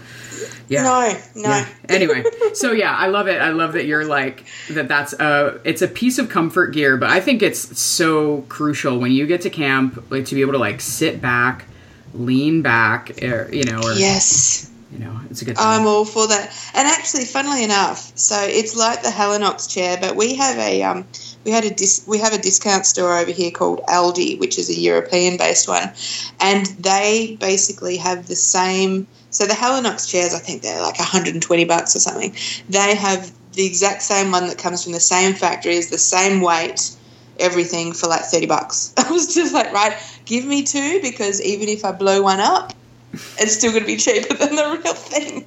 yeah. 0.68 0.84
No, 0.84 1.42
no. 1.42 1.50
Yeah. 1.50 1.68
Anyway, 1.90 2.24
so 2.54 2.72
yeah, 2.72 2.96
I 2.96 3.08
love 3.08 3.28
it. 3.28 3.42
I 3.42 3.50
love 3.50 3.74
that 3.74 3.86
you're 3.86 4.06
like 4.06 4.46
that. 4.72 4.88
That's 4.88 5.14
a 5.14 5.60
it's 5.64 5.82
a 5.82 5.88
piece 5.88 6.20
of 6.20 6.30
comfort 6.30 6.74
gear, 6.74 6.98
but 6.98 7.10
I 7.10 7.20
think 7.20 7.42
it's 7.42 7.80
so 7.80 8.42
crucial 8.50 9.00
when 9.00 9.12
you 9.12 9.28
get 9.28 9.42
to 9.42 9.50
camp, 9.50 10.10
like 10.10 10.26
to 10.26 10.36
be 10.36 10.42
able 10.42 10.54
to 10.54 10.60
like 10.60 10.82
sit 10.82 11.22
back, 11.22 11.66
lean 12.14 12.62
back, 12.62 13.22
or, 13.22 13.50
you 13.54 13.64
know, 13.66 13.82
or 13.82 13.94
yes. 13.94 14.70
You 14.94 15.00
know, 15.00 15.20
it's 15.30 15.42
a 15.42 15.46
good. 15.46 15.58
Thing. 15.58 15.66
I'm 15.66 15.88
all 15.88 16.06
for 16.06 16.28
that. 16.28 16.54
And 16.76 16.88
actually, 16.88 17.26
funnily 17.26 17.64
enough, 17.64 18.12
so 18.16 18.36
it's 18.40 18.76
like 18.76 19.02
the 19.02 19.10
Helinox 19.10 19.68
chair, 19.68 19.98
but 20.00 20.16
we 20.16 20.36
have 20.36 20.58
a 20.60 20.84
um, 20.84 21.08
we 21.44 21.52
had 21.52 21.66
a 21.66 21.72
dis- 21.72 22.06
we 22.08 22.20
have 22.20 22.34
a 22.34 22.38
discount 22.38 22.86
store 22.86 23.18
over 23.18 23.32
here 23.32 23.50
called 23.50 23.82
Aldi, 23.88 24.40
which 24.40 24.60
is 24.60 24.70
a 24.70 24.80
European 24.80 25.38
based 25.38 25.68
one, 25.68 25.92
and 26.40 26.68
they 26.68 27.38
basically 27.40 27.98
have 27.98 28.28
the 28.28 28.36
same 28.36 29.08
so 29.34 29.48
the 29.48 29.54
Helinox 29.54 30.08
chairs, 30.08 30.36
I 30.36 30.38
think 30.38 30.62
they're 30.62 30.82
like 30.82 31.00
120 31.00 31.66
bucks 31.66 31.96
or 31.96 32.00
something. 32.00 32.36
They 32.70 32.96
have 32.96 33.34
the 33.54 33.66
exact 33.66 34.04
same 34.04 34.32
one 34.32 34.48
that 34.48 34.60
comes 34.60 34.84
from 34.84 34.94
the 34.94 35.00
same 35.00 35.34
factory, 35.34 35.74
is 35.74 35.90
the 35.90 35.98
same 35.98 36.40
weight, 36.40 36.92
everything 37.40 37.94
for 37.94 38.08
like 38.08 38.22
30 38.22 38.46
bucks. 38.46 38.94
I 38.98 39.10
was 39.12 39.34
just 39.34 39.52
like, 39.52 39.74
right, 39.74 39.98
give 40.26 40.46
me 40.46 40.62
two 40.62 41.02
because 41.02 41.42
even 41.42 41.68
if 41.68 41.84
I 41.84 41.94
blow 41.94 42.22
one 42.22 42.40
up, 42.40 42.74
it's 43.14 43.58
still 43.58 43.72
going 43.72 43.84
to 43.84 43.88
be 43.88 43.98
cheaper 43.98 44.34
than 44.34 44.56
the 44.56 44.82
real 44.84 44.94
thing. 44.94 45.46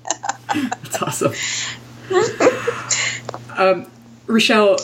That's 0.83 1.03
awesome. 1.03 1.33
um, 3.57 3.91
Richelle, 4.27 4.79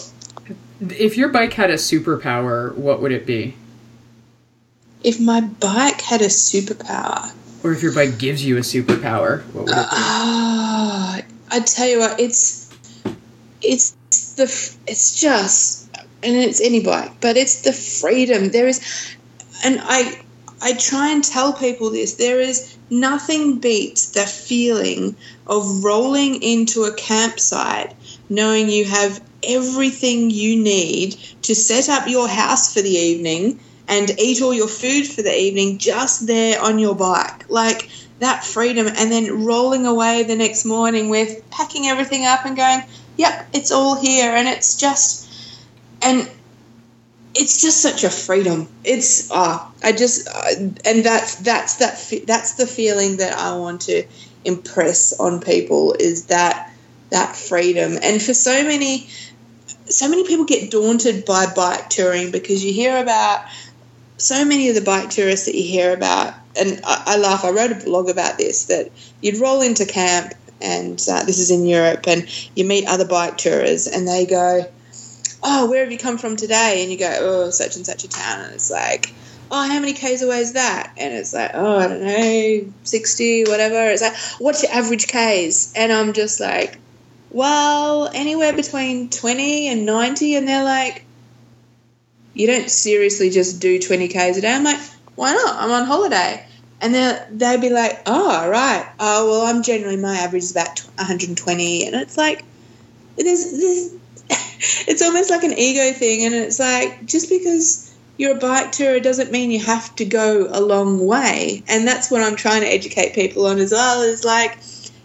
if 0.80 1.16
your 1.16 1.28
bike 1.28 1.52
had 1.52 1.70
a 1.70 1.74
superpower, 1.74 2.74
what 2.74 3.00
would 3.00 3.12
it 3.12 3.26
be? 3.26 3.56
If 5.04 5.20
my 5.20 5.40
bike 5.40 6.00
had 6.00 6.20
a 6.20 6.26
superpower, 6.26 7.32
or 7.64 7.72
if 7.72 7.82
your 7.82 7.94
bike 7.94 8.18
gives 8.18 8.44
you 8.44 8.56
a 8.56 8.60
superpower, 8.60 9.42
what 9.52 9.64
would 9.64 9.72
it 9.72 9.90
be? 9.90 9.96
Uh, 9.96 11.20
I 11.50 11.60
tell 11.64 11.86
you 11.86 11.98
what, 12.00 12.18
it's 12.20 12.72
it's 13.60 13.92
the 14.34 14.44
it's 14.86 15.20
just 15.20 15.88
and 16.22 16.36
it's 16.36 16.60
any 16.60 16.82
bike, 16.82 17.12
but 17.20 17.36
it's 17.36 17.62
the 17.62 17.72
freedom. 17.72 18.50
There 18.50 18.66
is, 18.68 19.14
and 19.64 19.80
I 19.82 20.21
I 20.62 20.74
try 20.74 21.10
and 21.10 21.24
tell 21.24 21.52
people 21.52 21.90
this. 21.90 22.14
There 22.14 22.40
is 22.40 22.76
nothing 22.88 23.58
beats 23.58 24.10
the 24.10 24.24
feeling 24.26 25.16
of 25.48 25.82
rolling 25.82 26.40
into 26.40 26.84
a 26.84 26.94
campsite 26.94 27.94
knowing 28.28 28.68
you 28.68 28.84
have 28.84 29.20
everything 29.42 30.30
you 30.30 30.56
need 30.56 31.14
to 31.42 31.54
set 31.54 31.88
up 31.88 32.08
your 32.08 32.28
house 32.28 32.72
for 32.72 32.80
the 32.80 32.90
evening 32.90 33.58
and 33.88 34.08
eat 34.20 34.40
all 34.40 34.54
your 34.54 34.68
food 34.68 35.04
for 35.04 35.22
the 35.22 35.36
evening 35.36 35.78
just 35.78 36.28
there 36.28 36.62
on 36.62 36.78
your 36.78 36.94
bike. 36.94 37.50
Like 37.50 37.90
that 38.20 38.44
freedom, 38.44 38.86
and 38.86 39.10
then 39.10 39.44
rolling 39.44 39.84
away 39.84 40.22
the 40.22 40.36
next 40.36 40.64
morning 40.64 41.08
with 41.08 41.42
packing 41.50 41.88
everything 41.88 42.24
up 42.24 42.44
and 42.44 42.56
going, 42.56 42.84
yep, 43.16 43.48
it's 43.52 43.72
all 43.72 44.00
here. 44.00 44.30
And 44.30 44.46
it's 44.46 44.76
just, 44.76 45.28
and 46.00 46.30
it's 47.34 47.60
just 47.60 47.80
such 47.80 48.04
a 48.04 48.10
freedom. 48.10 48.68
It's 48.84 49.30
ah, 49.30 49.70
oh, 49.70 49.88
I 49.88 49.92
just, 49.92 50.28
uh, 50.28 50.68
and 50.84 51.04
that's 51.04 51.36
that's 51.36 51.76
that 51.76 52.26
that's 52.26 52.54
the 52.54 52.66
feeling 52.66 53.18
that 53.18 53.36
I 53.36 53.56
want 53.56 53.82
to 53.82 54.04
impress 54.44 55.12
on 55.18 55.40
people 55.40 55.94
is 55.98 56.26
that 56.26 56.72
that 57.10 57.36
freedom. 57.36 57.98
And 58.02 58.20
for 58.20 58.34
so 58.34 58.62
many, 58.64 59.08
so 59.86 60.08
many 60.08 60.26
people 60.26 60.44
get 60.44 60.70
daunted 60.70 61.24
by 61.24 61.46
bike 61.54 61.88
touring 61.90 62.30
because 62.30 62.64
you 62.64 62.72
hear 62.72 63.00
about 63.00 63.44
so 64.16 64.44
many 64.44 64.68
of 64.68 64.74
the 64.74 64.80
bike 64.82 65.10
tourists 65.10 65.46
that 65.46 65.54
you 65.54 65.64
hear 65.64 65.92
about, 65.92 66.34
and 66.58 66.80
I, 66.84 67.02
I 67.06 67.16
laugh, 67.18 67.44
I 67.44 67.50
wrote 67.50 67.72
a 67.72 67.84
blog 67.84 68.08
about 68.08 68.38
this, 68.38 68.66
that 68.66 68.90
you'd 69.20 69.40
roll 69.40 69.62
into 69.62 69.84
camp, 69.84 70.34
and 70.60 71.02
uh, 71.10 71.24
this 71.24 71.38
is 71.38 71.50
in 71.50 71.66
Europe, 71.66 72.06
and 72.06 72.28
you 72.54 72.64
meet 72.64 72.86
other 72.86 73.06
bike 73.06 73.36
tourists, 73.36 73.88
and 73.88 74.06
they 74.06 74.26
go, 74.26 74.70
Oh, 75.42 75.68
where 75.68 75.82
have 75.82 75.92
you 75.92 75.98
come 75.98 76.18
from 76.18 76.36
today? 76.36 76.82
And 76.82 76.90
you 76.92 76.98
go, 76.98 77.16
Oh, 77.20 77.50
such 77.50 77.76
and 77.76 77.86
such 77.86 78.04
a 78.04 78.08
town. 78.08 78.40
And 78.40 78.54
it's 78.54 78.70
like, 78.70 79.12
Oh, 79.50 79.68
how 79.68 79.80
many 79.80 79.92
Ks 79.92 80.22
away 80.22 80.38
is 80.38 80.54
that? 80.54 80.92
And 80.96 81.12
it's 81.12 81.32
like, 81.32 81.50
Oh, 81.54 81.78
I 81.78 81.88
don't 81.88 82.02
know, 82.02 82.72
60, 82.84 83.44
whatever. 83.44 83.90
It's 83.90 84.02
like, 84.02 84.16
What's 84.38 84.62
your 84.62 84.72
average 84.72 85.08
Ks? 85.08 85.72
And 85.74 85.92
I'm 85.92 86.12
just 86.12 86.40
like, 86.40 86.78
Well, 87.30 88.08
anywhere 88.14 88.52
between 88.52 89.10
20 89.10 89.68
and 89.68 89.86
90. 89.86 90.36
And 90.36 90.48
they're 90.48 90.64
like, 90.64 91.04
you 92.34 92.46
don't 92.46 92.70
seriously 92.70 93.30
just 93.30 93.60
do 93.60 93.78
20 93.78 94.08
Ks 94.08 94.38
a 94.38 94.40
day. 94.40 94.52
I'm 94.52 94.64
like, 94.64 94.80
why 95.14 95.32
not? 95.32 95.56
I'm 95.56 95.70
on 95.70 95.86
holiday. 95.86 96.46
And 96.80 96.94
then 96.94 97.38
they'd 97.38 97.60
be 97.60 97.70
like, 97.70 98.02
oh, 98.06 98.48
right. 98.48 98.86
Oh, 98.98 99.30
well, 99.30 99.42
I'm 99.42 99.62
generally, 99.62 99.96
my 99.96 100.16
average 100.16 100.44
is 100.44 100.50
about 100.50 100.80
120. 100.96 101.86
And 101.86 101.94
it's 101.94 102.16
like, 102.16 102.44
there's, 103.16 103.52
there's 103.52 103.94
it's 104.88 105.02
almost 105.02 105.30
like 105.30 105.44
an 105.44 105.56
ego 105.56 105.96
thing, 105.96 106.24
and 106.24 106.34
it's 106.34 106.58
like 106.58 107.04
just 107.06 107.28
because 107.28 107.94
you're 108.16 108.36
a 108.36 108.40
bike 108.40 108.72
tourer 108.72 109.02
doesn't 109.02 109.32
mean 109.32 109.50
you 109.50 109.60
have 109.60 109.94
to 109.96 110.04
go 110.04 110.48
a 110.50 110.60
long 110.60 111.06
way, 111.06 111.62
and 111.68 111.86
that's 111.86 112.10
what 112.10 112.22
I'm 112.22 112.36
trying 112.36 112.62
to 112.62 112.68
educate 112.68 113.14
people 113.14 113.46
on 113.46 113.58
as 113.58 113.72
well. 113.72 114.02
Is 114.02 114.24
like 114.24 114.58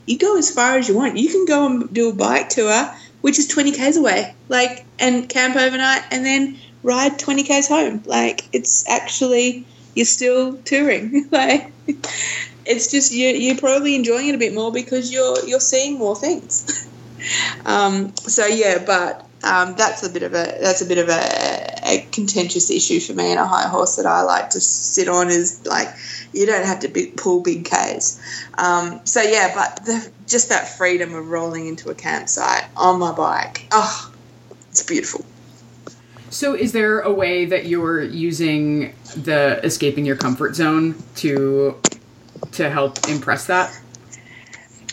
you 0.05 0.17
go 0.17 0.37
as 0.37 0.51
far 0.51 0.77
as 0.77 0.87
you 0.87 0.95
want. 0.95 1.17
You 1.17 1.29
can 1.29 1.45
go 1.45 1.65
and 1.65 1.93
do 1.93 2.09
a 2.09 2.13
bike 2.13 2.49
tour, 2.49 2.93
which 3.21 3.39
is 3.39 3.47
20 3.47 3.71
k's 3.73 3.97
away, 3.97 4.35
like 4.49 4.85
and 4.99 5.27
camp 5.27 5.55
overnight, 5.55 6.03
and 6.11 6.25
then 6.25 6.57
ride 6.83 7.19
20 7.19 7.43
k's 7.43 7.67
home. 7.67 8.03
Like 8.05 8.47
it's 8.53 8.87
actually 8.89 9.65
you're 9.95 10.05
still 10.05 10.57
touring. 10.57 11.27
like 11.31 11.71
it's 12.65 12.91
just 12.91 13.11
you 13.11 13.29
you're 13.29 13.57
probably 13.57 13.95
enjoying 13.95 14.29
it 14.29 14.35
a 14.35 14.37
bit 14.37 14.53
more 14.53 14.71
because 14.71 15.11
you're 15.11 15.45
you're 15.45 15.59
seeing 15.59 15.97
more 15.97 16.15
things. 16.15 16.87
um, 17.65 18.15
so 18.15 18.45
yeah, 18.45 18.83
but 18.85 19.27
um, 19.43 19.75
that's 19.75 20.03
a 20.03 20.09
bit 20.09 20.23
of 20.23 20.33
a 20.33 20.57
that's 20.61 20.81
a 20.81 20.85
bit 20.85 20.97
of 20.97 21.09
a, 21.09 21.79
a, 21.83 22.07
contentious 22.11 22.71
issue 22.71 22.99
for 22.99 23.13
me 23.13 23.31
and 23.31 23.39
a 23.39 23.45
high 23.45 23.67
horse 23.67 23.95
that 23.97 24.05
I 24.05 24.23
like 24.23 24.49
to 24.51 24.59
sit 24.59 25.07
on 25.07 25.29
is 25.29 25.65
like 25.65 25.89
you 26.33 26.45
don't 26.45 26.65
have 26.65 26.79
to 26.81 26.87
be, 26.87 27.07
pull 27.15 27.41
big 27.41 27.65
Ks. 27.65 28.19
Um, 28.57 28.99
so 29.03 29.21
yeah, 29.21 29.51
but 29.53 29.85
the, 29.85 30.11
just 30.27 30.49
that 30.49 30.67
freedom 30.67 31.13
of 31.13 31.29
rolling 31.29 31.67
into 31.67 31.89
a 31.89 31.95
campsite 31.95 32.65
on 32.75 32.99
my 32.99 33.11
bike, 33.11 33.67
oh, 33.71 34.11
it's 34.69 34.83
beautiful. 34.83 35.23
So, 36.29 36.53
is 36.53 36.73
there 36.73 36.99
a 36.99 37.11
way 37.11 37.45
that 37.45 37.65
you're 37.65 38.03
using 38.03 38.93
the 39.15 39.59
escaping 39.63 40.05
your 40.05 40.17
comfort 40.17 40.55
zone 40.55 41.01
to 41.17 41.79
to 42.53 42.69
help 42.69 43.07
impress 43.07 43.47
that? 43.47 43.71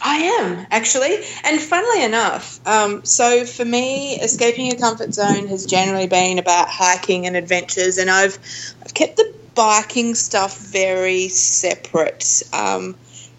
I 0.07 0.17
am 0.17 0.67
actually, 0.71 1.17
and 1.45 1.59
funnily 1.59 2.05
enough, 2.05 2.61
um, 2.67 3.03
so 3.07 3.47
for 3.47 3.65
me, 3.65 4.17
escaping 4.21 4.67
your 4.67 4.77
comfort 4.77 5.15
zone 5.15 5.47
has 5.49 5.65
generally 5.65 6.07
been 6.07 6.39
about 6.39 6.69
hiking 6.69 7.27
and 7.27 7.35
adventures, 7.37 7.97
and 7.97 8.11
I've 8.11 8.39
I've 8.85 8.93
kept 8.93 9.17
the 9.17 9.33
biking 9.55 10.15
stuff 10.15 10.61
very 10.61 11.29
separate, 11.29 12.43
um, 12.53 12.97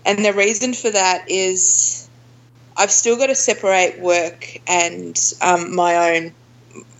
and 0.08 0.26
the 0.26 0.34
reason 0.34 0.74
for 0.74 0.90
that 0.90 1.30
is 1.30 2.10
I've 2.76 2.92
still 2.92 3.16
got 3.16 3.28
to 3.28 3.36
separate 3.36 4.00
work 4.00 4.60
and 4.68 5.16
um, 5.44 5.76
my 5.76 6.16
own 6.16 6.34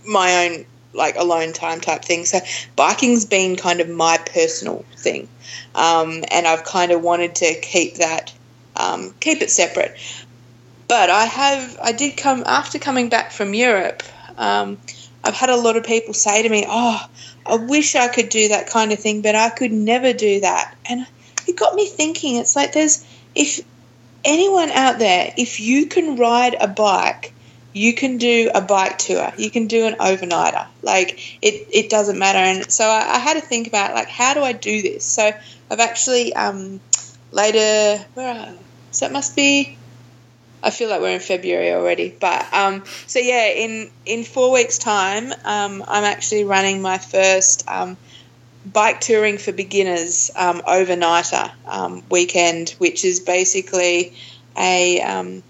my 0.06 0.46
own 0.46 0.64
like 0.94 1.16
alone 1.16 1.52
time 1.52 1.80
type 1.80 2.04
thing. 2.04 2.24
So 2.24 2.38
biking's 2.76 3.24
been 3.24 3.56
kind 3.56 3.80
of 3.80 3.88
my 3.88 4.16
personal 4.32 4.84
thing, 4.96 5.28
um, 5.74 6.22
and 6.30 6.46
I've 6.46 6.62
kind 6.62 6.92
of 6.92 7.02
wanted 7.02 7.34
to 7.34 7.60
keep 7.60 7.96
that 7.96 8.32
um, 8.76 9.14
keep 9.20 9.42
it 9.42 9.50
separate. 9.50 9.96
But 10.88 11.10
I 11.10 11.24
have, 11.24 11.78
I 11.82 11.92
did 11.92 12.16
come 12.16 12.44
after 12.46 12.78
coming 12.78 13.08
back 13.08 13.32
from 13.32 13.54
Europe. 13.54 14.02
Um, 14.38 14.78
I've 15.24 15.34
had 15.34 15.50
a 15.50 15.56
lot 15.56 15.76
of 15.76 15.84
people 15.84 16.14
say 16.14 16.42
to 16.42 16.48
me, 16.48 16.64
"Oh, 16.68 17.04
I 17.44 17.56
wish 17.56 17.96
I 17.96 18.06
could 18.08 18.28
do 18.28 18.48
that 18.48 18.68
kind 18.68 18.92
of 18.92 19.00
thing, 19.00 19.22
but 19.22 19.34
I 19.34 19.50
could 19.50 19.72
never 19.72 20.12
do 20.12 20.40
that." 20.40 20.76
And 20.88 21.06
it 21.48 21.56
got 21.56 21.74
me 21.74 21.86
thinking. 21.86 22.36
It's 22.36 22.54
like 22.54 22.72
there's 22.72 23.04
if 23.34 23.60
anyone 24.24 24.70
out 24.70 24.98
there, 24.98 25.32
if 25.36 25.58
you 25.58 25.86
can 25.86 26.16
ride 26.16 26.56
a 26.60 26.68
bike, 26.68 27.32
you 27.72 27.92
can 27.92 28.18
do 28.18 28.50
a 28.54 28.60
bike 28.60 28.98
tour. 28.98 29.32
You 29.36 29.50
can 29.50 29.66
do 29.66 29.86
an 29.86 29.94
overnighter. 29.94 30.66
Like 30.82 31.38
it, 31.42 31.68
it 31.72 31.90
doesn't 31.90 32.18
matter. 32.18 32.38
And 32.38 32.70
so 32.70 32.84
I, 32.84 33.16
I 33.16 33.18
had 33.18 33.34
to 33.34 33.40
think 33.40 33.68
about 33.68 33.94
like 33.94 34.08
how 34.08 34.34
do 34.34 34.42
I 34.42 34.52
do 34.52 34.82
this. 34.82 35.04
So 35.04 35.30
I've 35.70 35.80
actually 35.80 36.34
um, 36.34 36.80
later 37.32 38.04
where 38.14 38.54
so 38.96 39.04
it 39.04 39.12
must 39.12 39.36
be. 39.36 39.76
I 40.62 40.70
feel 40.70 40.88
like 40.88 41.02
we're 41.02 41.10
in 41.14 41.20
February 41.20 41.70
already, 41.70 42.16
but 42.18 42.46
um, 42.52 42.82
so 43.06 43.18
yeah, 43.18 43.48
in 43.48 43.90
in 44.06 44.24
four 44.24 44.50
weeks' 44.50 44.78
time, 44.78 45.32
um, 45.44 45.84
I'm 45.86 46.04
actually 46.04 46.44
running 46.44 46.80
my 46.80 46.96
first 46.96 47.68
um, 47.68 47.98
bike 48.64 49.00
touring 49.02 49.36
for 49.36 49.52
beginners 49.52 50.30
um, 50.34 50.62
overnighter 50.62 51.52
um, 51.66 52.02
weekend, 52.10 52.70
which 52.78 53.04
is 53.04 53.20
basically 53.20 54.14
a 54.56 55.02
um, 55.02 55.42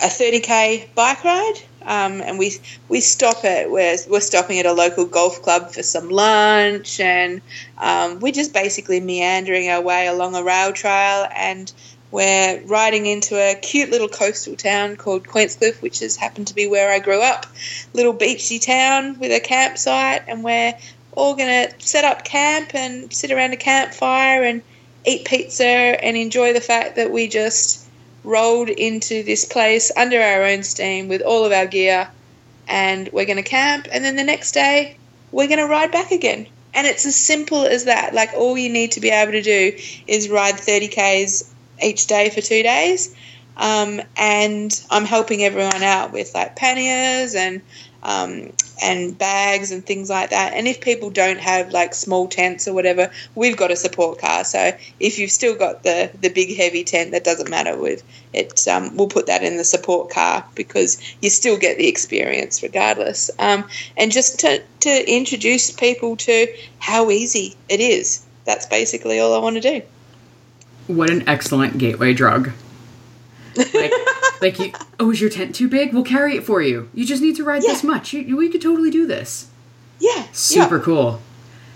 a 0.00 0.06
30k 0.06 0.94
bike 0.94 1.22
ride. 1.22 1.60
And 1.82 2.38
we 2.38 2.52
we 2.88 3.00
stop 3.00 3.44
at 3.44 3.70
we're, 3.70 3.96
we're 4.08 4.20
stopping 4.20 4.58
at 4.58 4.66
a 4.66 4.72
local 4.72 5.04
golf 5.04 5.42
club 5.42 5.72
for 5.72 5.82
some 5.82 6.08
lunch, 6.08 7.00
and 7.00 7.42
we're 8.22 8.32
just 8.32 8.54
basically 8.54 9.00
meandering 9.00 9.68
our 9.68 9.82
way 9.82 10.06
along 10.06 10.34
a 10.34 10.42
rail 10.42 10.72
trail, 10.72 11.26
and 11.36 11.70
we're 12.10 12.60
riding 12.64 13.06
into 13.06 13.36
a 13.36 13.54
cute 13.54 13.90
little 13.90 14.08
coastal 14.08 14.56
town 14.56 14.96
called 14.96 15.24
Queenscliff, 15.24 15.80
which 15.80 16.00
has 16.00 16.16
happened 16.16 16.48
to 16.48 16.54
be 16.54 16.66
where 16.66 16.90
I 16.90 16.98
grew 16.98 17.22
up. 17.22 17.46
Little 17.92 18.12
beachy 18.12 18.58
town 18.58 19.18
with 19.18 19.30
a 19.30 19.40
campsite, 19.40 20.24
and 20.26 20.42
we're 20.42 20.74
all 21.12 21.34
going 21.34 21.68
to 21.68 21.74
set 21.78 22.04
up 22.04 22.24
camp 22.24 22.74
and 22.74 23.12
sit 23.12 23.30
around 23.30 23.52
a 23.52 23.56
campfire 23.56 24.42
and 24.42 24.62
eat 25.04 25.24
pizza 25.24 25.64
and 25.64 26.16
enjoy 26.16 26.52
the 26.52 26.60
fact 26.60 26.96
that 26.96 27.10
we 27.10 27.28
just 27.28 27.86
rolled 28.22 28.68
into 28.68 29.22
this 29.22 29.44
place 29.44 29.90
under 29.96 30.20
our 30.20 30.44
own 30.44 30.62
steam 30.62 31.08
with 31.08 31.22
all 31.22 31.44
of 31.44 31.52
our 31.52 31.66
gear 31.66 32.08
and 32.68 33.08
we're 33.12 33.24
going 33.24 33.36
to 33.36 33.42
camp 33.42 33.88
and 33.90 34.04
then 34.04 34.16
the 34.16 34.24
next 34.24 34.52
day 34.52 34.96
we're 35.32 35.46
going 35.46 35.58
to 35.58 35.66
ride 35.66 35.90
back 35.90 36.10
again 36.10 36.46
and 36.74 36.86
it's 36.86 37.06
as 37.06 37.16
simple 37.16 37.64
as 37.64 37.86
that 37.86 38.14
like 38.14 38.30
all 38.36 38.58
you 38.58 38.68
need 38.68 38.92
to 38.92 39.00
be 39.00 39.08
able 39.08 39.32
to 39.32 39.40
do 39.40 39.74
is 40.06 40.28
ride 40.28 40.54
30 40.54 40.88
k's 40.88 41.50
each 41.82 42.06
day 42.06 42.30
for 42.30 42.40
two 42.40 42.62
days. 42.62 43.14
Um, 43.56 44.00
and 44.16 44.82
I'm 44.90 45.04
helping 45.04 45.42
everyone 45.42 45.82
out 45.82 46.12
with 46.12 46.34
like 46.34 46.56
panniers 46.56 47.34
and 47.34 47.60
um, 48.02 48.52
and 48.82 49.16
bags 49.18 49.70
and 49.70 49.84
things 49.84 50.08
like 50.08 50.30
that. 50.30 50.54
And 50.54 50.66
if 50.66 50.80
people 50.80 51.10
don't 51.10 51.38
have 51.38 51.70
like 51.70 51.94
small 51.94 52.26
tents 52.28 52.66
or 52.66 52.72
whatever, 52.72 53.10
we've 53.34 53.56
got 53.56 53.70
a 53.70 53.76
support 53.76 54.18
car. 54.18 54.44
So 54.44 54.72
if 54.98 55.18
you've 55.18 55.30
still 55.30 55.54
got 55.54 55.82
the 55.82 56.10
the 56.20 56.30
big 56.30 56.56
heavy 56.56 56.84
tent, 56.84 57.10
that 57.10 57.24
doesn't 57.24 57.50
matter. 57.50 57.76
With 57.76 58.02
it, 58.32 58.66
um, 58.66 58.96
we'll 58.96 59.08
put 59.08 59.26
that 59.26 59.42
in 59.42 59.58
the 59.58 59.64
support 59.64 60.10
car 60.10 60.44
because 60.54 60.98
you 61.20 61.28
still 61.28 61.58
get 61.58 61.76
the 61.76 61.88
experience 61.88 62.62
regardless. 62.62 63.30
Um, 63.38 63.68
and 63.96 64.10
just 64.10 64.40
to 64.40 64.62
to 64.80 65.12
introduce 65.12 65.70
people 65.70 66.16
to 66.16 66.46
how 66.78 67.10
easy 67.10 67.56
it 67.68 67.80
is. 67.80 68.24
That's 68.46 68.64
basically 68.66 69.20
all 69.20 69.34
I 69.34 69.38
want 69.38 69.56
to 69.56 69.60
do 69.60 69.82
what 70.90 71.10
an 71.10 71.28
excellent 71.28 71.78
gateway 71.78 72.14
drug. 72.14 72.52
Like, 73.56 73.92
like 74.40 74.58
you, 74.58 74.72
oh, 74.98 75.10
is 75.10 75.20
your 75.20 75.30
tent 75.30 75.54
too 75.54 75.68
big? 75.68 75.92
We'll 75.92 76.04
carry 76.04 76.36
it 76.36 76.44
for 76.44 76.62
you. 76.62 76.88
You 76.94 77.04
just 77.04 77.22
need 77.22 77.36
to 77.36 77.44
ride 77.44 77.62
yeah. 77.62 77.72
this 77.72 77.84
much. 77.84 78.12
You, 78.12 78.36
we 78.36 78.48
could 78.48 78.62
totally 78.62 78.90
do 78.90 79.06
this. 79.06 79.48
Yeah. 79.98 80.26
Super 80.32 80.78
yeah. 80.78 80.82
cool. 80.82 81.22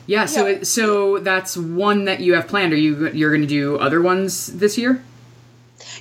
Yeah. 0.06 0.26
So, 0.26 0.46
yeah. 0.46 0.62
so 0.62 1.18
that's 1.18 1.56
one 1.56 2.04
that 2.06 2.20
you 2.20 2.34
have 2.34 2.48
planned. 2.48 2.72
Are 2.72 2.76
you 2.76 3.10
you're 3.10 3.30
going 3.30 3.42
to 3.42 3.46
do 3.46 3.78
other 3.78 4.00
ones 4.00 4.46
this 4.46 4.78
year? 4.78 5.02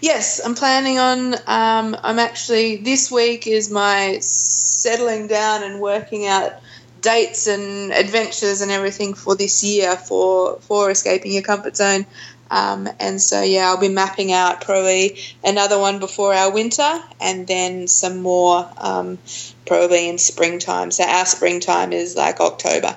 Yes, 0.02 0.42
I'm 0.44 0.56
planning 0.56 1.00
on. 1.00 1.34
Um, 1.48 1.98
I'm 2.02 2.20
actually 2.20 2.78
this 2.78 3.12
week 3.12 3.48
is 3.48 3.72
my 3.72 4.20
settling 4.20 5.28
down 5.28 5.64
and 5.64 5.80
working 5.80 6.28
out 6.28 6.54
dates 7.02 7.48
and 7.48 7.92
adventures 7.92 8.62
and 8.62 8.72
everything 8.72 9.14
for 9.14 9.36
this 9.36 9.64
year 9.64 9.96
for 9.96 10.60
for 10.62 10.90
escaping 10.90 11.34
your 11.34 11.44
comfort 11.44 11.76
zone. 11.76 12.06
Um, 12.54 12.88
and 13.00 13.20
so, 13.20 13.42
yeah, 13.42 13.68
I'll 13.68 13.80
be 13.80 13.90
mapping 13.90 14.32
out 14.32 14.62
probably 14.62 15.18
another 15.44 15.80
one 15.80 15.98
before 15.98 16.36
our 16.36 16.52
winter 16.52 17.02
and 17.20 17.48
then 17.48 17.88
some 17.88 18.22
more 18.22 18.70
um, 18.78 19.18
probably 19.66 20.08
in 20.08 20.20
springtime. 20.20 20.92
So, 20.92 21.04
our 21.04 21.26
springtime 21.26 21.94
is 21.94 22.16
like 22.16 22.40
October. 22.40 22.96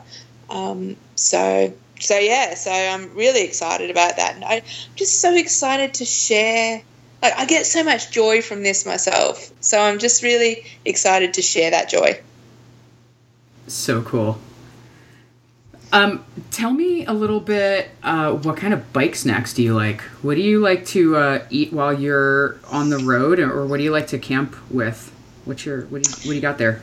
Um, 0.51 0.99
so, 1.15 1.73
so 1.99 2.19
yeah, 2.19 2.53
so 2.53 2.71
I'm 2.71 3.15
really 3.15 3.45
excited 3.45 3.91
about 3.91 4.17
that. 4.17 4.35
And 4.35 4.45
I'm 4.45 4.63
just 4.95 5.23
so 5.23 5.35
excited 5.35 5.95
to 5.95 6.05
share. 6.05 6.83
Like, 7.23 7.39
I 7.39 7.47
get 7.47 7.65
so 7.65 7.83
much 7.83 8.11
joy 8.11 8.43
from 8.43 8.63
this 8.63 8.85
myself. 8.85 9.51
So, 9.63 9.81
I'm 9.81 9.99
just 9.99 10.23
really 10.23 10.67
excited 10.85 11.33
to 11.35 11.43
share 11.43 11.71
that 11.71 11.89
joy. 11.89 12.21
So 13.69 14.03
cool. 14.03 14.39
Um, 15.93 16.25
tell 16.51 16.73
me 16.73 17.07
a 17.07 17.13
little 17.13 17.41
bit. 17.41 17.91
Uh, 18.03 18.33
what 18.33 18.57
kind 18.57 18.75
of 18.75 18.93
bike 18.93 19.15
snacks 19.15 19.55
do 19.55 19.63
you 19.63 19.75
like? 19.75 20.01
What 20.23 20.35
do 20.35 20.41
you 20.41 20.59
like 20.61 20.85
to 20.87 21.17
uh, 21.17 21.47
eat 21.49 21.73
while 21.73 21.93
you're 21.93 22.59
on 22.71 22.91
the 22.91 22.99
road, 22.99 23.39
or 23.39 23.67
what 23.67 23.79
do 23.79 23.85
you 23.85 23.93
like 23.93 24.09
to 24.09 24.19
camp 24.19 24.57
with? 24.71 25.13
What's 25.45 25.65
your 25.65 25.83
what 25.87 26.03
do 26.03 26.11
you, 26.11 26.17
what 26.17 26.31
do 26.31 26.35
you 26.35 26.41
got 26.41 26.59
there? 26.59 26.83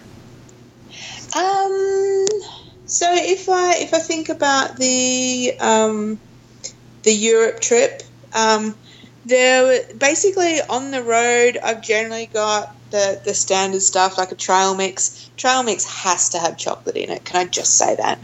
Um, 1.36 2.26
so 2.86 3.08
if 3.12 3.49
I 3.49 3.76
if 3.76 3.93
I 3.93 3.99
think 3.99 4.30
about 4.30 4.78
the 4.78 5.54
um, 5.60 6.20
the 7.04 7.12
Europe 7.12 7.60
trip, 7.60 8.04
um, 8.34 8.76
there 9.26 9.84
basically 9.97 10.60
on 10.62 10.91
the 10.91 11.04
road 11.04 11.58
I've 11.64 11.82
generally 11.82 12.28
got 12.28 12.76
the 12.93 13.19
the 13.25 13.33
standard 13.33 13.81
stuff 13.81 14.17
like 14.17 14.31
a 14.31 14.35
trail 14.35 14.75
mix. 14.75 15.29
Trail 15.35 15.63
mix 15.63 15.83
has 15.85 16.29
to 16.29 16.39
have 16.39 16.57
chocolate 16.57 16.95
in 16.95 17.09
it. 17.09 17.25
Can 17.25 17.41
I 17.41 17.49
just 17.49 17.75
say 17.77 17.95
that? 17.95 18.19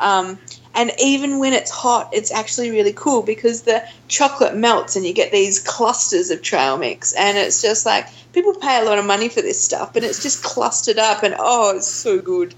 Um, 0.00 0.38
And 0.74 0.90
even 0.98 1.38
when 1.38 1.52
it's 1.52 1.70
hot, 1.70 2.08
it's 2.12 2.32
actually 2.32 2.70
really 2.70 2.94
cool 2.94 3.22
because 3.22 3.62
the 3.62 3.82
chocolate 4.08 4.56
melts 4.56 4.96
and 4.96 5.04
you 5.04 5.12
get 5.12 5.30
these 5.30 5.60
clusters 5.60 6.30
of 6.30 6.40
trail 6.40 6.78
mix. 6.78 7.12
And 7.12 7.36
it's 7.36 7.60
just 7.60 7.84
like 7.84 8.06
people 8.32 8.54
pay 8.54 8.80
a 8.80 8.84
lot 8.84 8.98
of 8.98 9.04
money 9.04 9.28
for 9.28 9.42
this 9.42 9.62
stuff, 9.62 9.92
but 9.92 10.02
it's 10.02 10.22
just 10.22 10.42
clustered 10.42 10.98
up 10.98 11.22
and 11.22 11.34
oh, 11.38 11.76
it's 11.76 11.88
so 11.88 12.20
good. 12.20 12.54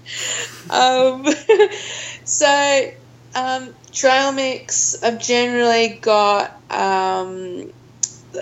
Um, 0.69 1.25
so, 2.23 2.91
um, 3.35 3.75
trail 3.91 4.31
mix, 4.31 4.95
I've 5.03 5.19
generally 5.19 5.99
got 6.01 6.51
um, 6.71 7.73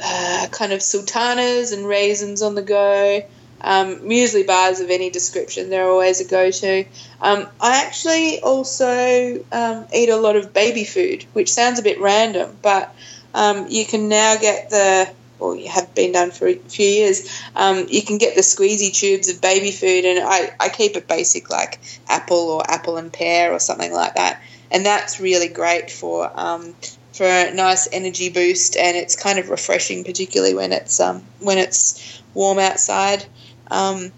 uh, 0.01 0.47
kind 0.51 0.73
of 0.73 0.81
sultanas 0.81 1.71
and 1.71 1.85
raisins 1.85 2.41
on 2.41 2.55
the 2.55 2.61
go. 2.61 3.21
Um, 3.61 3.99
muesli 3.99 4.45
bars 4.45 4.81
of 4.81 4.89
any 4.89 5.09
description, 5.09 5.69
they're 5.69 5.87
always 5.87 6.19
a 6.19 6.25
go 6.25 6.51
to. 6.51 6.85
Um, 7.21 7.47
I 7.61 7.85
actually 7.85 8.41
also 8.41 9.41
um, 9.53 9.85
eat 9.93 10.09
a 10.09 10.17
lot 10.17 10.35
of 10.35 10.51
baby 10.51 10.83
food, 10.83 11.23
which 11.31 11.53
sounds 11.53 11.79
a 11.79 11.83
bit 11.83 12.01
random, 12.01 12.57
but 12.61 12.93
um, 13.33 13.67
you 13.69 13.85
can 13.85 14.09
now 14.09 14.35
get 14.35 14.69
the, 14.69 15.09
or 15.39 15.55
you 15.55 15.69
have 15.69 15.95
been 15.95 16.11
done 16.11 16.31
for 16.31 16.47
a 16.47 16.55
few 16.55 16.85
years, 16.85 17.41
um, 17.55 17.85
you 17.89 18.01
can 18.01 18.17
get 18.17 18.35
the 18.35 18.41
squeezy 18.41 18.93
tubes 18.93 19.29
of 19.29 19.39
baby 19.39 19.71
food, 19.71 20.03
and 20.03 20.19
I, 20.19 20.51
I 20.59 20.67
keep 20.67 20.97
it 20.97 21.07
basic 21.07 21.49
like 21.49 21.79
apple 22.09 22.49
or 22.49 22.69
apple 22.69 22.97
and 22.97 23.13
pear 23.13 23.53
or 23.53 23.59
something 23.59 23.93
like 23.93 24.15
that. 24.15 24.41
And 24.71 24.85
that's 24.85 25.21
really 25.21 25.47
great 25.47 25.89
for 25.89 26.29
um, 26.33 26.75
for 27.13 27.25
a 27.25 27.53
nice 27.53 27.87
energy 27.91 28.29
boost, 28.29 28.75
and 28.75 28.97
it's 28.97 29.15
kind 29.15 29.39
of 29.39 29.49
refreshing, 29.49 30.03
particularly 30.03 30.53
when 30.53 30.73
it's 30.73 30.99
um, 30.99 31.23
when 31.39 31.57
it's 31.57 32.21
warm 32.33 32.59
outside. 32.59 33.25
Um, 33.69 34.11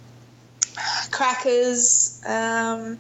crackers. 1.11 2.21
Um, 2.25 2.97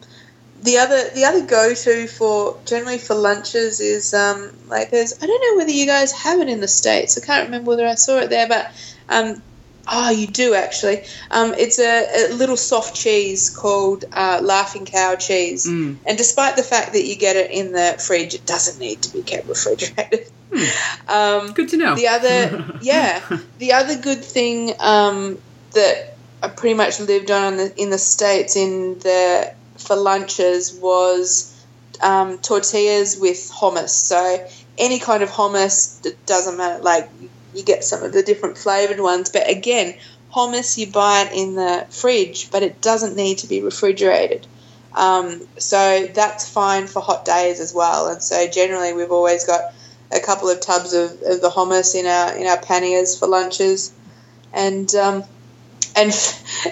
the 0.63 0.77
other 0.77 1.09
the 1.09 1.25
other 1.25 1.45
go 1.45 1.73
to 1.73 2.07
for 2.07 2.57
generally 2.65 2.97
for 2.97 3.13
lunches 3.13 3.79
is 3.79 4.13
um, 4.13 4.51
like 4.67 4.89
there's 4.89 5.13
I 5.21 5.25
don't 5.25 5.41
know 5.41 5.57
whether 5.57 5.71
you 5.71 5.85
guys 5.85 6.11
have 6.11 6.39
it 6.39 6.49
in 6.49 6.61
the 6.61 6.67
states. 6.67 7.17
I 7.21 7.25
can't 7.25 7.45
remember 7.45 7.69
whether 7.69 7.85
I 7.85 7.95
saw 7.95 8.17
it 8.19 8.29
there, 8.29 8.47
but 8.47 8.71
um, 9.09 9.41
oh, 9.87 10.09
you 10.09 10.27
do 10.27 10.53
actually. 10.53 11.03
Um, 11.31 11.53
it's 11.53 11.79
a, 11.79 12.31
a, 12.31 12.33
little 12.33 12.57
soft 12.57 12.95
cheese 12.95 13.49
called 13.49 14.05
uh, 14.11 14.39
Laughing 14.43 14.85
Cow 14.85 15.15
cheese, 15.15 15.65
Mm. 15.65 15.97
and 16.05 16.17
despite 16.17 16.55
the 16.55 16.63
fact 16.63 16.93
that 16.93 17.03
you 17.05 17.15
get 17.15 17.35
it 17.35 17.51
in 17.51 17.71
the 17.71 17.95
fridge, 18.05 18.33
it 18.33 18.45
doesn't 18.45 18.79
need 18.79 19.01
to 19.03 19.13
be 19.13 19.21
kept 19.21 19.47
refrigerated. 19.47 20.27
Um, 21.09 21.51
Good 21.51 21.69
to 21.69 21.77
know. 21.77 21.95
the 21.95 22.07
other, 22.07 22.75
yeah, 22.81 23.21
the 23.57 23.73
other 23.73 23.97
good 23.97 24.23
thing 24.23 24.73
um, 24.79 25.37
that 25.73 26.15
I 26.41 26.47
pretty 26.47 26.75
much 26.75 26.99
lived 27.01 27.29
on 27.29 27.53
in 27.53 27.57
the, 27.57 27.81
in 27.81 27.89
the 27.89 27.97
states 27.97 28.55
in 28.55 28.97
the 28.99 29.53
for 29.77 29.97
lunches 29.97 30.73
was 30.73 31.51
um, 32.01 32.37
tortillas 32.37 33.19
with 33.19 33.51
hummus. 33.53 33.89
So 33.89 34.47
any 34.77 34.99
kind 34.99 35.23
of 35.23 35.29
hummus, 35.29 36.05
it 36.05 36.25
doesn't 36.25 36.55
matter. 36.55 36.81
Like 36.81 37.09
you 37.55 37.63
get 37.63 37.83
some 37.83 38.03
of 38.03 38.13
the 38.13 38.23
different 38.23 38.57
flavored 38.57 38.99
ones, 38.99 39.29
but 39.29 39.49
again, 39.49 39.95
hummus 40.33 40.77
you 40.77 40.87
buy 40.87 41.21
it 41.21 41.33
in 41.33 41.55
the 41.55 41.85
fridge, 41.89 42.51
but 42.51 42.63
it 42.63 42.81
doesn't 42.81 43.15
need 43.15 43.39
to 43.39 43.47
be 43.47 43.61
refrigerated. 43.61 44.45
Um, 44.93 45.41
so 45.57 46.07
that's 46.13 46.49
fine 46.49 46.87
for 46.87 47.01
hot 47.01 47.25
days 47.25 47.59
as 47.59 47.73
well. 47.73 48.07
And 48.07 48.21
so 48.21 48.47
generally, 48.47 48.93
we've 48.93 49.11
always 49.11 49.45
got 49.45 49.73
a 50.11 50.19
couple 50.19 50.49
of 50.49 50.61
tubs 50.61 50.93
of, 50.93 51.11
of 51.23 51.41
the 51.41 51.49
hummus 51.49 51.95
in 51.95 52.05
our 52.05 52.35
in 52.35 52.47
our 52.47 52.57
panniers 52.57 53.17
for 53.17 53.27
lunches, 53.27 53.93
and 54.53 54.93
um, 54.95 55.23
and 55.95 56.11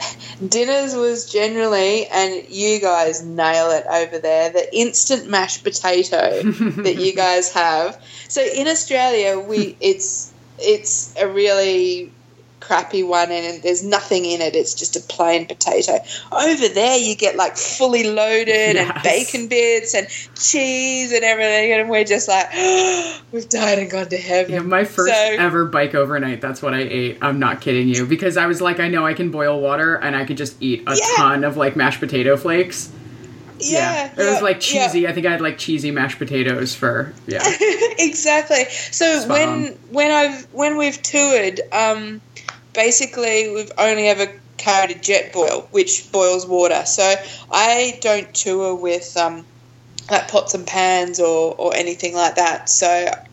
dinners 0.49 0.95
was 0.95 1.31
generally, 1.31 2.05
and 2.07 2.47
you 2.49 2.79
guys 2.79 3.23
nail 3.23 3.71
it 3.71 3.85
over 3.89 4.19
there, 4.19 4.49
the 4.51 4.75
instant 4.75 5.29
mashed 5.29 5.63
potato 5.63 6.41
that 6.43 6.95
you 6.97 7.13
guys 7.13 7.51
have. 7.53 8.01
So 8.27 8.41
in 8.41 8.67
Australia, 8.67 9.39
we 9.39 9.75
it's 9.79 10.32
it's 10.59 11.13
a 11.19 11.27
really 11.27 12.11
crappy 12.59 13.03
one 13.03 13.29
and 13.29 13.61
there's 13.61 13.83
nothing 13.83 14.23
in 14.23 14.39
it 14.39 14.55
it's 14.55 14.73
just 14.73 14.95
a 14.95 15.01
plain 15.13 15.45
potato 15.45 15.97
over 16.31 16.69
there 16.69 16.97
you 16.97 17.13
get 17.13 17.35
like 17.35 17.57
fully 17.57 18.09
loaded 18.09 18.77
and 18.77 19.03
bacon 19.03 19.49
bits 19.49 19.93
and 19.93 20.07
cheese 20.37 21.11
and 21.11 21.25
everything 21.25 21.73
and 21.73 21.89
we're 21.89 22.05
just 22.05 22.29
like 22.29 22.49
we've 23.33 23.49
died 23.49 23.79
and 23.79 23.91
gone 23.91 24.07
to 24.07 24.15
heaven 24.17 24.53
Yeah, 24.53 24.59
my 24.61 24.85
first 24.85 25.13
So- 25.13 25.35
ever 25.37 25.65
bike 25.65 25.93
overnight, 25.93 26.39
that's 26.39 26.61
what 26.61 26.73
I 26.73 26.79
ate. 26.79 27.17
I'm 27.21 27.37
not 27.37 27.59
kidding 27.59 27.89
you. 27.89 28.05
Because 28.05 28.37
I 28.37 28.45
was 28.45 28.61
like, 28.61 28.79
I 28.79 28.87
know 28.87 29.05
I 29.05 29.13
can 29.13 29.29
boil 29.29 29.59
water 29.59 29.95
and 29.95 30.15
I 30.15 30.23
could 30.23 30.37
just 30.37 30.55
eat 30.61 30.83
a 30.87 30.95
Yeah. 30.95 31.05
ton 31.17 31.43
of 31.43 31.57
like 31.57 31.75
mashed 31.75 31.99
potato 31.99 32.37
flakes. 32.37 32.89
Yeah, 33.59 34.11
It 34.11 34.17
was 34.17 34.37
yeah, 34.37 34.39
like 34.39 34.55
yeah. 34.73 34.87
cheesy. 34.87 35.07
I 35.07 35.13
think 35.13 35.25
I 35.25 35.31
had 35.31 35.41
like 35.41 35.57
cheesy 35.57 35.91
mashed 35.91 36.17
potatoes 36.17 36.75
for, 36.75 37.13
yeah. 37.27 37.41
exactly. 37.99 38.65
So 38.91 39.19
Spot 39.19 39.29
when 39.29 39.49
on. 39.49 39.65
when 39.91 40.11
I've 40.11 40.43
when 40.53 40.77
we've 40.77 41.01
toured, 41.01 41.61
um, 41.71 42.21
basically 42.73 43.49
we've 43.53 43.71
only 43.77 44.07
ever 44.07 44.31
carried 44.57 44.91
a 44.91 44.99
Jetboil, 44.99 45.67
which 45.71 46.11
boils 46.11 46.45
water. 46.45 46.83
So 46.85 47.15
I 47.51 47.97
don't 48.01 48.33
tour 48.33 48.75
with 48.75 49.15
um, 49.17 49.45
like 50.09 50.27
pots 50.27 50.53
and 50.53 50.65
pans 50.65 51.19
or, 51.19 51.55
or 51.57 51.75
anything 51.75 52.13
like 52.15 52.35
that. 52.35 52.69
So 52.69 52.87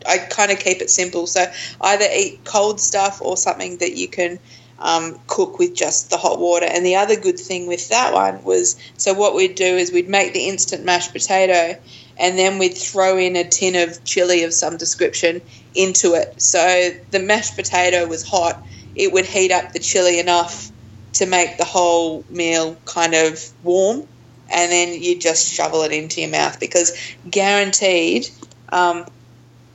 I 0.07 0.17
kind 0.29 0.51
of 0.51 0.59
keep 0.59 0.81
it 0.81 0.89
simple. 0.89 1.27
So 1.27 1.45
either 1.81 2.05
eat 2.13 2.43
cold 2.45 2.79
stuff 2.79 3.21
or 3.21 3.37
something 3.37 3.77
that 3.77 3.93
you 3.97 4.07
can 4.07 4.39
um, 4.81 5.19
cook 5.27 5.59
with 5.59 5.75
just 5.75 6.09
the 6.09 6.17
hot 6.17 6.39
water. 6.39 6.65
And 6.65 6.85
the 6.85 6.95
other 6.95 7.15
good 7.15 7.39
thing 7.39 7.67
with 7.67 7.89
that 7.89 8.13
one 8.13 8.43
was 8.43 8.77
so 8.97 9.13
what 9.13 9.35
we'd 9.35 9.55
do 9.55 9.63
is 9.63 9.91
we'd 9.91 10.09
make 10.09 10.33
the 10.33 10.47
instant 10.47 10.83
mashed 10.83 11.13
potato 11.13 11.79
and 12.17 12.37
then 12.37 12.57
we'd 12.57 12.77
throw 12.77 13.17
in 13.17 13.35
a 13.35 13.47
tin 13.47 13.75
of 13.75 14.03
chili 14.03 14.43
of 14.43 14.53
some 14.53 14.77
description 14.77 15.41
into 15.75 16.13
it. 16.15 16.41
So 16.41 16.91
the 17.11 17.19
mashed 17.19 17.55
potato 17.55 18.05
was 18.07 18.27
hot, 18.27 18.61
it 18.95 19.13
would 19.13 19.25
heat 19.25 19.51
up 19.51 19.71
the 19.71 19.79
chili 19.79 20.19
enough 20.19 20.71
to 21.13 21.25
make 21.25 21.57
the 21.57 21.65
whole 21.65 22.23
meal 22.29 22.75
kind 22.85 23.13
of 23.13 23.39
warm, 23.63 24.07
and 24.51 24.71
then 24.71 25.01
you 25.01 25.19
just 25.19 25.51
shovel 25.51 25.83
it 25.83 25.91
into 25.91 26.21
your 26.21 26.29
mouth 26.29 26.59
because 26.59 26.91
guaranteed, 27.29 28.27
um, 28.69 29.05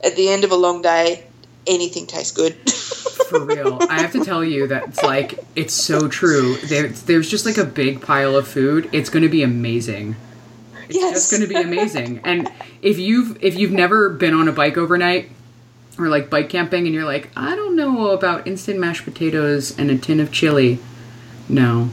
at 0.03 0.15
the 0.15 0.29
end 0.29 0.43
of 0.43 0.51
a 0.51 0.55
long 0.55 0.81
day, 0.81 1.23
anything 1.65 2.07
tastes 2.07 2.31
good. 2.31 2.55
For 3.29 3.43
real. 3.43 3.79
I 3.89 4.01
have 4.01 4.11
to 4.13 4.23
tell 4.23 4.43
you 4.43 4.67
that 4.67 4.89
it's 4.89 5.03
like, 5.03 5.39
it's 5.55 5.73
so 5.73 6.07
true. 6.07 6.55
There, 6.57 6.87
there's 6.89 7.29
just 7.29 7.45
like 7.45 7.57
a 7.57 7.65
big 7.65 8.01
pile 8.01 8.35
of 8.35 8.47
food. 8.47 8.89
It's 8.93 9.09
going 9.09 9.23
to 9.23 9.29
be 9.29 9.43
amazing. 9.43 10.15
It's 10.87 10.95
Yes. 10.97 11.13
just 11.13 11.31
going 11.31 11.41
to 11.41 11.47
be 11.49 11.55
amazing. 11.61 12.21
And 12.23 12.49
if 12.81 12.97
you've 12.99 13.43
if 13.43 13.57
you've 13.57 13.71
never 13.73 14.09
been 14.09 14.33
on 14.33 14.47
a 14.47 14.51
bike 14.53 14.77
overnight 14.77 15.29
or 15.99 16.07
like 16.07 16.29
bike 16.29 16.49
camping 16.49 16.85
and 16.85 16.93
you're 16.93 17.05
like, 17.05 17.29
I 17.35 17.55
don't 17.55 17.75
know 17.75 18.11
about 18.11 18.47
instant 18.47 18.79
mashed 18.79 19.03
potatoes 19.03 19.77
and 19.77 19.89
a 19.91 19.97
tin 19.97 20.19
of 20.19 20.31
chili. 20.31 20.79
No. 21.49 21.89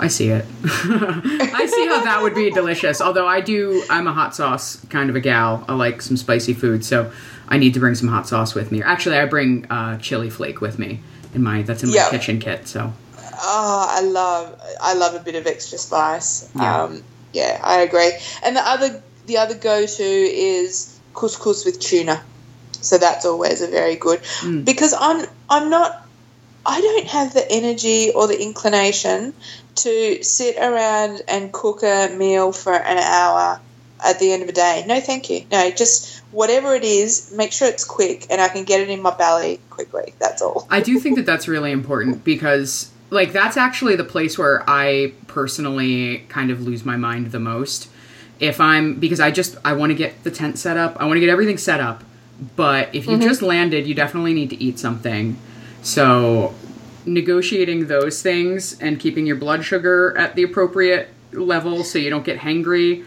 I 0.00 0.06
see 0.06 0.28
it. 0.28 0.44
I 0.64 1.66
see 1.66 1.86
how 1.88 2.04
that 2.04 2.20
would 2.22 2.34
be 2.36 2.50
delicious. 2.50 3.00
Although 3.00 3.26
I 3.26 3.40
do 3.40 3.82
I'm 3.90 4.06
a 4.06 4.12
hot 4.12 4.36
sauce 4.36 4.76
kind 4.86 5.10
of 5.10 5.16
a 5.16 5.20
gal. 5.20 5.64
I 5.68 5.74
like 5.74 6.00
some 6.02 6.16
spicy 6.16 6.54
food, 6.54 6.84
so 6.84 7.10
I 7.48 7.58
need 7.58 7.74
to 7.74 7.80
bring 7.80 7.94
some 7.94 8.08
hot 8.08 8.28
sauce 8.28 8.54
with 8.54 8.70
me. 8.70 8.82
Actually, 8.82 9.16
I 9.18 9.26
bring 9.26 9.66
uh, 9.70 9.98
chili 9.98 10.30
flake 10.30 10.60
with 10.60 10.78
me 10.78 11.00
in 11.34 11.42
my 11.42 11.62
that's 11.62 11.82
in 11.82 11.90
my 11.90 11.96
Yeah. 11.96 12.10
kitchen 12.10 12.38
kit. 12.40 12.68
So 12.68 12.92
Oh, 13.40 13.86
I 13.88 14.00
love 14.00 14.60
I 14.80 14.94
love 14.94 15.14
a 15.14 15.20
bit 15.20 15.34
of 15.36 15.46
extra 15.46 15.78
spice. 15.78 16.48
Yeah. 16.56 16.84
Um, 16.84 17.02
yeah, 17.32 17.60
I 17.62 17.80
agree. 17.80 18.12
And 18.44 18.56
the 18.56 18.66
other 18.66 19.02
the 19.26 19.38
other 19.38 19.54
go 19.54 19.86
to 19.86 20.02
is 20.04 20.98
couscous 21.14 21.64
with 21.64 21.78
tuna. 21.80 22.22
So 22.80 22.98
that's 22.98 23.24
always 23.24 23.60
a 23.62 23.66
very 23.68 23.96
good 23.96 24.20
Mm. 24.42 24.64
because 24.64 24.94
I'm 24.98 25.26
I'm 25.48 25.70
not 25.70 26.04
I 26.66 26.80
don't 26.80 27.06
have 27.06 27.32
the 27.32 27.50
energy 27.50 28.10
or 28.10 28.26
the 28.26 28.40
inclination 28.40 29.32
to 29.76 30.22
sit 30.22 30.56
around 30.58 31.22
and 31.28 31.52
cook 31.52 31.82
a 31.82 32.08
meal 32.14 32.52
for 32.52 32.74
an 32.74 32.98
hour 32.98 33.60
at 34.04 34.18
the 34.18 34.32
end 34.32 34.42
of 34.42 34.48
the 34.48 34.52
day. 34.54 34.84
No, 34.86 35.00
thank 35.00 35.30
you. 35.30 35.44
No, 35.50 35.70
just 35.70 36.17
whatever 36.30 36.74
it 36.74 36.84
is, 36.84 37.32
make 37.34 37.52
sure 37.52 37.68
it's 37.68 37.84
quick 37.84 38.26
and 38.30 38.40
I 38.40 38.48
can 38.48 38.64
get 38.64 38.80
it 38.80 38.90
in 38.90 39.02
my 39.02 39.16
belly 39.16 39.60
quickly. 39.70 40.14
That's 40.18 40.42
all. 40.42 40.66
I 40.70 40.80
do 40.80 40.98
think 40.98 41.16
that 41.16 41.26
that's 41.26 41.48
really 41.48 41.72
important 41.72 42.24
because, 42.24 42.90
like, 43.10 43.32
that's 43.32 43.56
actually 43.56 43.96
the 43.96 44.04
place 44.04 44.38
where 44.38 44.68
I 44.68 45.14
personally 45.26 46.24
kind 46.28 46.50
of 46.50 46.62
lose 46.62 46.84
my 46.84 46.96
mind 46.96 47.32
the 47.32 47.40
most. 47.40 47.88
If 48.40 48.60
I'm, 48.60 49.00
because 49.00 49.20
I 49.20 49.30
just, 49.30 49.56
I 49.64 49.72
want 49.72 49.90
to 49.90 49.96
get 49.96 50.22
the 50.22 50.30
tent 50.30 50.58
set 50.58 50.76
up, 50.76 50.96
I 51.00 51.06
want 51.06 51.16
to 51.16 51.20
get 51.20 51.28
everything 51.28 51.58
set 51.58 51.80
up. 51.80 52.04
But 52.54 52.94
if 52.94 53.06
you 53.06 53.14
mm-hmm. 53.14 53.22
just 53.22 53.42
landed, 53.42 53.86
you 53.86 53.94
definitely 53.94 54.32
need 54.32 54.50
to 54.50 54.62
eat 54.62 54.78
something. 54.78 55.36
So, 55.82 56.54
negotiating 57.04 57.86
those 57.86 58.22
things 58.22 58.78
and 58.80 59.00
keeping 59.00 59.26
your 59.26 59.36
blood 59.36 59.64
sugar 59.64 60.16
at 60.16 60.36
the 60.36 60.42
appropriate 60.42 61.08
level 61.32 61.82
so 61.82 61.98
you 61.98 62.10
don't 62.10 62.24
get 62.24 62.38
hangry 62.38 63.04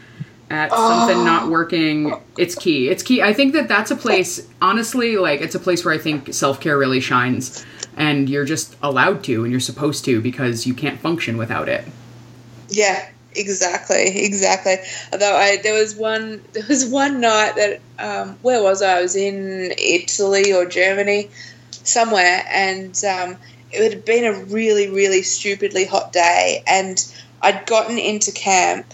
at 0.52 0.72
something 0.72 1.24
not 1.24 1.50
working 1.50 2.14
it's 2.38 2.56
key 2.56 2.90
it's 2.90 3.04
key 3.04 3.22
i 3.22 3.34
think 3.34 3.54
that 3.54 3.68
that's 3.68 3.92
a 3.92 3.96
place 3.96 4.48
honestly 4.62 5.18
like 5.18 5.42
it's 5.42 5.56
a 5.56 5.60
place 5.60 5.86
where 5.86 5.94
i 5.94 5.98
think 5.98 6.34
self-care 6.34 6.78
really 6.78 7.00
shines 7.00 7.66
and 7.96 8.30
you're 8.30 8.46
just 8.46 8.76
allowed 8.84 9.24
to 9.24 9.44
and 9.44 9.52
you're 9.52 9.60
supposed 9.60 10.04
to 10.06 10.22
because 10.22 10.68
you 10.68 10.74
can't 10.74 11.00
function 11.00 11.38
without 11.38 11.70
it 11.70 11.86
Yeah, 12.70 13.06
Exactly, 13.36 14.26
exactly. 14.26 14.76
Although 15.14 15.36
I 15.36 15.58
there 15.58 15.80
was 15.80 15.96
one 15.96 16.42
there 16.54 16.66
was 16.68 16.86
one 16.86 17.22
night 17.22 17.56
that 17.56 17.80
um, 18.00 18.38
where 18.42 18.62
was 18.62 18.82
I? 18.82 18.98
I 18.98 19.02
was 19.02 19.16
in 19.16 19.74
Italy 19.78 20.54
or 20.54 20.66
Germany, 20.66 21.30
somewhere, 21.72 22.44
and 22.52 23.02
um, 23.06 23.38
it 23.72 23.94
had 23.94 24.06
been 24.06 24.26
a 24.26 24.44
really 24.46 24.90
really 24.90 25.22
stupidly 25.22 25.86
hot 25.86 26.12
day, 26.12 26.64
and 26.68 27.04
I'd 27.42 27.66
gotten 27.66 27.98
into 27.98 28.32
camp, 28.32 28.86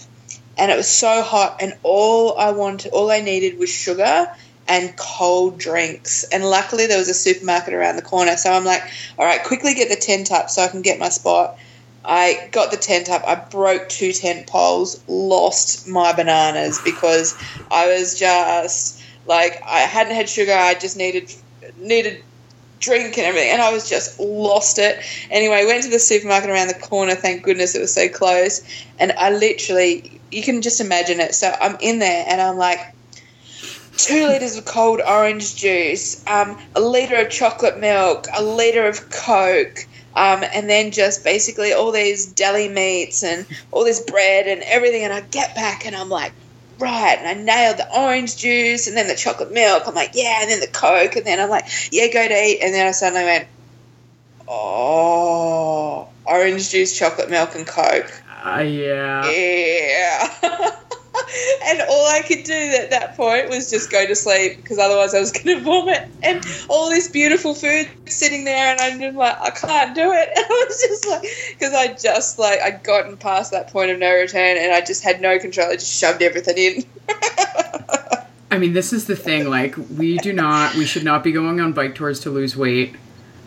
and 0.58 0.70
it 0.70 0.76
was 0.76 0.88
so 0.88 1.22
hot, 1.22 1.58
and 1.60 1.74
all 1.82 2.38
I 2.38 2.50
wanted, 2.52 2.92
all 2.92 3.10
I 3.10 3.20
needed 3.20 3.58
was 3.58 3.70
sugar 3.70 4.28
and 4.66 4.94
cold 4.96 5.58
drinks. 5.58 6.24
And 6.24 6.44
luckily 6.44 6.86
there 6.86 6.98
was 6.98 7.08
a 7.08 7.14
supermarket 7.14 7.72
around 7.72 7.96
the 7.96 8.02
corner, 8.02 8.36
so 8.36 8.52
I'm 8.52 8.64
like, 8.64 8.82
all 9.18 9.24
right, 9.24 9.42
quickly 9.42 9.74
get 9.74 9.88
the 9.88 9.96
tent 9.96 10.30
up 10.30 10.50
so 10.50 10.62
I 10.62 10.68
can 10.68 10.82
get 10.82 10.98
my 10.98 11.08
spot 11.08 11.58
I 12.08 12.48
got 12.52 12.70
the 12.70 12.78
tent 12.78 13.10
up. 13.10 13.22
I 13.26 13.34
broke 13.34 13.90
two 13.90 14.12
tent 14.12 14.46
poles, 14.46 15.02
lost 15.06 15.86
my 15.86 16.14
bananas 16.14 16.80
because 16.82 17.36
I 17.70 17.88
was 17.88 18.18
just 18.18 19.02
like 19.26 19.60
I 19.68 19.80
hadn't 19.80 20.14
had 20.14 20.28
sugar. 20.28 20.54
I 20.54 20.74
just 20.74 20.96
needed 20.96 21.30
needed 21.76 22.22
drink 22.80 23.18
and 23.18 23.26
everything, 23.26 23.50
and 23.50 23.62
I 23.62 23.72
was 23.72 23.88
just 23.88 24.18
lost 24.20 24.78
it. 24.78 24.98
Anyway, 25.30 25.64
went 25.66 25.84
to 25.84 25.90
the 25.90 25.98
supermarket 25.98 26.50
around 26.50 26.68
the 26.68 26.74
corner. 26.74 27.14
Thank 27.14 27.42
goodness 27.42 27.74
it 27.74 27.80
was 27.80 27.94
so 27.94 28.08
close, 28.08 28.62
and 28.98 29.12
I 29.12 29.30
literally 29.30 30.20
you 30.30 30.42
can 30.42 30.62
just 30.62 30.80
imagine 30.80 31.20
it. 31.20 31.34
So 31.34 31.52
I'm 31.60 31.76
in 31.80 31.98
there, 31.98 32.24
and 32.28 32.40
I'm 32.40 32.56
like. 32.56 32.80
Two 33.96 34.28
liters 34.28 34.56
of 34.56 34.64
cold 34.64 35.00
orange 35.00 35.56
juice, 35.56 36.24
um, 36.28 36.56
a 36.76 36.80
liter 36.80 37.16
of 37.16 37.30
chocolate 37.30 37.80
milk, 37.80 38.28
a 38.32 38.40
liter 38.40 38.86
of 38.86 39.10
Coke, 39.10 39.88
um, 40.14 40.44
and 40.54 40.70
then 40.70 40.92
just 40.92 41.24
basically 41.24 41.72
all 41.72 41.90
these 41.90 42.26
deli 42.26 42.68
meats 42.68 43.24
and 43.24 43.44
all 43.72 43.84
this 43.84 44.00
bread 44.00 44.46
and 44.46 44.62
everything. 44.62 45.02
And 45.02 45.12
I 45.12 45.22
get 45.22 45.52
back 45.56 45.84
and 45.84 45.96
I'm 45.96 46.08
like, 46.08 46.32
right. 46.78 47.18
And 47.18 47.26
I 47.26 47.34
nailed 47.34 47.78
the 47.78 48.00
orange 48.00 48.36
juice 48.36 48.86
and 48.86 48.96
then 48.96 49.08
the 49.08 49.14
chocolate 49.14 49.52
milk. 49.52 49.84
I'm 49.86 49.94
like, 49.94 50.12
yeah. 50.14 50.40
And 50.42 50.50
then 50.50 50.60
the 50.60 50.66
Coke. 50.66 51.16
And 51.16 51.26
then 51.26 51.40
I'm 51.40 51.50
like, 51.50 51.66
yeah, 51.90 52.06
go 52.12 52.26
to 52.26 52.34
eat. 52.34 52.60
And 52.62 52.74
then 52.74 52.86
I 52.86 52.92
suddenly 52.92 53.24
went, 53.24 53.48
oh, 54.48 56.08
orange 56.24 56.70
juice, 56.70 56.98
chocolate 56.98 57.30
milk, 57.30 57.54
and 57.54 57.66
Coke. 57.66 58.22
Uh, 58.44 58.60
yeah. 58.60 59.30
Yeah. 59.30 60.76
and 61.64 61.82
all 61.88 62.06
I 62.06 62.22
could 62.26 62.44
do 62.44 62.52
at 62.52 62.90
that 62.90 63.16
point 63.16 63.48
was 63.48 63.70
just 63.70 63.90
go 63.90 64.06
to 64.06 64.14
sleep 64.14 64.56
because 64.56 64.78
otherwise 64.78 65.14
I 65.14 65.20
was 65.20 65.32
going 65.32 65.46
to 65.58 65.60
vomit. 65.64 66.08
And 66.22 66.44
all 66.68 66.90
this 66.90 67.08
beautiful 67.08 67.54
food 67.54 67.88
sitting 68.06 68.44
there, 68.44 68.72
and 68.72 68.80
I'm 68.80 69.00
just 69.00 69.16
like, 69.16 69.40
I 69.40 69.50
can't 69.50 69.94
do 69.94 70.10
it. 70.12 70.28
And 70.38 70.46
I 70.46 70.66
was 70.68 70.80
just 70.80 71.08
like, 71.08 71.22
because 71.58 71.74
I 71.74 71.92
just 71.94 72.38
like 72.38 72.60
I'd 72.60 72.82
gotten 72.82 73.16
past 73.16 73.50
that 73.52 73.72
point 73.72 73.90
of 73.90 73.98
no 73.98 74.12
return, 74.12 74.56
and 74.56 74.72
I 74.72 74.80
just 74.80 75.02
had 75.02 75.20
no 75.20 75.38
control. 75.38 75.68
I 75.68 75.74
just 75.74 75.92
shoved 75.92 76.22
everything 76.22 76.56
in. 76.56 76.84
I 78.50 78.58
mean, 78.58 78.72
this 78.72 78.92
is 78.92 79.06
the 79.06 79.16
thing. 79.16 79.48
Like, 79.48 79.76
we 79.96 80.16
do 80.18 80.32
not, 80.32 80.74
we 80.74 80.86
should 80.86 81.04
not 81.04 81.22
be 81.22 81.32
going 81.32 81.60
on 81.60 81.72
bike 81.72 81.94
tours 81.94 82.20
to 82.20 82.30
lose 82.30 82.56
weight. 82.56 82.94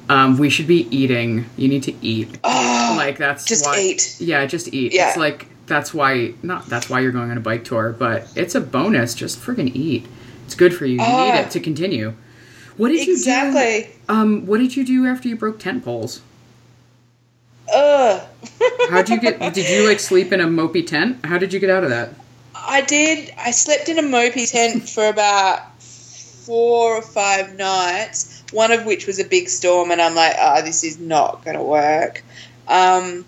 Um, 0.10 0.38
we 0.38 0.50
should 0.50 0.68
be 0.68 0.88
eating. 0.96 1.50
You 1.58 1.68
need 1.68 1.84
to 1.84 1.94
eat. 2.06 2.40
Oh, 2.44 2.94
like 2.98 3.18
that's 3.18 3.46
just 3.46 3.66
why, 3.66 3.80
eat. 3.80 4.18
Yeah, 4.20 4.46
just 4.46 4.74
eat. 4.74 4.94
Yeah. 4.94 5.10
It's 5.10 5.18
like 5.18 5.48
that's 5.72 5.94
why 5.94 6.34
not 6.44 6.68
that's 6.68 6.90
why 6.90 7.00
you're 7.00 7.14
going 7.14 7.32
on 7.32 7.38
a 7.38 7.42
bike 7.42 7.64
tour, 7.64 7.96
but 7.98 8.28
it's 8.36 8.54
a 8.56 8.62
bonus. 8.62 9.16
Just 9.16 9.40
freaking 9.40 9.74
eat. 9.74 10.06
It's 10.46 10.54
good 10.54 10.76
for 10.76 10.86
you. 10.86 10.96
You 10.96 11.02
Ah. 11.02 11.32
need 11.32 11.40
it 11.40 11.52
to 11.52 11.60
continue. 11.62 12.14
What 12.76 12.90
did 12.90 13.08
you 13.08 13.18
do? 13.18 13.84
Um, 14.10 14.46
what 14.46 14.58
did 14.60 14.76
you 14.76 14.84
do 14.86 15.08
after 15.08 15.28
you 15.30 15.36
broke 15.38 15.60
tent 15.60 15.86
poles? 15.86 16.22
Ugh. 17.74 18.22
How'd 18.90 19.10
you 19.10 19.20
get? 19.20 19.40
did 19.54 19.70
you 19.70 19.88
like 19.88 20.00
sleep 20.00 20.34
in 20.34 20.42
a 20.42 20.48
mopey 20.48 20.86
tent? 20.86 21.26
How 21.26 21.38
did 21.38 21.54
you 21.54 21.60
get 21.60 21.70
out 21.70 21.84
of 21.84 21.90
that? 21.90 22.10
I 22.54 22.82
did. 22.82 23.34
I 23.38 23.52
slept 23.52 23.88
in 23.90 23.98
a 23.98 24.04
mopey 24.04 24.50
tent 24.52 24.90
for 24.96 25.08
about 25.08 25.82
four 25.82 26.98
or 26.98 27.02
five 27.02 27.56
nights, 27.56 28.44
one 28.52 28.72
of 28.72 28.86
which 28.86 29.08
was 29.08 29.20
a 29.20 29.24
big 29.26 29.48
storm, 29.48 29.92
and 29.92 30.02
I'm 30.02 30.16
like, 30.16 30.36
oh, 30.40 30.62
this 30.64 30.84
is 30.84 31.00
not 31.00 31.46
going 31.46 31.56
to 31.56 31.64
work. 31.64 32.24
Um, 32.68 33.26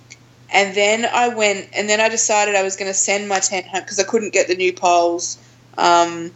and 0.54 0.76
then 0.76 1.06
I 1.12 1.30
went, 1.30 1.70
and 1.76 1.90
then 1.90 2.00
I 2.00 2.10
decided 2.10 2.54
I 2.54 2.62
was 2.62 2.76
going 2.76 2.90
to 2.90 2.94
send 2.94 3.28
my 3.28 3.40
tent 3.40 3.66
home 3.66 3.82
because 3.82 4.00
I 4.00 4.04
couldn't 4.04 4.34
get 4.34 4.48
the 4.48 4.56
new 4.56 4.72
poles 4.72 5.40
um, 5.80 6.32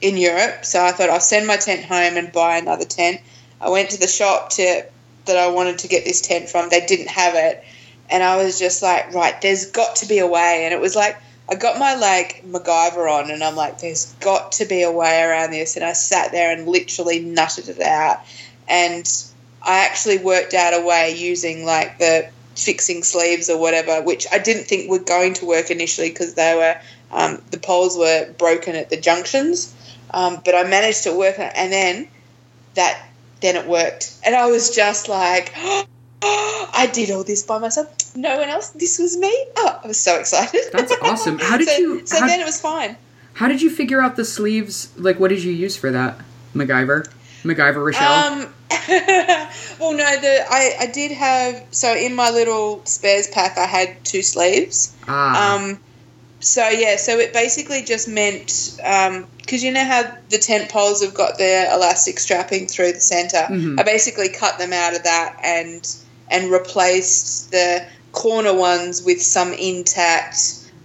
in 0.00 0.16
Europe. 0.16 0.64
So 0.64 0.84
I 0.84 0.90
thought 0.90 1.08
I'll 1.08 1.20
send 1.20 1.46
my 1.46 1.56
tent 1.56 1.84
home 1.84 2.16
and 2.16 2.32
buy 2.32 2.58
another 2.58 2.84
tent. 2.84 3.20
I 3.60 3.70
went 3.70 3.90
to 3.90 4.00
the 4.00 4.08
shop 4.08 4.50
to 4.50 4.84
that 5.26 5.36
I 5.36 5.48
wanted 5.48 5.78
to 5.78 5.88
get 5.88 6.04
this 6.04 6.20
tent 6.20 6.48
from. 6.48 6.68
They 6.68 6.84
didn't 6.84 7.08
have 7.08 7.34
it, 7.36 7.64
and 8.10 8.24
I 8.24 8.42
was 8.42 8.58
just 8.58 8.82
like, 8.82 9.14
right, 9.14 9.40
there's 9.40 9.70
got 9.70 9.96
to 9.96 10.06
be 10.06 10.18
a 10.18 10.26
way. 10.26 10.62
And 10.64 10.74
it 10.74 10.80
was 10.80 10.96
like 10.96 11.16
I 11.48 11.54
got 11.54 11.78
my 11.78 11.94
like 11.94 12.42
MacGyver 12.44 13.08
on, 13.08 13.30
and 13.30 13.42
I'm 13.44 13.54
like, 13.54 13.78
there's 13.78 14.12
got 14.14 14.50
to 14.52 14.64
be 14.64 14.82
a 14.82 14.90
way 14.90 15.22
around 15.22 15.52
this. 15.52 15.76
And 15.76 15.84
I 15.84 15.92
sat 15.92 16.32
there 16.32 16.52
and 16.52 16.66
literally 16.66 17.24
nutted 17.24 17.68
it 17.68 17.80
out, 17.80 18.18
and 18.68 19.08
I 19.62 19.84
actually 19.84 20.18
worked 20.18 20.54
out 20.54 20.74
a 20.74 20.84
way 20.84 21.14
using 21.16 21.64
like 21.64 21.98
the 21.98 22.28
fixing 22.56 23.02
sleeves 23.02 23.48
or 23.50 23.58
whatever, 23.58 24.02
which 24.02 24.26
I 24.32 24.38
didn't 24.38 24.64
think 24.64 24.90
were 24.90 24.98
going 24.98 25.34
to 25.34 25.46
work 25.46 25.70
initially 25.70 26.08
because 26.10 26.34
they 26.34 26.54
were 26.54 26.80
um, 27.10 27.42
the 27.50 27.58
poles 27.58 27.96
were 27.96 28.32
broken 28.38 28.74
at 28.76 28.90
the 28.90 28.96
junctions. 28.96 29.74
Um, 30.10 30.40
but 30.44 30.54
I 30.54 30.64
managed 30.64 31.04
to 31.04 31.16
work 31.16 31.38
it, 31.38 31.52
and 31.56 31.72
then 31.72 32.08
that 32.74 33.00
then 33.40 33.56
it 33.56 33.66
worked, 33.66 34.12
and 34.24 34.34
I 34.34 34.46
was 34.50 34.74
just 34.74 35.08
like. 35.08 35.54
I 36.26 36.88
did 36.92 37.10
all 37.10 37.22
this 37.22 37.42
by 37.42 37.58
myself. 37.58 38.16
No 38.16 38.38
one 38.38 38.48
else. 38.48 38.70
This 38.70 38.98
was 38.98 39.16
me. 39.18 39.30
Oh, 39.58 39.80
I 39.84 39.86
was 39.86 40.00
so 40.00 40.18
excited. 40.18 40.62
That's 40.72 40.92
awesome. 41.02 41.38
How 41.38 41.58
did 41.58 41.68
so, 41.68 41.76
you- 41.76 42.06
So 42.06 42.18
how- 42.18 42.26
then 42.26 42.40
it 42.40 42.46
was 42.46 42.60
fine. 42.60 42.96
How 43.34 43.46
did 43.48 43.60
you 43.60 43.68
figure 43.68 44.00
out 44.00 44.16
the 44.16 44.24
sleeves? 44.24 44.90
Like, 44.96 45.20
what 45.20 45.28
did 45.28 45.42
you 45.42 45.52
use 45.52 45.76
for 45.76 45.90
that? 45.90 46.18
MacGyver, 46.54 47.08
MacGyver 47.42 47.84
Richelle. 47.84 48.42
Um, 48.42 48.54
well, 49.80 49.92
no, 49.92 50.20
the 50.20 50.44
I, 50.48 50.76
I 50.80 50.86
did 50.86 51.12
have 51.12 51.64
so 51.70 51.94
in 51.94 52.14
my 52.14 52.30
little 52.30 52.84
spares 52.84 53.28
pack 53.28 53.58
I 53.58 53.66
had 53.66 54.04
two 54.04 54.22
sleeves. 54.22 54.94
ah, 55.08 55.56
Um, 55.56 55.80
so 56.40 56.68
yeah, 56.68 56.96
so 56.96 57.18
it 57.18 57.32
basically 57.32 57.82
just 57.82 58.06
meant 58.06 58.76
because 59.38 59.62
you 59.64 59.72
know 59.72 59.84
how 59.84 60.02
the 60.28 60.38
tent 60.38 60.70
poles 60.70 61.02
have 61.02 61.14
got 61.14 61.38
their 61.38 61.72
elastic 61.74 62.18
strapping 62.18 62.66
through 62.66 62.92
the 62.92 63.00
center. 63.00 63.46
Mhm. 63.48 63.80
I 63.80 63.82
basically 63.82 64.28
cut 64.28 64.58
them 64.58 64.72
out 64.72 64.94
of 64.94 65.04
that 65.04 65.36
and 65.42 65.86
and 66.30 66.50
replaced 66.50 67.50
the 67.50 67.84
corner 68.12 68.54
ones 68.54 69.02
with 69.02 69.22
some 69.22 69.52
intact 69.52 70.36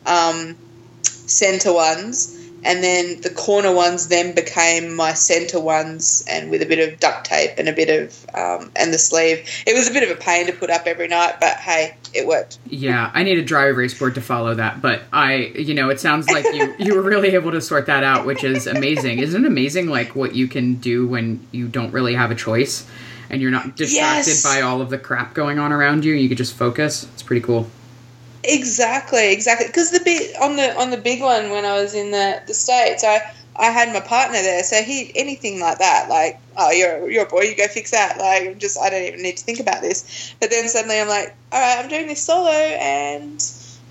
um, 0.06 0.56
center 1.04 1.72
ones. 1.74 2.36
And 2.64 2.84
then 2.84 3.22
the 3.22 3.30
corner 3.30 3.74
ones 3.74 4.07
then 4.10 4.36
became 4.36 4.95
my 4.95 5.14
center 5.14 5.60
ones, 5.60 6.24
and 6.30 6.49
with 6.51 6.62
a 6.62 6.66
bit 6.66 6.80
of 6.91 6.99
duct 6.99 7.26
tape 7.26 7.51
and 7.57 7.70
a 7.70 7.74
bit 7.74 7.89
of 7.89 8.26
um, 8.36 8.72
and 8.76 8.93
the 8.93 8.97
sleeve. 8.97 9.47
It 9.66 9.74
was 9.74 9.89
a 9.89 9.93
bit 9.93 10.03
of 10.03 10.10
a 10.10 10.20
pain 10.20 10.45
to 10.47 10.51
put 10.53 10.70
up 10.70 10.86
every 10.86 11.07
night, 11.07 11.36
but 11.39 11.55
hey, 11.57 11.95
it 12.14 12.28
worked. 12.28 12.57
yeah. 12.68 13.12
I 13.14 13.24
need 13.24 13.38
a 13.38 13.43
dry 13.43 13.68
erase 13.68 13.97
board 13.97 14.16
to 14.16 14.22
follow 14.22 14.55
that, 14.55 14.82
but 14.82 15.01
I, 15.14 15.36
you 15.55 15.74
know, 15.74 15.89
it 15.89 15.99
sounds 15.99 16.28
like 16.30 16.45
you 16.53 16.76
you 16.80 16.95
were 16.95 17.01
really 17.01 17.30
able 17.36 17.51
to 17.51 17.62
sort 17.62 17.86
that 17.86 18.03
out, 18.03 18.26
which 18.26 18.43
is 18.43 18.68
amazing. 18.68 19.20
Isn't 19.20 19.45
it 19.45 19.47
amazing, 19.47 19.88
like 19.88 20.16
what 20.16 20.36
you 20.36 20.47
can 20.47 20.76
do 20.76 21.07
when 21.07 21.45
you 21.51 21.68
don't 21.68 21.91
really 21.91 22.16
have 22.16 22.32
a 22.32 22.36
choice, 22.36 22.86
and 23.30 23.41
you're 23.41 23.51
not 23.51 23.76
distracted 23.76 24.32
Yes. 24.32 24.43
by 24.43 24.62
all 24.62 24.82
of 24.82 24.89
the 24.89 24.97
crap 24.97 25.34
going 25.34 25.60
on 25.60 25.72
around 25.72 26.03
you? 26.03 26.14
You 26.14 26.28
could 26.28 26.38
just 26.38 26.55
focus. 26.55 27.05
It's 27.14 27.24
pretty 27.24 27.41
cool. 27.41 27.70
Exactly, 28.44 29.32
exactly. 29.34 29.68
Because 29.68 29.92
the 29.92 30.00
big 30.00 30.36
on 30.42 30.56
the 30.56 30.76
on 30.80 30.92
the 30.92 30.98
big 30.98 31.22
one 31.22 31.50
when 31.50 31.66
I 31.66 31.82
was 31.82 31.94
in 31.94 32.12
the 32.12 32.42
the 32.48 32.54
states, 32.54 33.04
I 33.04 33.22
I 33.56 33.66
had 33.66 33.94
my 33.94 34.00
partner 34.00 34.42
there, 34.42 34.64
so 34.64 34.82
he 34.82 35.12
anything 35.16 35.60
like 35.60 35.80
that, 35.80 36.08
like 36.10 36.40
oh 36.58 36.72
you're 36.72 37.10
you're 37.10 37.26
a 37.26 37.30
boy, 37.30 37.42
you 37.42 37.56
go 37.56 37.68
fix 37.68 37.92
that. 37.92 38.18
Like 38.18 38.58
just 38.58 38.80
I 38.80 38.90
don't 38.90 39.04
even 39.04 39.22
need 39.22 39.38
to 39.38 39.44
think 39.44 39.60
about 39.60 39.82
this. 39.82 40.34
But 40.40 40.50
then 40.50 40.70
suddenly 40.70 41.00
I'm 41.00 41.10
like, 41.10 41.36
all 41.52 41.60
right, 41.60 41.84
I'm 41.84 41.90
doing 41.90 42.08
this 42.08 42.24
solo, 42.24 42.50
and 42.50 43.44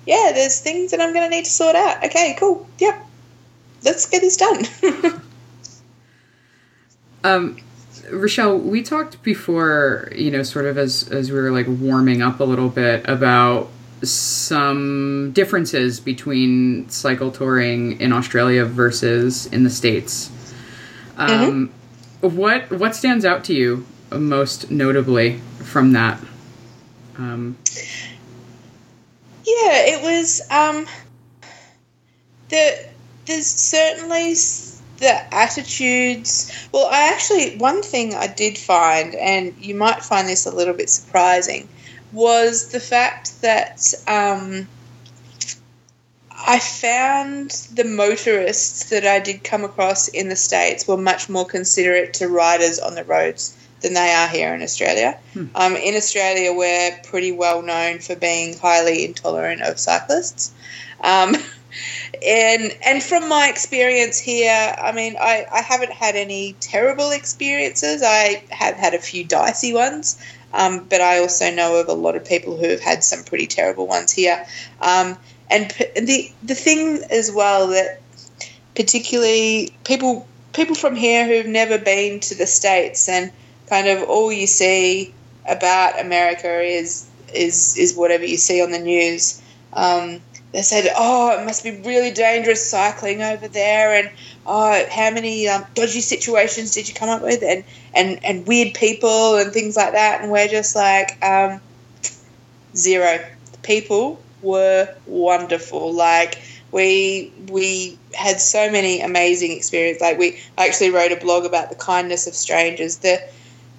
yeah, 0.07 0.32
there's 0.34 0.61
things 0.61 0.92
that 0.92 1.01
I'm 1.01 1.12
going 1.12 1.28
to 1.28 1.36
need 1.36 1.44
to 1.44 1.51
sort 1.51 1.76
out. 1.76 2.05
Okay, 2.05 2.34
cool, 2.38 2.66
yep, 2.78 3.05
let's 3.84 4.09
get 4.09 4.20
this 4.20 4.36
done. 4.36 4.64
Um, 7.24 7.59
Richelle, 8.11 8.59
we 8.59 8.82
talked 8.82 9.22
before, 9.22 10.09
you 10.14 10.30
know, 10.30 10.42
sort 10.42 10.66
of 10.66 10.78
as 10.78 11.09
as 11.09 11.30
we 11.30 11.38
were 11.38 11.51
like 11.51 11.66
warming 11.68 12.22
up 12.22 12.40
a 12.40 12.44
little 12.44 12.68
bit 12.68 13.07
about 13.09 13.68
some 14.03 15.32
differences 15.32 16.01
between 16.01 16.88
cycle 16.88 17.30
touring 17.30 18.01
in 18.01 18.12
Australia 18.12 18.64
versus 18.64 19.46
in 19.46 19.64
the 19.64 19.70
states. 19.70 20.30
Um, 21.16 21.70
What 22.20 22.70
what 22.70 22.96
stands 22.96 23.24
out 23.24 23.44
to 23.44 23.55
you 23.55 23.86
most 24.12 24.70
notably 24.70 25.38
from 25.62 25.92
that? 25.92 26.20
Um, 27.16 27.57
Yeah, 29.44 29.86
it 29.86 30.03
was. 30.03 30.40
Um, 30.51 30.86
the 32.49 32.86
there's 33.26 33.46
certainly 33.46 34.34
the 34.99 35.34
attitudes. 35.34 36.53
Well, 36.72 36.88
I 36.90 37.12
actually 37.12 37.57
one 37.57 37.82
thing 37.82 38.14
I 38.14 38.26
did 38.26 38.59
find, 38.59 39.14
and 39.14 39.55
you 39.61 39.74
might 39.74 40.03
find 40.03 40.28
this 40.28 40.46
a 40.46 40.51
little 40.51 40.74
bit 40.74 40.90
surprising, 40.90 41.68
was 42.12 42.70
the 42.72 42.80
fact 42.80 43.42
that 43.42 43.94
um, 44.06 44.66
I 46.30 46.59
found 46.59 47.50
the 47.74 47.84
motorists 47.84 48.90
that 48.90 49.06
I 49.06 49.18
did 49.18 49.44
come 49.44 49.64
across 49.64 50.09
in 50.09 50.28
the 50.28 50.36
States 50.36 50.86
were 50.86 50.96
much 50.96 51.28
more 51.28 51.44
considerate 51.44 52.14
to 52.14 52.28
riders 52.28 52.78
on 52.78 52.94
the 52.94 53.04
roads 53.04 53.54
than 53.80 53.94
they 53.94 54.11
are 54.12 54.28
here 54.28 54.54
in 54.54 54.62
Australia. 54.62 55.18
Hmm. 55.34 55.46
Um, 55.54 55.76
in 55.76 55.94
Australia, 55.94 56.52
we're 56.52 56.98
pretty 57.04 57.32
well 57.32 57.62
known 57.62 57.98
for 57.98 58.16
being 58.16 58.56
highly 58.56 59.04
intolerant 59.04 59.62
of 59.62 59.78
cyclists. 59.78 60.52
Um, 61.00 61.36
and 62.26 62.76
and 62.84 63.02
from 63.02 63.28
my 63.28 63.48
experience 63.48 64.18
here, 64.18 64.74
I 64.80 64.92
mean, 64.92 65.16
I, 65.20 65.46
I 65.52 65.61
haven't 65.61 65.92
had 65.92 66.16
any 66.16 66.54
terrible 66.61 67.11
experiences. 67.11 68.02
I 68.02 68.42
have 68.50 68.74
had 68.74 68.94
a 68.94 68.98
few 68.98 69.24
dicey 69.24 69.72
ones, 69.74 70.18
um, 70.53 70.86
but 70.88 71.01
I 71.01 71.18
also 71.18 71.51
know 71.51 71.76
of 71.76 71.88
a 71.88 71.92
lot 71.92 72.16
of 72.16 72.24
people 72.24 72.57
who 72.57 72.68
have 72.68 72.80
had 72.80 73.05
some 73.05 73.24
pretty 73.24 73.46
terrible 73.46 73.86
ones 73.86 74.12
here. 74.12 74.46
Um, 74.80 75.16
and 75.51 75.70
p- 75.70 76.01
the 76.01 76.32
the 76.42 76.55
thing 76.55 77.03
as 77.11 77.30
well 77.32 77.68
that 77.68 78.01
particularly 78.74 79.72
people 79.84 80.26
people 80.53 80.74
from 80.74 80.96
here 80.96 81.26
who've 81.26 81.46
never 81.46 81.78
been 81.78 82.20
to 82.20 82.34
the 82.34 82.46
states 82.46 83.09
and 83.09 83.30
kind 83.68 83.88
of 83.88 84.09
all 84.09 84.32
you 84.32 84.46
see 84.46 85.14
about 85.46 86.01
America 86.01 86.61
is 86.61 87.09
is 87.34 87.76
is 87.76 87.94
whatever 87.94 88.24
you 88.24 88.36
see 88.36 88.62
on 88.62 88.70
the 88.70 88.78
news. 88.78 89.42
Um, 89.72 90.20
they 90.53 90.62
said, 90.62 90.90
"Oh, 90.96 91.38
it 91.38 91.44
must 91.44 91.62
be 91.62 91.70
really 91.70 92.11
dangerous 92.11 92.68
cycling 92.68 93.22
over 93.22 93.49
there," 93.49 93.94
and 93.94 94.11
"Oh, 94.46 94.84
how 94.90 95.11
many 95.11 95.49
um, 95.49 95.64
dodgy 95.74 96.01
situations 96.01 96.72
did 96.72 96.88
you 96.88 96.94
come 96.94 97.09
up 97.09 97.22
with?" 97.22 97.42
and 97.42 97.64
and 97.94 98.24
and 98.24 98.46
weird 98.46 98.74
people 98.74 99.36
and 99.36 99.53
things 99.53 99.76
like 99.76 99.92
that. 99.92 100.22
And 100.22 100.30
we're 100.30 100.49
just 100.49 100.74
like 100.74 101.22
um, 101.22 101.61
zero. 102.74 103.24
The 103.53 103.59
people 103.59 104.20
were 104.40 104.94
wonderful. 105.07 105.92
Like 105.92 106.38
we 106.72 107.32
we 107.49 107.99
had 108.14 108.40
so 108.40 108.70
many 108.70 109.01
amazing 109.01 109.53
experiences. 109.53 110.01
Like 110.01 110.18
we 110.18 110.38
I 110.57 110.66
actually 110.66 110.90
wrote 110.90 111.12
a 111.12 111.16
blog 111.16 111.44
about 111.44 111.68
the 111.68 111.76
kindness 111.76 112.26
of 112.26 112.34
strangers. 112.34 112.99
The 112.99 113.20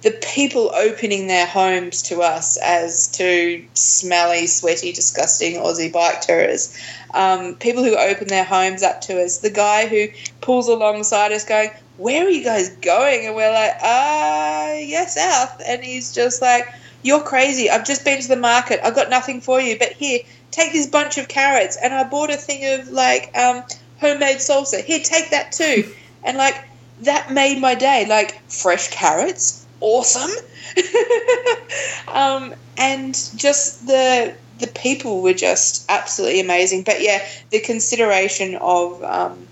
the 0.02 0.10
people 0.10 0.72
opening 0.74 1.26
their 1.26 1.46
homes 1.46 2.02
to 2.02 2.22
us 2.22 2.56
as 2.56 3.08
to 3.08 3.62
smelly, 3.74 4.46
sweaty, 4.46 4.92
disgusting 4.92 5.56
Aussie 5.56 5.92
bike 5.92 6.22
tourists. 6.22 6.78
Um, 7.12 7.56
people 7.56 7.84
who 7.84 7.96
open 7.96 8.28
their 8.28 8.44
homes 8.44 8.82
up 8.82 9.02
to 9.02 9.22
us. 9.22 9.38
The 9.38 9.50
guy 9.50 9.88
who 9.88 10.08
pulls 10.40 10.68
alongside 10.68 11.32
us 11.32 11.44
going, 11.44 11.70
Where 11.98 12.24
are 12.24 12.30
you 12.30 12.42
guys 12.42 12.70
going? 12.76 13.26
And 13.26 13.36
we're 13.36 13.52
like, 13.52 13.72
Ah, 13.82 14.70
uh, 14.70 14.72
yeah, 14.74 15.06
south. 15.06 15.60
And 15.66 15.84
he's 15.84 16.14
just 16.14 16.40
like, 16.40 16.66
You're 17.02 17.22
crazy. 17.22 17.68
I've 17.68 17.84
just 17.84 18.04
been 18.04 18.22
to 18.22 18.28
the 18.28 18.36
market. 18.36 18.80
I've 18.82 18.94
got 18.94 19.10
nothing 19.10 19.42
for 19.42 19.60
you. 19.60 19.78
But 19.78 19.92
here, 19.92 20.20
take 20.50 20.72
this 20.72 20.86
bunch 20.86 21.18
of 21.18 21.28
carrots. 21.28 21.76
And 21.76 21.92
I 21.92 22.04
bought 22.04 22.30
a 22.30 22.38
thing 22.38 22.80
of 22.80 22.88
like 22.88 23.36
um, 23.36 23.64
homemade 24.00 24.38
salsa. 24.38 24.82
Here, 24.82 25.00
take 25.00 25.30
that 25.30 25.52
too. 25.52 25.92
And 26.24 26.38
like, 26.38 26.54
that 27.02 27.30
made 27.32 27.60
my 27.60 27.74
day. 27.74 28.06
Like, 28.08 28.40
fresh 28.48 28.88
carrots 28.90 29.66
awesome. 29.80 30.30
um, 32.08 32.54
and 32.76 33.14
just 33.36 33.86
the 33.86 34.34
the 34.58 34.66
people 34.68 35.22
were 35.22 35.32
just 35.32 35.84
absolutely 35.88 36.40
amazing. 36.40 36.82
But 36.82 37.00
yeah, 37.00 37.26
the 37.50 37.60
consideration 37.60 38.56
of 38.56 39.02
um, 39.02 39.46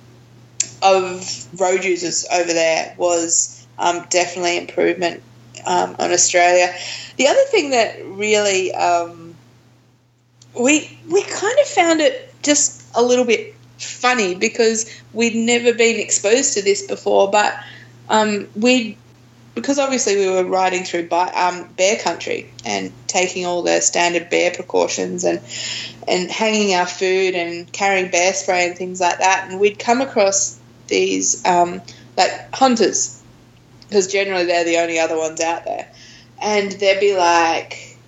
of 0.83 1.61
road 1.61 1.85
users 1.85 2.27
over 2.33 2.53
there 2.53 2.95
was 2.97 3.67
um, 3.79 4.05
definitely 4.11 4.59
improvement 4.59 5.23
um, 5.67 5.97
on 5.99 6.13
Australia. 6.13 6.73
The 7.17 7.27
other 7.29 7.45
thing 7.51 7.71
that 7.71 8.05
really 8.05 8.75
um, 8.75 9.35
we 10.59 10.99
we 11.11 11.23
kind 11.23 11.59
of 11.61 11.67
found 11.67 12.01
it 12.01 12.35
just 12.43 12.85
a 12.95 13.03
little 13.03 13.25
bit 13.25 13.55
funny 13.79 14.35
because 14.35 14.91
we'd 15.13 15.35
never 15.35 15.73
been 15.73 16.01
exposed 16.01 16.55
to 16.55 16.63
this 16.63 16.87
before, 16.87 17.31
but 17.31 17.55
um, 18.09 18.49
we 18.57 18.97
because 19.61 19.79
obviously 19.79 20.17
we 20.17 20.31
were 20.31 20.45
riding 20.45 20.85
through 20.85 21.09
um, 21.11 21.69
bear 21.77 21.97
country 21.97 22.51
and 22.65 22.93
taking 23.07 23.45
all 23.45 23.63
the 23.63 23.81
standard 23.81 24.31
bear 24.31 24.53
precautions 24.53 25.25
and 25.25 25.41
and 26.07 26.31
hanging 26.31 26.75
our 26.75 26.87
food 26.87 27.35
and 27.35 27.71
carrying 27.73 28.11
bear 28.11 28.33
spray 28.33 28.69
and 28.69 28.79
things 28.79 29.01
like 29.01 29.19
that. 29.19 29.49
And 29.49 29.61
we'd 29.61 29.79
come 29.79 30.01
across 30.01 30.59
these 30.87 31.45
um, 31.45 31.83
like 32.17 32.55
hunters 32.55 33.21
because 33.89 34.07
generally 34.07 34.45
they're 34.45 34.65
the 34.65 34.79
only 34.79 34.99
other 34.99 35.17
ones 35.17 35.41
out 35.41 35.65
there, 35.65 35.89
and 36.41 36.71
they'd 36.73 37.01
be 37.01 37.17
like, 37.17 37.99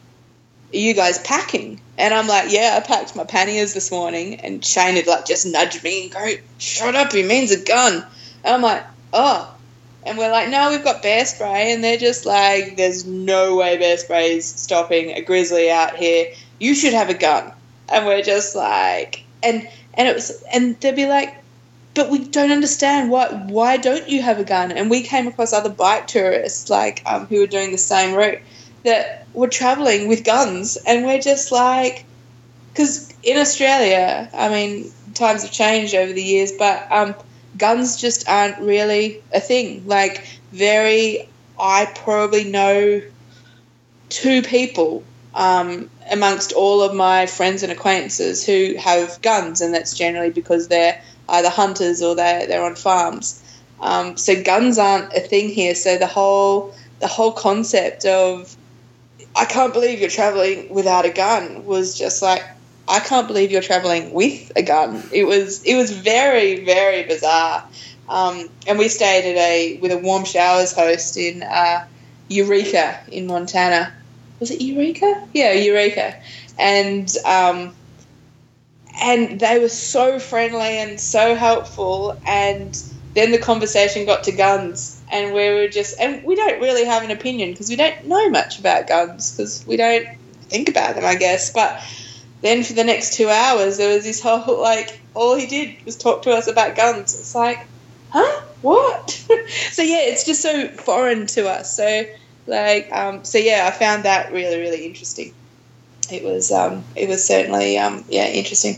"Are 0.72 0.76
you 0.76 0.94
guys 0.94 1.18
packing?" 1.18 1.80
And 1.98 2.14
I'm 2.14 2.28
like, 2.28 2.52
"Yeah, 2.52 2.78
I 2.80 2.86
packed 2.86 3.16
my 3.16 3.24
panniers 3.24 3.74
this 3.74 3.90
morning." 3.90 4.36
And 4.40 4.64
Shane 4.64 4.96
had 4.96 5.06
like 5.06 5.26
just 5.26 5.46
nudged 5.46 5.82
me 5.82 6.04
and 6.04 6.12
go, 6.12 6.32
"Shut 6.58 6.94
up! 6.94 7.12
He 7.12 7.22
means 7.22 7.50
a 7.50 7.62
gun." 7.62 8.06
And 8.44 8.54
I'm 8.54 8.62
like, 8.62 8.84
"Oh." 9.12 9.54
And 10.04 10.16
we're 10.16 10.30
like, 10.30 10.48
no, 10.48 10.70
we've 10.70 10.84
got 10.84 11.02
bear 11.02 11.24
spray. 11.26 11.72
And 11.72 11.84
they're 11.84 11.98
just 11.98 12.24
like, 12.24 12.76
there's 12.76 13.04
no 13.04 13.56
way 13.56 13.76
bear 13.76 13.98
spray 13.98 14.36
is 14.36 14.46
stopping 14.46 15.10
a 15.10 15.20
grizzly 15.20 15.70
out 15.70 15.96
here. 15.96 16.32
You 16.58 16.74
should 16.74 16.94
have 16.94 17.10
a 17.10 17.14
gun. 17.14 17.52
And 17.88 18.06
we're 18.06 18.22
just 18.22 18.54
like, 18.54 19.24
and 19.42 19.68
and 19.94 20.08
it 20.08 20.14
was, 20.14 20.42
and 20.52 20.78
they'd 20.80 20.96
be 20.96 21.06
like, 21.06 21.36
but 21.94 22.10
we 22.10 22.24
don't 22.24 22.52
understand 22.52 23.10
why 23.10 23.28
why 23.48 23.76
don't 23.76 24.08
you 24.08 24.22
have 24.22 24.38
a 24.38 24.44
gun? 24.44 24.72
And 24.72 24.88
we 24.90 25.02
came 25.02 25.26
across 25.26 25.52
other 25.52 25.70
bike 25.70 26.06
tourists 26.06 26.70
like 26.70 27.02
um, 27.04 27.26
who 27.26 27.40
were 27.40 27.46
doing 27.46 27.72
the 27.72 27.78
same 27.78 28.14
route 28.14 28.40
that 28.84 29.26
were 29.34 29.48
traveling 29.48 30.08
with 30.08 30.24
guns, 30.24 30.78
and 30.86 31.04
we're 31.04 31.20
just 31.20 31.52
like, 31.52 32.04
because 32.72 33.12
in 33.22 33.36
Australia, 33.36 34.30
I 34.32 34.48
mean, 34.48 34.90
times 35.14 35.42
have 35.42 35.52
changed 35.52 35.94
over 35.94 36.12
the 36.12 36.22
years, 36.22 36.52
but 36.52 36.90
um, 36.90 37.14
guns 37.60 37.96
just 37.96 38.28
aren't 38.28 38.58
really 38.58 39.22
a 39.32 39.40
thing. 39.40 39.86
Like, 39.86 40.26
very, 40.52 41.28
I 41.58 41.86
probably 41.94 42.44
know 42.44 43.02
two 44.08 44.42
people 44.42 45.04
um, 45.34 45.88
amongst 46.10 46.52
all 46.52 46.82
of 46.82 46.94
my 46.94 47.26
friends 47.26 47.62
and 47.62 47.70
acquaintances 47.70 48.44
who 48.44 48.74
have 48.78 49.22
guns, 49.22 49.60
and 49.60 49.72
that's 49.72 49.94
generally 49.94 50.30
because 50.30 50.68
they're 50.68 51.00
either 51.28 51.50
hunters 51.50 52.02
or 52.02 52.16
they're, 52.16 52.46
they're 52.46 52.64
on 52.64 52.74
farms. 52.74 53.42
Um, 53.80 54.16
so 54.16 54.42
guns 54.42 54.78
aren't 54.78 55.12
a 55.12 55.20
thing 55.20 55.48
here. 55.48 55.74
So 55.74 55.96
the 55.96 56.06
whole 56.06 56.74
the 56.98 57.06
whole 57.06 57.32
concept 57.32 58.04
of 58.04 58.54
I 59.34 59.44
can't 59.46 59.72
believe 59.72 60.00
you're 60.00 60.10
traveling 60.10 60.68
without 60.68 61.06
a 61.06 61.10
gun 61.10 61.64
was 61.64 61.96
just 61.96 62.20
like 62.20 62.44
I 62.90 63.00
can't 63.00 63.26
believe 63.26 63.50
you're 63.50 63.62
traveling 63.62 64.12
with 64.12 64.52
a 64.56 64.62
gun. 64.62 65.02
It 65.12 65.24
was 65.24 65.62
it 65.64 65.76
was 65.76 65.90
very 65.92 66.64
very 66.64 67.04
bizarre. 67.04 67.66
Um, 68.08 68.48
and 68.66 68.78
we 68.78 68.88
stayed 68.88 69.30
at 69.30 69.36
a 69.36 69.78
with 69.80 69.92
a 69.92 69.98
warm 69.98 70.24
showers 70.24 70.72
host 70.72 71.16
in 71.16 71.42
uh, 71.42 71.86
Eureka 72.28 73.00
in 73.10 73.26
Montana. 73.26 73.92
Was 74.40 74.50
it 74.50 74.60
Eureka? 74.60 75.28
Yeah, 75.32 75.52
Eureka. 75.52 76.16
And 76.58 77.14
um, 77.24 77.74
and 79.00 79.38
they 79.38 79.58
were 79.60 79.68
so 79.68 80.18
friendly 80.18 80.78
and 80.78 80.98
so 81.00 81.34
helpful. 81.34 82.20
And 82.26 82.76
then 83.14 83.30
the 83.30 83.38
conversation 83.38 84.06
got 84.06 84.24
to 84.24 84.32
guns, 84.32 85.00
and 85.10 85.32
we 85.32 85.48
were 85.50 85.68
just 85.68 85.98
and 86.00 86.24
we 86.24 86.34
don't 86.34 86.60
really 86.60 86.84
have 86.84 87.04
an 87.04 87.10
opinion 87.12 87.52
because 87.52 87.68
we 87.68 87.76
don't 87.76 88.06
know 88.06 88.28
much 88.30 88.58
about 88.58 88.88
guns 88.88 89.36
because 89.36 89.64
we 89.66 89.76
don't 89.76 90.08
think 90.48 90.68
about 90.68 90.96
them, 90.96 91.04
I 91.04 91.14
guess. 91.14 91.52
But 91.52 91.80
then 92.42 92.62
for 92.64 92.72
the 92.72 92.84
next 92.84 93.14
two 93.14 93.28
hours, 93.28 93.76
there 93.76 93.94
was 93.94 94.04
this 94.04 94.20
whole 94.20 94.60
like 94.60 95.00
all 95.14 95.36
he 95.36 95.46
did 95.46 95.84
was 95.84 95.96
talk 95.96 96.22
to 96.22 96.30
us 96.30 96.48
about 96.48 96.76
guns. 96.76 97.18
It's 97.18 97.34
like, 97.34 97.66
huh? 98.10 98.42
What? 98.62 99.10
so 99.70 99.82
yeah, 99.82 100.00
it's 100.00 100.24
just 100.24 100.42
so 100.42 100.68
foreign 100.68 101.26
to 101.28 101.48
us. 101.48 101.76
So 101.76 102.04
like, 102.46 102.90
um, 102.92 103.24
so 103.24 103.38
yeah, 103.38 103.66
I 103.66 103.76
found 103.76 104.04
that 104.04 104.32
really 104.32 104.58
really 104.58 104.86
interesting. 104.86 105.34
It 106.10 106.24
was 106.24 106.50
um, 106.50 106.84
it 106.96 107.08
was 107.08 107.24
certainly 107.24 107.78
um, 107.78 108.04
yeah 108.08 108.26
interesting. 108.26 108.76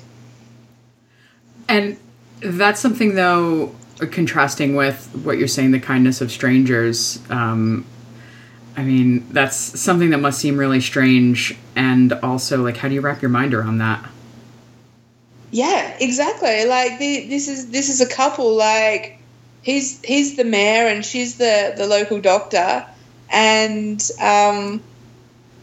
And 1.69 1.97
that's 2.41 2.81
something 2.81 3.15
though 3.15 3.75
contrasting 4.11 4.75
with 4.75 5.09
what 5.23 5.39
you're 5.39 5.47
saying 5.47 5.71
the 5.71 5.79
kindness 5.79 6.21
of 6.21 6.33
strangers 6.33 7.21
um, 7.31 7.85
I 8.77 8.83
mean, 8.83 9.27
that's 9.31 9.57
something 9.57 10.11
that 10.11 10.19
must 10.19 10.41
seem 10.41 10.57
really 10.57 10.81
strange. 10.81 11.57
And 11.77 12.13
also, 12.13 12.63
like, 12.63 12.77
how 12.77 12.89
do 12.89 12.95
you 12.95 13.01
wrap 13.01 13.21
your 13.21 13.31
mind 13.31 13.55
around 13.55 13.79
that? 13.79 14.09
Yeah, 15.51 15.97
exactly. 16.01 16.65
Like, 16.65 16.99
the, 16.99 17.27
this 17.29 17.49
is 17.49 17.71
this 17.71 17.91
is 17.91 18.01
a 18.01 18.09
couple. 18.09 18.57
Like, 18.57 19.19
he's 19.63 20.03
he's 20.03 20.37
the 20.37 20.45
mayor 20.45 20.89
and 20.89 21.05
she's 21.05 21.37
the 21.37 21.75
the 21.77 21.87
local 21.87 22.21
doctor, 22.21 22.87
and 23.31 24.03
um, 24.21 24.83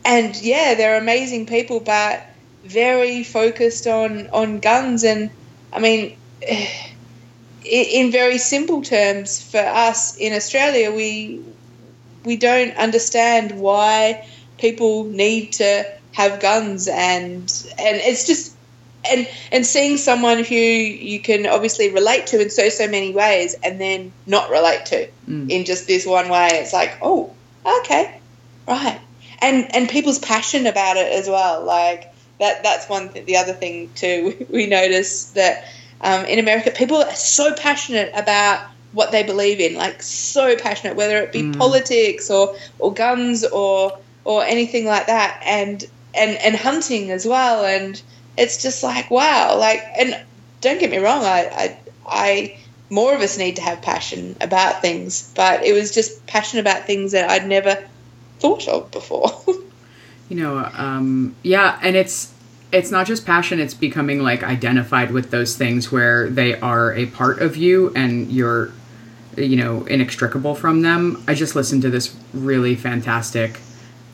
and 0.05 0.35
yeah, 0.41 0.75
they're 0.75 0.99
amazing 0.99 1.47
people, 1.47 1.79
but 1.79 2.23
very 2.63 3.23
focused 3.23 3.87
on 3.87 4.29
on 4.29 4.59
guns. 4.59 5.03
And 5.03 5.31
I 5.73 5.79
mean. 5.79 6.17
In 7.65 8.09
very 8.11 8.37
simple 8.39 8.81
terms, 8.81 9.43
for 9.43 9.59
us 9.59 10.15
in 10.15 10.33
Australia, 10.33 10.91
we 10.91 11.43
we 12.29 12.35
don't 12.37 12.77
understand 12.77 13.59
why 13.59 14.23
people 14.59 15.05
need 15.05 15.51
to 15.53 15.83
have 16.13 16.39
guns 16.39 16.87
and 16.87 17.41
and 17.79 17.97
it's 18.09 18.27
just 18.27 18.55
and 19.09 19.27
and 19.51 19.65
seeing 19.65 19.97
someone 19.97 20.43
who 20.43 20.55
you 20.55 21.19
can 21.19 21.47
obviously 21.47 21.91
relate 21.91 22.27
to 22.27 22.39
in 22.39 22.51
so 22.51 22.69
so 22.69 22.87
many 22.87 23.11
ways 23.13 23.55
and 23.63 23.81
then 23.81 24.13
not 24.27 24.51
relate 24.51 24.85
to 24.85 25.07
Mm. 25.27 25.49
in 25.49 25.65
just 25.65 25.87
this 25.87 26.05
one 26.05 26.27
way 26.29 26.49
it's 26.53 26.73
like 26.73 26.97
oh 27.01 27.33
okay 27.79 28.19
right 28.67 28.99
and 29.41 29.75
and 29.75 29.89
people's 29.89 30.19
passion 30.19 30.67
about 30.67 30.97
it 30.97 31.11
as 31.19 31.27
well 31.27 31.63
like 31.65 32.11
that 32.39 32.61
that's 32.63 32.87
one 32.89 33.09
th- 33.09 33.25
the 33.25 33.37
other 33.37 33.53
thing 33.53 33.89
too 33.95 34.45
we 34.53 34.65
notice 34.67 35.31
that 35.31 35.65
um, 36.01 36.25
in 36.25 36.37
america 36.39 36.69
people 36.71 36.97
are 36.97 37.15
so 37.15 37.53
passionate 37.55 38.11
about 38.15 38.59
what 38.91 39.11
they 39.11 39.23
believe 39.23 39.59
in 39.59 39.75
like 39.75 40.01
so 40.01 40.55
passionate 40.55 40.95
whether 40.95 41.17
it 41.19 41.31
be 41.31 41.43
Mm. 41.43 41.57
politics 41.57 42.29
or 42.31 42.55
or 42.79 42.93
guns 42.93 43.45
or 43.45 43.97
or 44.25 44.43
anything 44.43 44.85
like 44.85 45.07
that 45.07 45.41
and 45.45 45.85
and 46.15 46.37
and 46.37 46.55
hunting 46.55 47.11
as 47.11 47.25
well 47.25 47.63
and 47.65 48.01
it's 48.37 48.61
just 48.61 48.81
like 48.83 49.11
wow 49.11 49.57
like 49.57 49.81
and 49.97 50.17
don't 50.61 50.79
get 50.79 50.89
me 50.89 50.97
wrong 50.97 51.23
i 51.23 51.49
i, 51.51 51.77
I 52.07 52.57
more 52.89 53.13
of 53.13 53.21
us 53.21 53.37
need 53.37 53.57
to 53.57 53.61
have 53.61 53.81
passion 53.83 54.35
about 54.41 54.81
things 54.81 55.31
but 55.35 55.63
it 55.63 55.73
was 55.73 55.93
just 55.93 56.25
passion 56.25 56.59
about 56.59 56.85
things 56.85 57.11
that 57.11 57.29
i'd 57.29 57.47
never 57.47 57.77
thought 58.39 58.67
of 58.67 58.89
before 58.91 59.29
you 60.29 60.35
know 60.37 60.57
um 60.73 61.35
yeah 61.43 61.77
and 61.83 61.95
it's 61.95 62.33
it's 62.71 62.89
not 62.91 63.05
just 63.05 63.25
passion 63.25 63.59
it's 63.59 63.73
becoming 63.73 64.21
like 64.21 64.43
identified 64.43 65.11
with 65.11 65.29
those 65.31 65.55
things 65.55 65.91
where 65.91 66.29
they 66.29 66.59
are 66.59 66.93
a 66.95 67.05
part 67.07 67.39
of 67.39 67.55
you 67.55 67.91
and 67.95 68.31
you're 68.31 68.71
you 69.37 69.55
know 69.55 69.83
inextricable 69.85 70.55
from 70.55 70.81
them 70.81 71.23
i 71.27 71.33
just 71.33 71.55
listened 71.55 71.81
to 71.81 71.89
this 71.89 72.15
really 72.33 72.75
fantastic 72.75 73.59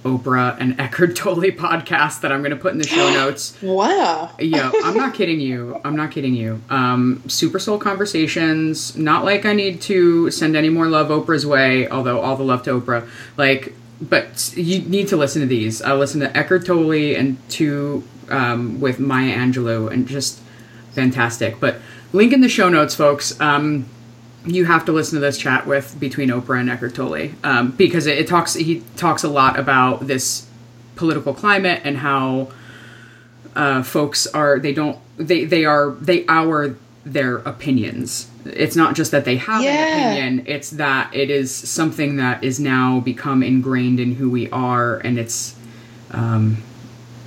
oprah 0.03 0.55
and 0.59 0.79
eckhart 0.79 1.15
tolle 1.15 1.35
podcast 1.51 2.21
that 2.21 2.31
i'm 2.31 2.41
going 2.41 2.51
to 2.51 2.57
put 2.57 2.71
in 2.71 2.77
the 2.77 2.87
show 2.87 3.09
notes 3.13 3.57
wow 3.61 4.15
yeah, 4.39 4.71
I'm 4.83 4.95
not 4.95 5.13
kidding 5.19 5.39
you. 5.39 5.79
I'm 5.83 5.95
not 5.95 6.11
kidding 6.11 6.35
you. 6.35 6.61
Um, 6.69 7.23
Super 7.27 7.59
Soul 7.59 7.77
Conversations. 7.77 8.95
Not 8.97 9.25
like 9.25 9.45
I 9.45 9.53
need 9.53 9.81
to 9.81 10.31
send 10.31 10.55
any 10.55 10.69
more 10.69 10.87
love 10.87 11.07
Oprah's 11.07 11.45
way, 11.45 11.87
although 11.89 12.21
all 12.21 12.35
the 12.35 12.43
love 12.43 12.63
to 12.63 12.79
Oprah. 12.79 13.07
Like, 13.37 13.73
but 14.01 14.53
you 14.55 14.81
need 14.81 15.07
to 15.09 15.17
listen 15.17 15.41
to 15.41 15.47
these. 15.47 15.81
I 15.81 15.93
listen 15.93 16.19
to 16.21 16.37
Eckhart 16.37 16.65
Tolle 16.65 17.15
and 17.15 17.37
two 17.49 18.03
um, 18.29 18.79
with 18.79 18.99
Maya 18.99 19.35
Angelou, 19.35 19.91
and 19.91 20.07
just 20.07 20.39
fantastic. 20.91 21.59
But 21.59 21.77
link 22.13 22.33
in 22.33 22.41
the 22.41 22.49
show 22.49 22.69
notes, 22.69 22.95
folks. 22.95 23.39
Um, 23.39 23.85
you 24.45 24.65
have 24.65 24.85
to 24.85 24.91
listen 24.91 25.15
to 25.15 25.19
this 25.21 25.37
chat 25.37 25.65
with 25.67 25.99
between 25.99 26.29
Oprah 26.29 26.59
and 26.59 26.69
Eckhart 26.69 26.95
Tolle 26.95 27.29
um, 27.43 27.71
because 27.71 28.05
it, 28.07 28.17
it 28.17 28.27
talks. 28.27 28.53
He 28.53 28.83
talks 28.95 29.23
a 29.23 29.29
lot 29.29 29.57
about 29.59 30.07
this 30.07 30.47
political 30.95 31.33
climate 31.33 31.81
and 31.83 31.97
how 31.97 32.49
uh, 33.55 33.83
folks 33.83 34.27
are 34.27 34.59
they 34.59 34.73
don't 34.73 34.97
they 35.17 35.45
they 35.45 35.65
are 35.65 35.91
they 35.91 36.25
hour 36.27 36.75
their 37.05 37.37
opinions. 37.37 38.29
It's 38.45 38.75
not 38.75 38.95
just 38.95 39.11
that 39.11 39.25
they 39.25 39.37
have 39.37 39.63
Yeah. 39.63 39.71
an 39.71 39.99
opinion; 40.39 40.45
it's 40.47 40.69
that 40.71 41.13
it 41.13 41.29
is 41.31 41.53
something 41.53 42.17
that 42.17 42.43
is 42.43 42.59
now 42.59 42.99
become 42.99 43.41
ingrained 43.43 43.99
in 43.99 44.13
who 44.15 44.29
we 44.29 44.49
are, 44.51 44.97
and 44.97 45.17
it's, 45.17 45.55
um, 46.11 46.57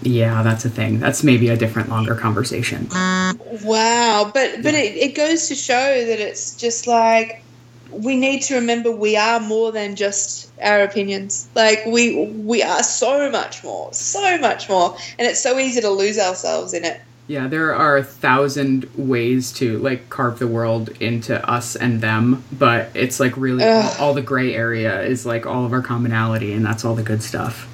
yeah, 0.03 0.43
that's 0.43 0.65
a 0.65 0.71
thing. 0.71 1.01
That's 1.01 1.25
maybe 1.25 1.49
a 1.49 1.57
different, 1.57 1.89
longer 1.89 2.15
conversation. 2.15 2.89
Wow, 2.91 4.31
but 4.33 4.63
but 4.63 4.75
it, 4.75 4.97
it 4.97 5.15
goes 5.17 5.49
to 5.49 5.55
show 5.55 5.75
that 6.07 6.21
it's 6.21 6.57
just 6.57 6.87
like 6.87 7.43
we 7.91 8.17
need 8.17 8.43
to 8.43 8.55
remember 8.55 8.91
we 8.91 9.17
are 9.17 9.41
more 9.41 9.73
than 9.73 9.97
just 9.97 10.53
our 10.63 10.83
opinions. 10.83 11.49
Like 11.55 11.85
we 11.87 12.27
we 12.27 12.63
are 12.63 12.83
so 12.83 13.31
much 13.31 13.65
more, 13.65 13.93
so 13.93 14.39
much 14.39 14.69
more, 14.69 14.97
and 15.19 15.27
it's 15.27 15.43
so 15.43 15.59
easy 15.59 15.81
to 15.81 15.91
lose 15.91 16.19
ourselves 16.19 16.75
in 16.75 16.85
it. 16.85 17.01
Yeah, 17.27 17.47
there 17.47 17.75
are 17.75 17.99
a 17.99 18.03
thousand 18.03 18.89
ways 18.97 19.53
to 19.55 19.79
like 19.79 20.09
carve 20.09 20.39
the 20.39 20.47
world 20.47 20.89
into 21.01 21.47
us 21.49 21.77
and 21.77 22.01
them, 22.01 22.43
but 22.53 22.91
it's 22.95 23.21
like 23.21 23.37
really 23.37 23.65
all, 23.65 23.95
all 23.99 24.15
the 24.15 24.23
gray 24.23 24.55
area 24.55 25.03
is 25.03 25.27
like 25.27 25.45
all 25.45 25.67
of 25.67 25.73
our 25.73 25.83
commonality, 25.83 26.53
and 26.53 26.65
that's 26.65 26.85
all 26.85 26.95
the 26.95 27.03
good 27.03 27.23
stuff. 27.23 27.69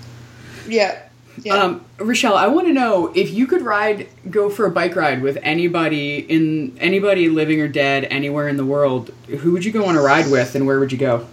Yeah, 0.67 1.01
yeah. 1.43 1.55
Um, 1.55 1.85
Richelle, 1.99 2.37
I 2.37 2.49
want 2.49 2.67
to 2.69 2.73
know 2.73 3.13
if 3.15 3.31
you 3.31 3.47
could 3.47 3.63
ride, 3.63 4.09
go 4.31 4.51
for 4.51 4.67
a 4.67 4.71
bike 4.71 4.97
ride 4.97 5.23
with 5.23 5.39
anybody 5.43 6.19
in 6.19 6.77
anybody 6.79 7.29
living 7.29 7.61
or 7.61 7.69
dead 7.69 8.05
anywhere 8.05 8.49
in 8.49 8.57
the 8.57 8.65
world. 8.65 9.13
Who 9.29 9.53
would 9.53 9.65
you 9.65 9.73
go 9.73 9.87
on 9.87 9.97
a 9.97 10.03
ride 10.03 10.31
with, 10.31 10.55
and 10.55 10.67
where 10.67 10.79
would 10.81 10.93
you 10.93 10.99
go? 10.99 11.27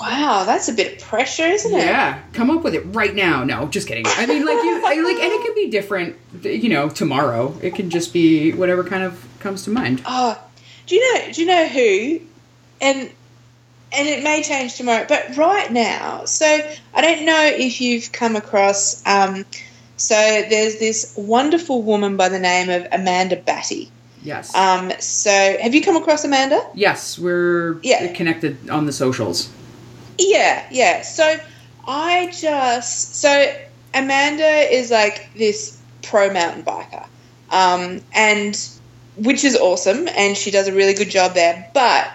wow, 0.00 0.44
that's 0.44 0.68
a 0.68 0.72
bit 0.72 0.94
of 0.94 1.08
pressure, 1.08 1.46
isn't 1.46 1.74
it? 1.74 1.84
Yeah, 1.84 2.20
come 2.32 2.50
up 2.50 2.64
with 2.64 2.74
it 2.74 2.80
right 2.86 3.14
now. 3.14 3.44
No, 3.44 3.66
just 3.66 3.86
kidding. 3.86 4.04
I 4.06 4.26
mean, 4.26 4.44
like 4.44 4.64
you, 4.64 4.82
I, 4.84 4.94
like, 5.00 5.16
and 5.16 5.32
it 5.32 5.46
could 5.46 5.54
be 5.54 5.68
different. 5.68 6.16
You 6.42 6.70
know, 6.70 6.88
tomorrow 6.88 7.54
it 7.62 7.74
can 7.74 7.90
just 7.90 8.12
be 8.12 8.52
whatever 8.52 8.82
kind 8.82 9.04
of 9.04 9.22
comes 9.40 9.64
to 9.64 9.70
mind. 9.70 10.02
Oh, 10.06 10.42
do 10.86 10.94
you 10.96 11.14
know? 11.14 11.32
Do 11.32 11.40
you 11.40 11.46
know 11.46 11.66
who? 11.68 12.20
And 12.80 13.10
and 13.92 14.08
it 14.08 14.22
may 14.22 14.42
change 14.42 14.76
tomorrow, 14.76 15.04
but 15.08 15.36
right 15.36 15.70
now. 15.72 16.24
So 16.24 16.46
I 16.94 17.00
don't 17.00 17.24
know 17.26 17.46
if 17.46 17.80
you've 17.80 18.12
come 18.12 18.36
across. 18.36 19.04
Um, 19.06 19.44
so 19.96 20.14
there's 20.14 20.78
this 20.78 21.12
wonderful 21.16 21.82
woman 21.82 22.16
by 22.16 22.28
the 22.28 22.38
name 22.38 22.70
of 22.70 22.86
Amanda 22.92 23.36
Batty. 23.36 23.90
Yes. 24.22 24.54
Um, 24.54 24.92
so 24.98 25.30
have 25.60 25.74
you 25.74 25.82
come 25.82 25.96
across 25.96 26.24
Amanda? 26.24 26.60
yes, 26.74 27.18
we're 27.18 27.78
Yeah. 27.82 28.12
connected 28.12 28.68
on 28.70 28.86
the 28.86 28.92
socials. 28.92 29.48
Yeah, 30.18 30.64
yeah. 30.70 31.02
So 31.02 31.36
I 31.88 32.26
just 32.38 33.16
so 33.16 33.52
Amanda 33.94 34.44
is 34.72 34.90
like 34.90 35.30
this 35.36 35.78
pro 36.02 36.30
mountain 36.32 36.62
biker, 36.62 37.06
um, 37.50 38.00
and 38.14 38.58
which 39.16 39.42
is 39.44 39.56
awesome, 39.56 40.06
and 40.08 40.36
she 40.36 40.50
does 40.50 40.68
a 40.68 40.72
really 40.72 40.92
good 40.94 41.10
job 41.10 41.34
there. 41.34 41.68
But 41.72 42.10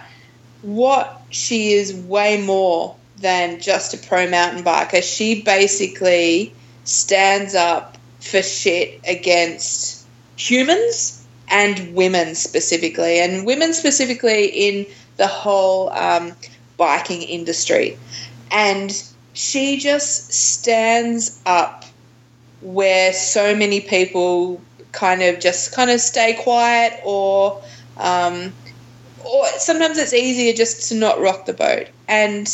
what 0.66 1.22
she 1.30 1.72
is 1.72 1.94
way 1.94 2.42
more 2.42 2.96
than 3.18 3.60
just 3.60 3.94
a 3.94 3.98
pro 3.98 4.28
mountain 4.28 4.64
biker. 4.64 5.00
She 5.02 5.42
basically 5.42 6.52
stands 6.82 7.54
up 7.54 7.96
for 8.20 8.42
shit 8.42 9.00
against 9.06 10.04
humans 10.36 11.24
and 11.48 11.94
women 11.94 12.34
specifically, 12.34 13.20
and 13.20 13.46
women 13.46 13.72
specifically 13.72 14.46
in 14.46 14.86
the 15.16 15.28
whole 15.28 15.90
um, 15.90 16.32
biking 16.76 17.22
industry. 17.22 17.96
And 18.50 18.90
she 19.34 19.78
just 19.78 20.32
stands 20.32 21.40
up 21.46 21.84
where 22.60 23.12
so 23.12 23.54
many 23.54 23.80
people 23.80 24.60
kind 24.90 25.22
of 25.22 25.38
just 25.38 25.72
kind 25.72 25.90
of 25.90 26.00
stay 26.00 26.34
quiet 26.34 27.00
or 27.04 27.62
um, 27.98 28.52
or 29.26 29.46
sometimes 29.58 29.98
it's 29.98 30.12
easier 30.12 30.52
just 30.52 30.88
to 30.88 30.94
not 30.94 31.20
rock 31.20 31.46
the 31.46 31.52
boat. 31.52 31.88
And 32.08 32.46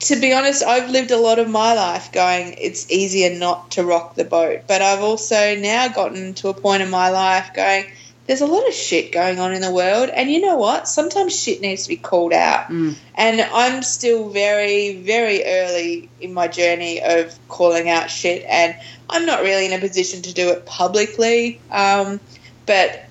to 0.00 0.20
be 0.20 0.32
honest 0.32 0.62
i've 0.62 0.90
lived 0.90 1.10
a 1.12 1.16
lot 1.16 1.38
of 1.38 1.48
my 1.48 1.72
life 1.72 2.12
going 2.12 2.56
it's 2.58 2.90
easier 2.90 3.38
not 3.38 3.70
to 3.72 3.84
rock 3.84 4.14
the 4.14 4.24
boat. 4.24 4.62
But 4.66 4.82
i've 4.82 5.00
also 5.00 5.56
now 5.56 5.88
gotten 5.88 6.34
to 6.34 6.48
a 6.48 6.54
point 6.54 6.82
in 6.82 6.90
my 6.90 7.10
life 7.10 7.50
going 7.54 7.86
there's 8.26 8.40
a 8.40 8.46
lot 8.46 8.66
of 8.66 8.72
shit 8.72 9.12
going 9.12 9.38
on 9.38 9.52
in 9.52 9.60
the 9.60 9.70
world. 9.70 10.08
And 10.08 10.30
you 10.30 10.40
know 10.40 10.56
what? 10.56 10.88
Sometimes 10.88 11.38
shit 11.38 11.60
needs 11.60 11.82
to 11.82 11.90
be 11.90 11.96
called 11.96 12.32
out. 12.32 12.68
Mm. 12.68 12.96
and 13.14 13.40
i'm 13.40 13.82
still 13.82 14.30
very 14.30 14.96
very 14.96 15.44
early 15.44 16.08
in 16.20 16.32
my 16.32 16.48
journey 16.48 17.02
of 17.02 17.38
calling 17.48 17.88
out 17.88 18.10
shit. 18.10 18.44
And 18.48 18.76
i'm 19.08 19.26
not 19.26 19.42
really 19.42 19.66
in 19.66 19.72
a 19.72 19.78
position 19.78 20.22
to 20.22 20.34
do 20.34 20.50
it 20.50 20.66
publicly. 20.66 21.60
Um, 21.70 22.20
but 22.66 23.04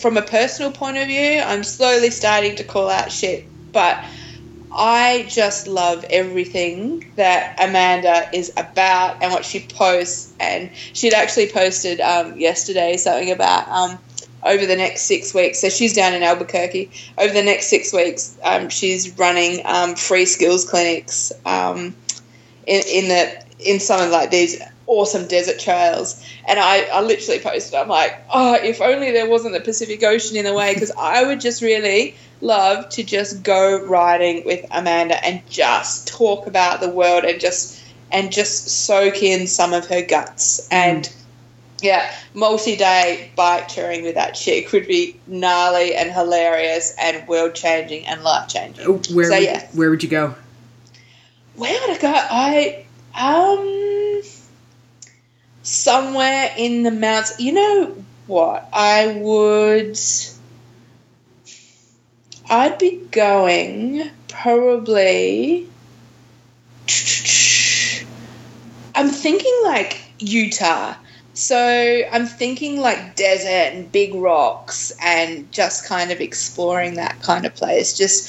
from 0.00 0.16
a 0.16 0.22
personal 0.22 0.72
point 0.72 0.96
of 0.96 1.06
view 1.06 1.40
i'm 1.40 1.64
slowly 1.64 2.10
starting 2.10 2.56
to 2.56 2.64
call 2.64 2.88
out 2.88 3.10
shit 3.10 3.44
but 3.72 4.02
I 4.70 5.26
just 5.28 5.66
love 5.66 6.04
everything 6.10 7.10
that 7.16 7.56
Amanda 7.58 8.28
is 8.32 8.52
about 8.56 9.22
and 9.22 9.32
what 9.32 9.44
she 9.44 9.60
posts. 9.60 10.32
And 10.38 10.70
she'd 10.92 11.14
actually 11.14 11.48
posted 11.48 12.00
um, 12.00 12.38
yesterday 12.38 12.96
something 12.96 13.30
about 13.30 13.68
um, 13.68 13.98
over 14.42 14.66
the 14.66 14.76
next 14.76 15.02
six 15.02 15.34
weeks. 15.34 15.58
So 15.58 15.68
she's 15.68 15.94
down 15.94 16.14
in 16.14 16.22
Albuquerque. 16.22 16.90
Over 17.16 17.32
the 17.32 17.42
next 17.42 17.68
six 17.68 17.92
weeks, 17.92 18.38
um, 18.44 18.68
she's 18.68 19.18
running 19.18 19.62
um, 19.64 19.96
free 19.96 20.26
skills 20.26 20.68
clinics 20.68 21.32
um, 21.44 21.94
in, 22.66 22.82
in 22.92 23.08
the 23.08 23.44
in 23.58 23.80
some 23.80 24.00
of 24.00 24.10
like 24.10 24.30
these 24.30 24.60
awesome 24.88 25.28
desert 25.28 25.60
trails. 25.60 26.24
And 26.46 26.58
I, 26.58 26.82
I 26.84 27.02
literally 27.02 27.38
posted, 27.38 27.74
I'm 27.74 27.88
like, 27.88 28.20
oh, 28.32 28.54
if 28.54 28.80
only 28.80 29.12
there 29.12 29.28
wasn't 29.28 29.54
the 29.54 29.60
Pacific 29.60 30.02
Ocean 30.02 30.36
in 30.36 30.44
the 30.44 30.54
way, 30.54 30.74
because 30.74 30.90
I 30.98 31.24
would 31.24 31.40
just 31.40 31.62
really 31.62 32.16
love 32.40 32.88
to 32.90 33.04
just 33.04 33.42
go 33.42 33.84
riding 33.84 34.44
with 34.44 34.64
Amanda 34.70 35.24
and 35.24 35.46
just 35.48 36.08
talk 36.08 36.46
about 36.46 36.80
the 36.80 36.88
world 36.88 37.24
and 37.24 37.40
just 37.40 37.76
and 38.10 38.32
just 38.32 38.68
soak 38.86 39.22
in 39.22 39.46
some 39.46 39.74
of 39.74 39.86
her 39.88 40.00
guts 40.00 40.66
and 40.70 41.12
yeah, 41.82 42.10
multi-day 42.34 43.30
bike 43.36 43.68
touring 43.68 44.02
with 44.02 44.14
that 44.14 44.32
chick 44.32 44.72
would 44.72 44.86
be 44.86 45.20
gnarly 45.26 45.94
and 45.94 46.10
hilarious 46.10 46.94
and 46.98 47.26
world 47.28 47.54
changing 47.54 48.06
and 48.06 48.22
life 48.22 48.48
changing. 48.48 48.84
Oh, 48.86 49.00
Where 49.12 49.30
So, 49.30 49.34
would, 49.34 49.44
yeah. 49.44 49.68
where 49.74 49.90
would 49.90 50.02
you 50.02 50.08
go? 50.08 50.34
Where 51.54 51.80
would 51.80 51.90
I 51.90 52.00
go? 52.00 52.12
I 52.14 52.84
um. 53.14 53.87
Somewhere 55.68 56.52
in 56.56 56.82
the 56.82 56.90
mountains. 56.90 57.38
You 57.38 57.52
know 57.52 58.04
what? 58.26 58.68
I 58.72 59.18
would. 59.20 59.98
I'd 62.50 62.78
be 62.78 62.96
going 63.10 64.10
probably. 64.28 65.68
I'm 68.94 69.10
thinking 69.10 69.60
like 69.64 70.00
Utah. 70.18 70.94
So 71.34 72.02
I'm 72.10 72.26
thinking 72.26 72.80
like 72.80 73.14
desert 73.14 73.74
and 73.74 73.92
big 73.92 74.14
rocks 74.14 74.92
and 75.00 75.50
just 75.52 75.86
kind 75.86 76.10
of 76.10 76.20
exploring 76.20 76.94
that 76.94 77.22
kind 77.22 77.46
of 77.46 77.54
place. 77.54 77.96
Just 77.96 78.28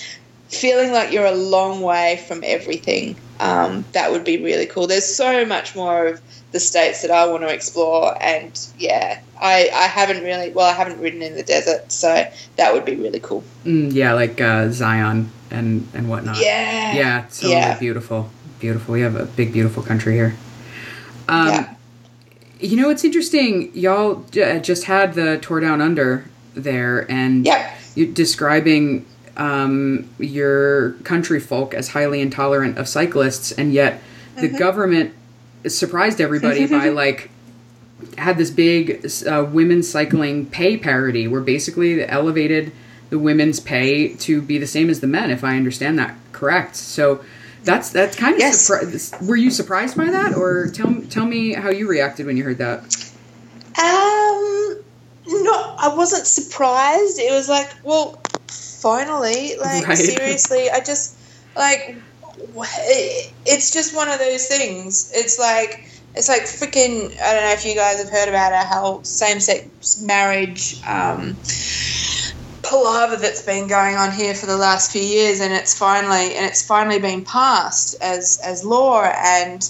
feeling 0.50 0.92
like 0.92 1.12
you're 1.12 1.26
a 1.26 1.32
long 1.32 1.82
way 1.82 2.24
from 2.28 2.44
everything. 2.46 3.16
Um, 3.40 3.86
that 3.94 4.12
would 4.12 4.24
be 4.24 4.44
really 4.44 4.66
cool. 4.68 4.86
There's 4.86 5.06
so 5.06 5.46
much 5.46 5.76
more 5.76 6.08
of 6.08 6.22
the 6.52 6.60
states 6.60 7.02
that 7.04 7.12
I 7.12 7.28
want 7.28 7.44
to 7.44 7.54
explore, 7.54 8.18
and 8.22 8.52
yeah, 8.78 9.22
I, 9.40 9.70
I 9.74 9.88
haven't 9.88 10.24
really 10.24 10.52
well 10.52 10.66
I 10.66 10.74
haven't 10.74 11.00
ridden 11.00 11.22
in 11.22 11.36
the 11.36 11.44
desert, 11.44 11.92
so 11.92 12.26
that 12.56 12.74
would 12.74 12.86
be 12.86 12.96
really 12.96 13.20
cool. 13.20 13.44
Mm, 13.66 13.94
yeah, 13.94 14.14
like 14.14 14.42
uh, 14.42 14.70
Zion 14.72 15.32
and 15.52 15.88
and 15.94 16.10
whatnot. 16.10 16.38
Yeah, 16.40 16.94
yeah, 16.96 17.28
so 17.28 17.48
yeah. 17.48 17.78
beautiful, 17.78 18.30
beautiful. 18.60 18.94
We 18.94 19.02
have 19.02 19.16
a 19.16 19.26
big, 19.26 19.54
beautiful 19.54 19.84
country 19.84 20.14
here. 20.14 20.36
Um, 21.28 21.48
Yeah. 21.48 21.76
You 22.62 22.76
know, 22.76 22.90
it's 22.90 23.06
interesting. 23.06 23.72
Y'all 23.74 24.26
just 24.32 24.84
had 24.84 25.14
the 25.14 25.38
tour 25.38 25.62
down 25.62 25.80
under 25.80 26.26
there, 26.56 27.10
and 27.10 27.46
Yep. 27.46 27.78
you're 27.96 28.08
describing 28.12 29.06
um, 29.38 30.10
your 30.20 30.92
country 31.06 31.40
folk 31.40 31.74
as 31.74 31.90
highly 31.90 32.20
intolerant 32.20 32.78
of 32.78 32.90
cyclists, 32.90 33.54
and 33.54 33.72
yet 33.72 34.02
the 34.36 34.50
government 34.50 35.14
surprised 35.68 36.22
everybody 36.22 36.66
by 36.68 36.90
like 37.04 37.30
had 38.18 38.38
this 38.38 38.50
big 38.52 39.06
uh, 39.28 39.46
women's 39.52 39.90
cycling 39.90 40.46
pay 40.46 40.78
parity, 40.78 41.28
where 41.28 41.42
basically 41.42 41.96
they 41.96 42.08
elevated 42.08 42.72
the 43.10 43.20
women's 43.20 43.60
pay 43.60 44.14
to 44.16 44.42
be 44.42 44.58
the 44.58 44.68
same 44.68 44.90
as 44.90 45.00
the 45.00 45.08
men, 45.08 45.32
if 45.32 45.44
I 45.44 45.56
understand 45.58 45.98
that 46.00 46.16
correct. 46.32 46.76
So. 46.76 47.24
That's 47.66 47.90
that's 47.92 48.16
kind 48.16 48.36
of 48.36 48.40
Yes. 48.40 48.70
surpri- 48.70 49.28
Were 49.28 49.36
you 49.36 49.52
surprised 49.52 49.98
by 49.98 50.10
that, 50.10 50.34
or 50.34 50.70
tell 50.74 50.96
tell 51.10 51.26
me 51.26 51.52
how 51.54 51.70
you 51.70 51.90
reacted 51.90 52.26
when 52.26 52.38
you 52.38 52.44
heard 52.46 52.58
that? 52.60 52.80
Um, 53.78 54.80
no, 55.28 55.76
I 55.78 55.94
wasn't 55.96 56.26
surprised. 56.26 57.20
It 57.20 57.32
was 57.32 57.50
like, 57.50 57.70
well, 57.84 58.22
finally, 58.48 59.56
like 59.60 59.86
Right. 59.88 59.98
seriously, 59.98 60.70
I 60.70 60.80
just 60.80 61.18
like 61.56 61.98
it's 63.46 63.72
just 63.72 63.96
one 63.96 64.10
of 64.10 64.20
those 64.20 64.48
things. 64.48 65.12
It's 65.14 65.40
like 65.40 65.86
it's 66.16 66.30
like 66.30 66.44
freaking. 66.44 67.18
I 67.20 67.34
don't 67.34 67.44
know 67.44 67.54
if 67.54 67.66
you 67.66 67.76
guys 67.76 68.00
have 68.00 68.10
heard 68.10 68.30
about 68.30 68.52
it, 68.54 68.68
how 68.68 69.02
same-sex 69.04 70.02
marriage. 70.02 70.82
Um, 70.88 71.36
palaver 72.64 73.16
that's 73.16 73.42
been 73.42 73.68
going 73.68 73.96
on 73.96 74.12
here 74.12 74.36
for 74.36 74.46
the 74.46 74.58
last 74.58 74.92
few 74.92 75.02
years 75.02 75.40
and 75.40 75.52
it's 75.52 75.76
finally 75.76 76.36
and 76.36 76.46
it's 76.46 76.62
finally 76.62 77.00
been 77.00 77.24
passed 77.26 77.96
as 78.00 78.40
as 78.44 78.64
law 78.64 79.02
and 79.02 79.68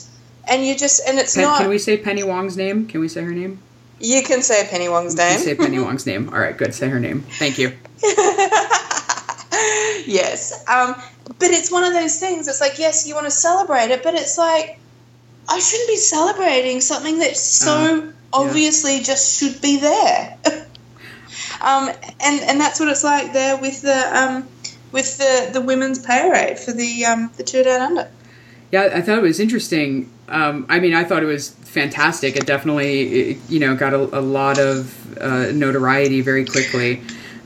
and 0.49 0.65
you 0.65 0.75
just 0.75 1.07
and 1.07 1.17
it's 1.17 1.35
Pen- 1.35 1.45
not 1.45 1.61
can 1.61 1.69
we 1.69 1.77
say 1.77 1.95
Penny 1.95 2.23
Wong's 2.23 2.57
name? 2.57 2.87
Can 2.87 2.99
we 2.99 3.07
say 3.07 3.23
her 3.23 3.31
name? 3.31 3.59
you 4.01 4.23
can 4.23 4.41
say 4.41 4.67
Penny 4.69 4.89
Wong's 4.89 5.15
name 5.15 5.37
Say 5.37 5.55
Penny 5.55 5.79
Wong's 5.85 6.05
name. 6.05 6.29
All 6.33 6.39
right, 6.39 6.57
good. 6.57 6.73
Say 6.73 6.89
her 6.89 6.99
name. 6.99 7.21
Thank 7.21 7.57
you. 7.57 7.69
yes. 10.05 10.63
Um, 10.67 10.95
but 11.37 11.51
it's 11.51 11.71
one 11.71 11.83
of 11.83 11.93
those 11.93 12.19
things. 12.19 12.47
It's 12.47 12.61
like, 12.61 12.79
yes, 12.79 13.07
you 13.07 13.13
want 13.13 13.27
to 13.27 13.31
celebrate 13.31 13.91
it, 13.91 14.01
but 14.03 14.15
it's 14.15 14.37
like, 14.37 14.79
I 15.47 15.59
shouldn't 15.59 15.89
be 15.89 15.95
celebrating 15.95 16.81
something 16.81 17.19
that 17.19 17.37
so 17.37 18.11
obviously 18.33 19.01
just 19.01 19.39
should 19.39 19.61
be 19.61 19.79
there. 19.79 20.37
um, 21.61 21.89
and 22.19 22.41
and 22.41 22.61
that's 22.61 22.79
what 22.79 22.89
it's 22.89 23.03
like 23.03 23.33
there 23.33 23.57
with 23.57 23.81
the 23.81 24.17
um, 24.17 24.47
with 24.91 25.17
the, 25.17 25.49
the 25.53 25.61
women's 25.61 25.99
pay 25.99 26.29
rate 26.29 26.59
for 26.59 26.71
the 26.71 27.05
um, 27.05 27.31
the 27.37 27.43
tour 27.43 27.63
down 27.63 27.81
under. 27.81 28.11
Yeah, 28.71 28.89
I 28.93 29.01
thought 29.01 29.17
it 29.17 29.23
was 29.23 29.39
interesting. 29.39 30.11
Um, 30.27 30.67
I 30.69 30.79
mean, 30.79 30.93
I 30.93 31.03
thought 31.03 31.23
it 31.23 31.27
was 31.27 31.49
fantastic. 31.49 32.35
It 32.35 32.45
definitely, 32.45 33.31
it, 33.31 33.37
you 33.49 33.59
know, 33.59 33.75
got 33.75 33.93
a, 33.95 33.97
a 33.97 34.21
lot 34.21 34.59
of 34.59 35.17
uh, 35.19 35.51
notoriety 35.51 36.21
very 36.21 36.45
quickly. 36.45 37.01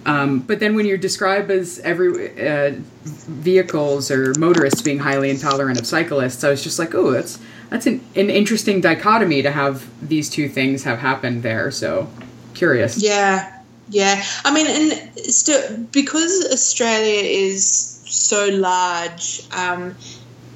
Um, 0.05 0.39
but 0.39 0.59
then 0.59 0.75
when 0.75 0.85
you're 0.85 0.97
described 0.97 1.49
as 1.49 1.79
every 1.79 2.47
uh, 2.47 2.75
vehicles 3.03 4.11
or 4.11 4.33
motorists 4.37 4.81
being 4.81 4.99
highly 4.99 5.29
intolerant 5.29 5.79
of 5.79 5.87
cyclists, 5.87 6.43
I 6.43 6.49
was 6.49 6.63
just 6.63 6.77
like, 6.79 6.93
oh, 6.93 7.11
that's 7.11 7.39
that's 7.69 7.87
an, 7.87 8.01
an 8.15 8.29
interesting 8.29 8.81
dichotomy 8.81 9.41
to 9.41 9.51
have 9.51 9.87
these 10.07 10.29
two 10.29 10.49
things 10.49 10.83
have 10.83 10.99
happened 10.99 11.43
there. 11.43 11.71
So 11.71 12.09
curious. 12.53 13.01
Yeah, 13.01 13.61
yeah. 13.89 14.23
I 14.43 14.53
mean, 14.53 14.67
and 14.67 15.17
still 15.33 15.77
because 15.91 16.47
Australia 16.51 17.21
is 17.23 17.65
so 18.05 18.47
large, 18.47 19.43
um, 19.51 19.95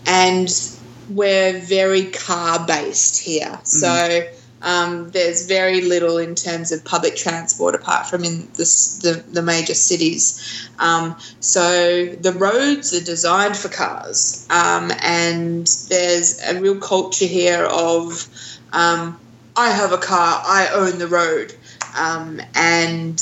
and 0.06 0.50
we're 1.10 1.60
very 1.62 2.06
car 2.12 2.66
based 2.68 3.20
here, 3.20 3.60
so. 3.64 4.28
Um, 4.62 5.10
there's 5.12 5.46
very 5.46 5.82
little 5.82 6.18
in 6.18 6.36
terms 6.36 6.72
of 6.72 6.84
public 6.84 7.16
transport 7.16 7.76
apart 7.76 8.08
from 8.08 8.24
in 8.24 8.48
this, 8.56 8.98
the, 9.00 9.24
the 9.32 9.42
major 9.42 9.76
cities. 9.76 10.70
Um, 10.80 11.16
so 11.40 12.08
the 12.08 12.32
roads 12.32 12.94
are 12.94 13.04
designed 13.04 13.56
for 13.56 13.70
cars, 13.70 14.48
um, 14.50 14.92
and 15.02 15.68
there's 15.90 16.42
a 16.42 16.60
real 16.60 16.80
culture 16.80 17.26
here 17.26 17.64
of 17.66 18.28
um, 18.74 19.20
I 19.56 19.70
have 19.70 19.92
a 19.92 19.98
car, 19.98 20.42
I 20.46 20.70
own 20.74 21.00
the 21.00 21.08
road, 21.08 21.54
um, 21.98 22.42
and 22.56 23.18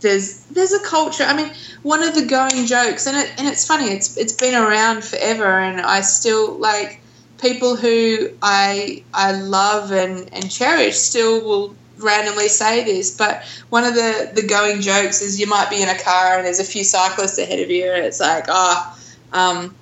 there's 0.00 0.40
there's 0.50 0.72
a 0.72 0.80
culture. 0.80 1.24
I 1.24 1.36
mean, 1.36 1.50
one 1.82 2.02
of 2.02 2.14
the 2.14 2.26
going 2.26 2.66
jokes, 2.66 3.06
and 3.06 3.16
it 3.16 3.32
and 3.38 3.48
it's 3.48 3.66
funny. 3.66 3.86
It's 3.86 4.16
it's 4.16 4.34
been 4.34 4.54
around 4.54 5.04
forever, 5.04 5.46
and 5.46 5.80
I 5.80 6.02
still 6.02 6.52
like 6.58 7.00
people 7.38 7.76
who 7.76 8.30
I 8.42 9.02
I 9.12 9.32
love 9.32 9.92
and, 9.92 10.32
and 10.32 10.50
cherish 10.50 10.96
still 10.96 11.44
will 11.44 11.74
randomly 11.98 12.48
say 12.48 12.84
this, 12.84 13.16
but 13.16 13.42
one 13.70 13.84
of 13.84 13.94
the, 13.94 14.30
the 14.34 14.42
going 14.42 14.80
jokes 14.80 15.22
is 15.22 15.40
you 15.40 15.46
might 15.46 15.70
be 15.70 15.82
in 15.82 15.88
a 15.88 15.98
car 15.98 16.36
and 16.36 16.46
there's 16.46 16.60
a 16.60 16.64
few 16.64 16.84
cyclists 16.84 17.38
ahead 17.38 17.60
of 17.60 17.70
you, 17.70 17.90
and 17.90 18.04
it's 18.04 18.20
like, 18.20 18.44
ah, 18.48 18.98
um, 19.32 19.74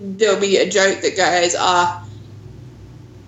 there'll 0.00 0.40
be 0.40 0.56
a 0.56 0.68
joke 0.68 1.00
that 1.00 1.16
goes, 1.16 1.54
ah, 1.58 2.04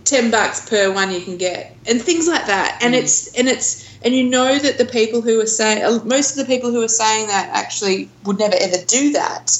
10 0.04 0.30
bucks 0.30 0.68
per 0.68 0.92
one 0.92 1.12
you 1.12 1.20
can 1.20 1.36
get, 1.36 1.76
and 1.86 2.00
things 2.00 2.28
like 2.28 2.46
that. 2.46 2.78
And 2.82 2.94
it's, 2.94 3.36
and 3.36 3.48
it's, 3.48 3.98
and 4.02 4.14
you 4.14 4.28
know 4.28 4.58
that 4.58 4.78
the 4.78 4.84
people 4.84 5.20
who 5.20 5.40
are 5.40 5.46
saying, 5.46 5.84
uh, 5.84 6.02
most 6.04 6.32
of 6.32 6.38
the 6.38 6.52
people 6.52 6.70
who 6.70 6.82
are 6.82 6.88
saying 6.88 7.26
that 7.28 7.50
actually 7.52 8.08
would 8.24 8.38
never 8.38 8.56
ever 8.58 8.84
do 8.86 9.12
that, 9.12 9.56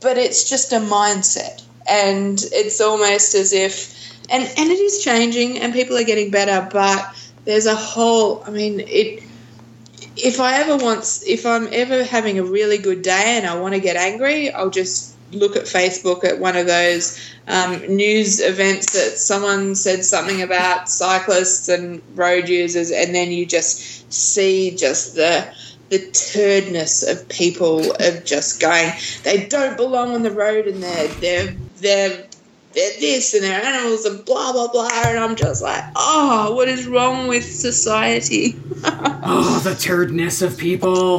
but 0.00 0.18
it's 0.18 0.48
just 0.48 0.72
a 0.72 0.76
mindset 0.76 1.65
and 1.88 2.42
it's 2.52 2.80
almost 2.80 3.34
as 3.34 3.52
if 3.52 3.96
and 4.30 4.42
and 4.42 4.70
it 4.70 4.78
is 4.78 5.02
changing 5.02 5.58
and 5.58 5.72
people 5.72 5.96
are 5.96 6.04
getting 6.04 6.30
better 6.30 6.68
but 6.72 7.14
there's 7.44 7.66
a 7.66 7.74
whole 7.74 8.42
i 8.44 8.50
mean 8.50 8.80
it 8.80 9.22
if 10.16 10.40
i 10.40 10.54
ever 10.60 10.76
want 10.82 11.22
if 11.26 11.46
i'm 11.46 11.68
ever 11.72 12.04
having 12.04 12.38
a 12.38 12.44
really 12.44 12.78
good 12.78 13.02
day 13.02 13.36
and 13.36 13.46
i 13.46 13.58
want 13.58 13.74
to 13.74 13.80
get 13.80 13.96
angry 13.96 14.50
i'll 14.52 14.70
just 14.70 15.14
look 15.32 15.56
at 15.56 15.64
facebook 15.64 16.24
at 16.24 16.38
one 16.38 16.56
of 16.56 16.66
those 16.66 17.20
um, 17.48 17.78
news 17.94 18.40
events 18.40 18.92
that 18.92 19.18
someone 19.18 19.74
said 19.74 20.04
something 20.04 20.42
about 20.42 20.88
cyclists 20.88 21.68
and 21.68 22.00
road 22.14 22.48
users 22.48 22.90
and 22.90 23.14
then 23.14 23.30
you 23.30 23.44
just 23.46 24.12
see 24.12 24.74
just 24.74 25.14
the 25.14 25.46
the 25.88 25.98
turdness 26.10 27.04
of 27.04 27.28
people 27.28 27.92
of 28.00 28.24
just 28.24 28.60
going 28.60 28.90
they 29.22 29.46
don't 29.46 29.76
belong 29.76 30.14
on 30.14 30.22
the 30.22 30.30
road 30.30 30.66
and 30.66 30.82
they're 30.82 31.08
they're 31.20 31.56
they're 31.78 32.26
they're 32.72 33.00
this 33.00 33.32
and 33.34 33.42
they're 33.42 33.62
animals 33.62 34.04
and 34.04 34.24
blah 34.24 34.52
blah 34.52 34.68
blah 34.68 34.88
and 35.06 35.18
I'm 35.18 35.34
just 35.36 35.62
like 35.62 35.82
oh 35.96 36.54
what 36.54 36.68
is 36.68 36.86
wrong 36.86 37.26
with 37.28 37.44
society? 37.44 38.56
Oh, 39.28 39.58
the 39.58 39.74
turdness 39.74 40.40
of 40.40 40.56
people. 40.56 41.18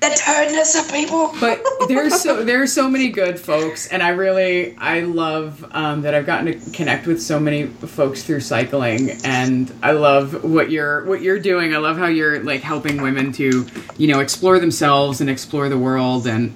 the 0.00 0.08
turdness 0.16 0.74
of 0.74 0.90
people. 0.90 1.30
But 1.38 1.62
there's 1.88 2.22
so 2.22 2.42
there's 2.50 2.72
so 2.72 2.88
many 2.88 3.10
good 3.10 3.38
folks 3.38 3.86
and 3.88 4.02
i 4.02 4.08
really 4.10 4.74
i 4.78 5.00
love 5.00 5.62
um, 5.72 6.00
that 6.02 6.14
i've 6.14 6.24
gotten 6.24 6.46
to 6.46 6.70
connect 6.70 7.06
with 7.06 7.20
so 7.20 7.38
many 7.38 7.66
folks 7.66 8.22
through 8.22 8.40
cycling 8.40 9.10
and 9.24 9.70
i 9.82 9.90
love 9.92 10.42
what 10.42 10.70
you're 10.70 11.04
what 11.04 11.20
you're 11.20 11.38
doing. 11.38 11.74
I 11.74 11.78
love 11.78 11.98
how 11.98 12.06
you're 12.06 12.42
like 12.42 12.62
helping 12.62 13.02
women 13.02 13.30
to 13.32 13.66
you 13.98 14.06
know 14.06 14.20
explore 14.20 14.58
themselves 14.58 15.20
and 15.20 15.28
explore 15.28 15.68
the 15.68 15.78
world 15.78 16.26
and 16.26 16.54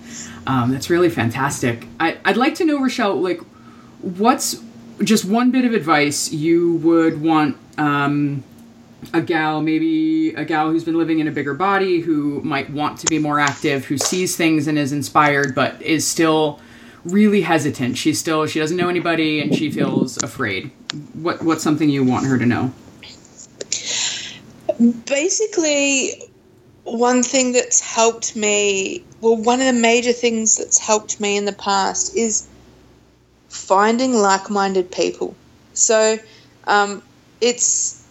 um, 0.49 0.73
that's 0.73 0.91
really 0.91 1.11
fantastic 1.11 1.87
I, 2.01 2.19
i'd 2.25 2.37
like 2.37 2.57
to 2.57 2.65
know 2.65 2.81
richelle 2.81 3.21
like 3.21 3.41
what's 4.01 4.61
just 5.05 5.25
one 5.25 5.53
bit 5.53 5.65
of 5.65 5.73
advice 5.73 6.33
you 6.33 6.77
would 6.77 7.23
want 7.23 7.57
um, 7.79 8.43
a 9.15 9.21
gal, 9.21 9.61
maybe 9.63 10.31
a 10.35 10.45
gal 10.45 10.71
who's 10.71 10.85
been 10.85 10.99
living 10.99 11.21
in 11.21 11.29
a 11.29 11.31
bigger 11.31 11.55
body, 11.55 12.01
who 12.01 12.43
might 12.43 12.69
want 12.71 12.99
to 13.01 13.07
be 13.07 13.19
more 13.19 13.39
active, 13.39 13.85
who 13.85 13.97
sees 13.97 14.37
things 14.37 14.67
and 14.67 14.79
is 14.79 14.93
inspired, 14.93 15.55
but 15.55 15.81
is 15.81 16.07
still 16.07 16.61
really 17.05 17.43
hesitant. 17.43 17.97
She's 17.97 18.19
still 18.19 18.47
she 18.47 18.59
doesn't 18.59 18.77
know 18.77 18.89
anybody 18.89 19.41
and 19.41 19.55
she 19.55 19.71
feels 19.71 20.17
afraid. 20.23 20.71
What 21.15 21.43
what's 21.43 21.63
something 21.63 21.89
you 21.89 22.05
want 22.05 22.27
her 22.27 22.39
to 22.39 22.47
know? 22.47 22.73
Basically, 25.07 26.28
one 26.97 27.23
thing 27.23 27.53
that's 27.53 27.81
helped 27.81 28.37
me, 28.37 29.05
well, 29.21 29.37
one 29.37 29.61
of 29.61 29.67
the 29.67 29.81
major 29.81 30.13
things 30.13 30.57
that's 30.57 30.79
helped 30.79 31.21
me 31.21 31.37
in 31.37 31.45
the 31.45 31.53
past 31.53 32.17
is 32.17 32.49
finding 33.49 34.15
like-minded 34.15 34.91
people. 34.91 35.35
So, 35.75 36.19
um, 36.67 37.03
it's 37.41 38.05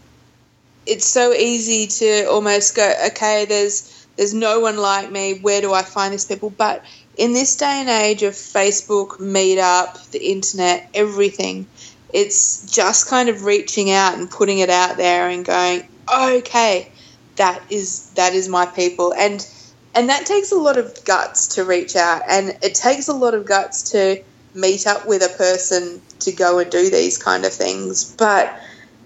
it's 0.85 1.05
so 1.05 1.33
easy 1.33 1.87
to 1.87 2.29
almost 2.29 2.75
go, 2.75 2.93
okay, 3.07 3.45
there's 3.45 4.07
there's 4.15 4.33
no 4.33 4.59
one 4.59 4.77
like 4.77 5.11
me. 5.11 5.39
Where 5.39 5.61
do 5.61 5.73
I 5.73 5.83
find 5.83 6.13
these 6.13 6.25
people? 6.25 6.49
But 6.49 6.83
in 7.17 7.33
this 7.33 7.55
day 7.55 7.81
and 7.81 7.89
age 7.89 8.23
of 8.23 8.33
Facebook, 8.33 9.19
Meetup, 9.19 10.09
the 10.11 10.31
internet, 10.31 10.89
everything, 10.93 11.67
it's 12.13 12.71
just 12.71 13.07
kind 13.07 13.29
of 13.29 13.43
reaching 13.43 13.91
out 13.91 14.17
and 14.17 14.29
putting 14.29 14.59
it 14.59 14.69
out 14.69 14.97
there 14.97 15.29
and 15.29 15.45
going, 15.45 15.87
okay, 16.11 16.91
that 17.37 17.61
is 17.69 18.09
that 18.11 18.33
is 18.33 18.47
my 18.47 18.65
people, 18.65 19.13
and 19.13 19.47
and 19.95 20.09
that 20.09 20.25
takes 20.25 20.51
a 20.51 20.57
lot 20.57 20.77
of 20.77 21.03
guts 21.05 21.55
to 21.55 21.63
reach 21.63 21.95
out, 21.95 22.21
and 22.27 22.57
it 22.61 22.75
takes 22.75 23.07
a 23.07 23.13
lot 23.13 23.33
of 23.33 23.45
guts 23.45 23.91
to 23.91 24.21
meet 24.53 24.87
up 24.87 25.07
with 25.07 25.23
a 25.23 25.37
person 25.37 26.01
to 26.19 26.31
go 26.31 26.59
and 26.59 26.71
do 26.71 26.89
these 26.89 27.17
kind 27.17 27.45
of 27.45 27.53
things. 27.53 28.15
But 28.15 28.59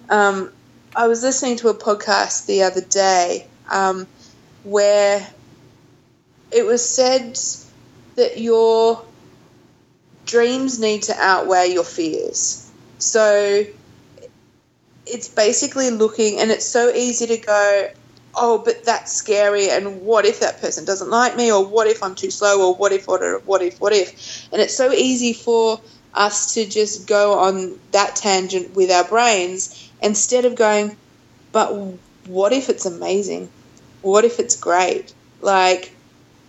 um, 0.10 0.52
I 0.96 1.08
was 1.08 1.24
listening 1.24 1.58
to 1.58 1.70
a 1.70 1.74
podcast 1.74 2.46
the 2.46 2.64
other 2.64 2.82
day 2.82 3.48
um, 3.70 4.08
where 4.64 5.26
it 6.52 6.66
was 6.66 6.88
said 6.88 7.38
that 8.16 8.40
your 8.40 9.04
dreams 10.26 10.80
need 10.80 11.04
to 11.04 11.16
outweigh 11.18 11.68
your 11.68 11.84
fears. 11.84 12.70
So 13.00 13.66
it's 15.06 15.28
basically 15.28 15.90
looking, 15.90 16.40
and 16.40 16.52
it's 16.52 16.66
so 16.66 16.90
easy 16.90 17.28
to 17.28 17.38
go, 17.38 17.90
oh, 18.36 18.62
but 18.64 18.84
that's 18.86 19.12
scary, 19.12 19.70
and 19.70 20.02
what 20.02 20.26
if 20.26 20.40
that 20.40 20.62
person 20.62 20.86
doesn't 20.86 21.10
like 21.10 21.36
me, 21.36 21.52
or 21.52 21.66
what 21.66 21.88
if 21.88 22.02
I'm 22.04 22.16
too 22.16 22.32
slow, 22.32 22.68
or 22.68 22.76
what 22.76 22.92
if, 22.92 23.08
what 23.08 23.22
if, 23.22 23.46
what 23.46 23.62
if, 23.62 23.80
what 23.80 23.94
if? 23.94 24.48
And 24.52 24.62
it's 24.62 24.76
so 24.76 24.92
easy 24.92 25.34
for 25.34 25.80
us 26.14 26.54
to 26.56 26.66
just 26.66 27.08
go 27.08 27.40
on 27.40 27.80
that 27.92 28.16
tangent 28.16 28.76
with 28.76 28.92
our 28.92 29.06
brains 29.06 29.90
instead 30.02 30.46
of 30.46 30.56
going, 30.56 30.98
but 31.52 31.74
what 32.26 32.54
if 32.54 32.70
it's 32.70 32.86
amazing? 32.86 33.50
What 34.02 34.26
if 34.26 34.40
it's 34.40 34.56
great? 34.56 35.14
Like, 35.42 35.94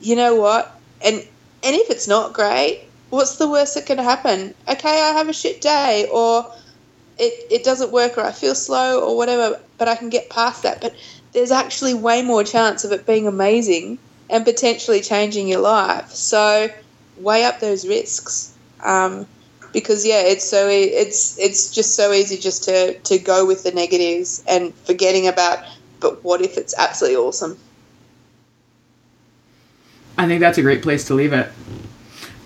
you 0.01 0.17
know 0.17 0.37
what? 0.37 0.79
And 1.05 1.17
and 1.65 1.77
if 1.77 1.91
it's 1.91 2.09
not 2.09 2.33
great, 2.33 2.89
what's 3.11 3.37
the 3.37 3.49
worst 3.49 3.75
that 3.75 3.87
can 3.87 3.99
happen? 3.99 4.55
Okay, 4.69 4.89
I 4.89 5.13
have 5.13 5.29
a 5.29 5.33
shit 5.33 5.61
day, 5.61 6.09
or 6.13 6.53
it, 7.19 7.53
it 7.53 7.65
doesn't 7.65 7.93
work, 7.93 8.19
or 8.19 8.23
I 8.23 8.33
feel 8.33 8.55
slow, 8.55 9.01
or 9.01 9.17
whatever, 9.17 9.61
but 9.79 9.87
I 9.87 9.95
can 9.95 10.09
get 10.09 10.31
past 10.31 10.65
that. 10.65 10.81
But 10.81 10.95
there's 11.33 11.51
actually 11.51 11.95
way 11.95 12.23
more 12.23 12.45
chance 12.45 12.85
of 12.85 12.93
it 12.93 13.07
being 13.07 13.27
amazing 13.27 13.99
and 14.29 14.45
potentially 14.45 15.01
changing 15.01 15.49
your 15.49 15.61
life. 15.61 16.11
So 16.11 16.69
weigh 17.19 17.45
up 17.45 17.61
those 17.61 17.87
risks. 17.87 18.55
Um, 18.83 19.27
because 19.73 20.05
yeah, 20.05 20.21
it's 20.21 20.45
so 20.49 20.69
it's 20.69 21.39
it's 21.39 21.71
just 21.71 21.95
so 21.95 22.13
easy 22.13 22.37
just 22.37 22.65
to 22.65 22.99
to 22.99 23.19
go 23.19 23.47
with 23.47 23.65
the 23.65 23.73
negatives 23.73 24.45
and 24.47 24.75
forgetting 24.75 25.27
about. 25.27 25.61
But 26.01 26.23
what 26.23 26.43
if 26.43 26.59
it's 26.59 26.75
absolutely 26.77 27.17
awesome? 27.17 27.57
I 30.19 30.27
think 30.27 30.41
that's 30.41 30.59
a 30.59 30.63
great 30.63 30.83
place 30.83 31.07
to 31.07 31.15
leave 31.15 31.33
it. 31.33 31.49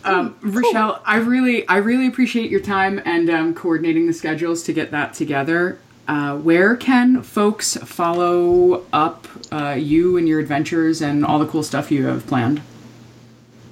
Um, 0.05 0.37
cool. 0.41 0.53
Richelle, 0.53 1.03
I 1.05 1.17
really, 1.17 1.67
I 1.67 1.79
really 1.79 2.07
appreciate 2.07 2.49
your 2.49 2.61
time 2.61 3.03
and 3.05 3.29
um, 3.29 3.55
coordinating 3.55 4.07
the 4.07 4.13
schedules 4.13 4.63
to 4.65 4.73
get 4.73 4.93
that 4.93 5.15
together. 5.15 5.81
Uh, 6.09 6.37
where 6.37 6.77
can 6.77 7.23
folks 7.23 7.77
follow 7.78 8.85
up 8.93 9.27
uh, 9.51 9.77
you 9.78 10.16
and 10.16 10.28
your 10.28 10.39
adventures 10.39 11.03
and 11.03 11.24
all 11.24 11.39
the 11.39 11.47
cool 11.47 11.62
stuff 11.62 11.91
you 11.91 12.07
have 12.07 12.27
planned? 12.27 12.61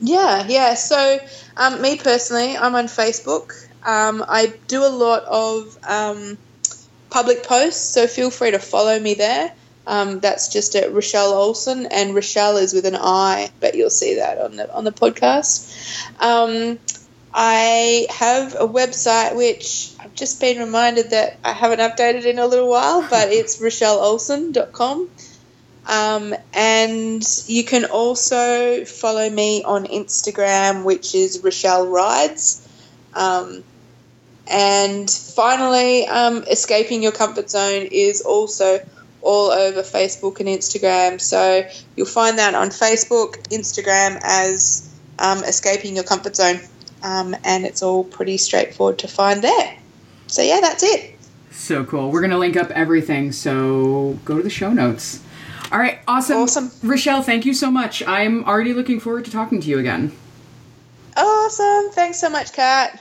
Yeah, 0.00 0.44
yeah. 0.48 0.74
So, 0.74 1.18
um, 1.56 1.80
me 1.80 1.96
personally, 1.96 2.56
I'm 2.56 2.74
on 2.74 2.86
Facebook. 2.86 3.52
Um, 3.84 4.24
I 4.26 4.52
do 4.66 4.84
a 4.84 4.88
lot 4.88 5.22
of 5.24 5.78
um, 5.84 6.36
public 7.10 7.44
posts, 7.44 7.94
so 7.94 8.06
feel 8.06 8.30
free 8.30 8.50
to 8.50 8.58
follow 8.58 8.98
me 8.98 9.14
there. 9.14 9.52
Um, 9.86 10.20
that's 10.20 10.48
just 10.48 10.74
at 10.76 10.92
Richelle 10.92 11.32
Olsen, 11.34 11.86
and 11.86 12.14
Richelle 12.14 12.56
is 12.56 12.72
with 12.72 12.86
an 12.86 12.96
I, 12.96 13.50
but 13.60 13.74
you'll 13.74 13.90
see 13.90 14.16
that 14.16 14.38
on 14.38 14.56
the 14.56 14.74
on 14.74 14.84
the 14.84 14.92
podcast. 14.92 15.70
I 17.36 18.06
have 18.10 18.54
a 18.54 18.66
website 18.68 19.34
which 19.34 19.90
I've 19.98 20.14
just 20.14 20.40
been 20.40 20.58
reminded 20.58 21.10
that 21.10 21.36
I 21.42 21.52
haven't 21.52 21.80
updated 21.80 22.26
in 22.26 22.38
a 22.38 22.46
little 22.46 22.70
while, 22.70 23.00
but 23.10 23.28
it's 23.32 23.60
richelleolsen.com. 23.60 25.10
Um, 25.86 26.34
and 26.54 27.22
you 27.46 27.64
can 27.64 27.86
also 27.86 28.84
follow 28.84 29.28
me 29.28 29.64
on 29.64 29.86
Instagram, 29.86 30.84
which 30.84 31.14
is 31.16 31.42
Richelle 31.42 31.88
Rides. 31.88 32.66
Um, 33.14 33.64
and 34.46 35.10
finally, 35.10 36.06
um, 36.06 36.44
Escaping 36.44 37.02
Your 37.02 37.12
Comfort 37.12 37.50
Zone 37.50 37.88
is 37.90 38.20
also 38.22 38.78
all 39.22 39.50
over 39.50 39.82
Facebook 39.82 40.38
and 40.38 40.48
Instagram. 40.48 41.20
So 41.20 41.68
you'll 41.96 42.06
find 42.06 42.38
that 42.38 42.54
on 42.54 42.68
Facebook, 42.68 43.48
Instagram 43.48 44.20
as 44.22 44.88
um, 45.18 45.42
Escaping 45.42 45.96
Your 45.96 46.04
Comfort 46.04 46.36
Zone. 46.36 46.60
Um, 47.04 47.36
and 47.44 47.64
it's 47.64 47.82
all 47.82 48.02
pretty 48.02 48.38
straightforward 48.38 48.98
to 49.00 49.08
find 49.08 49.42
there. 49.42 49.76
So, 50.26 50.42
yeah, 50.42 50.58
that's 50.60 50.82
it. 50.82 51.16
So 51.50 51.84
cool. 51.84 52.10
We're 52.10 52.20
going 52.20 52.30
to 52.30 52.38
link 52.38 52.56
up 52.56 52.70
everything. 52.72 53.30
So 53.30 54.18
go 54.24 54.36
to 54.36 54.42
the 54.42 54.50
show 54.50 54.72
notes. 54.72 55.22
All 55.70 55.78
right, 55.78 55.98
awesome. 56.08 56.38
Awesome. 56.38 56.70
Richelle, 56.82 57.22
thank 57.22 57.44
you 57.46 57.54
so 57.54 57.70
much. 57.70 58.02
I'm 58.06 58.44
already 58.44 58.72
looking 58.72 59.00
forward 59.00 59.24
to 59.26 59.30
talking 59.30 59.60
to 59.60 59.68
you 59.68 59.78
again. 59.78 60.12
Awesome. 61.16 61.90
Thanks 61.90 62.18
so 62.18 62.28
much, 62.28 62.52
Kat. 62.52 63.00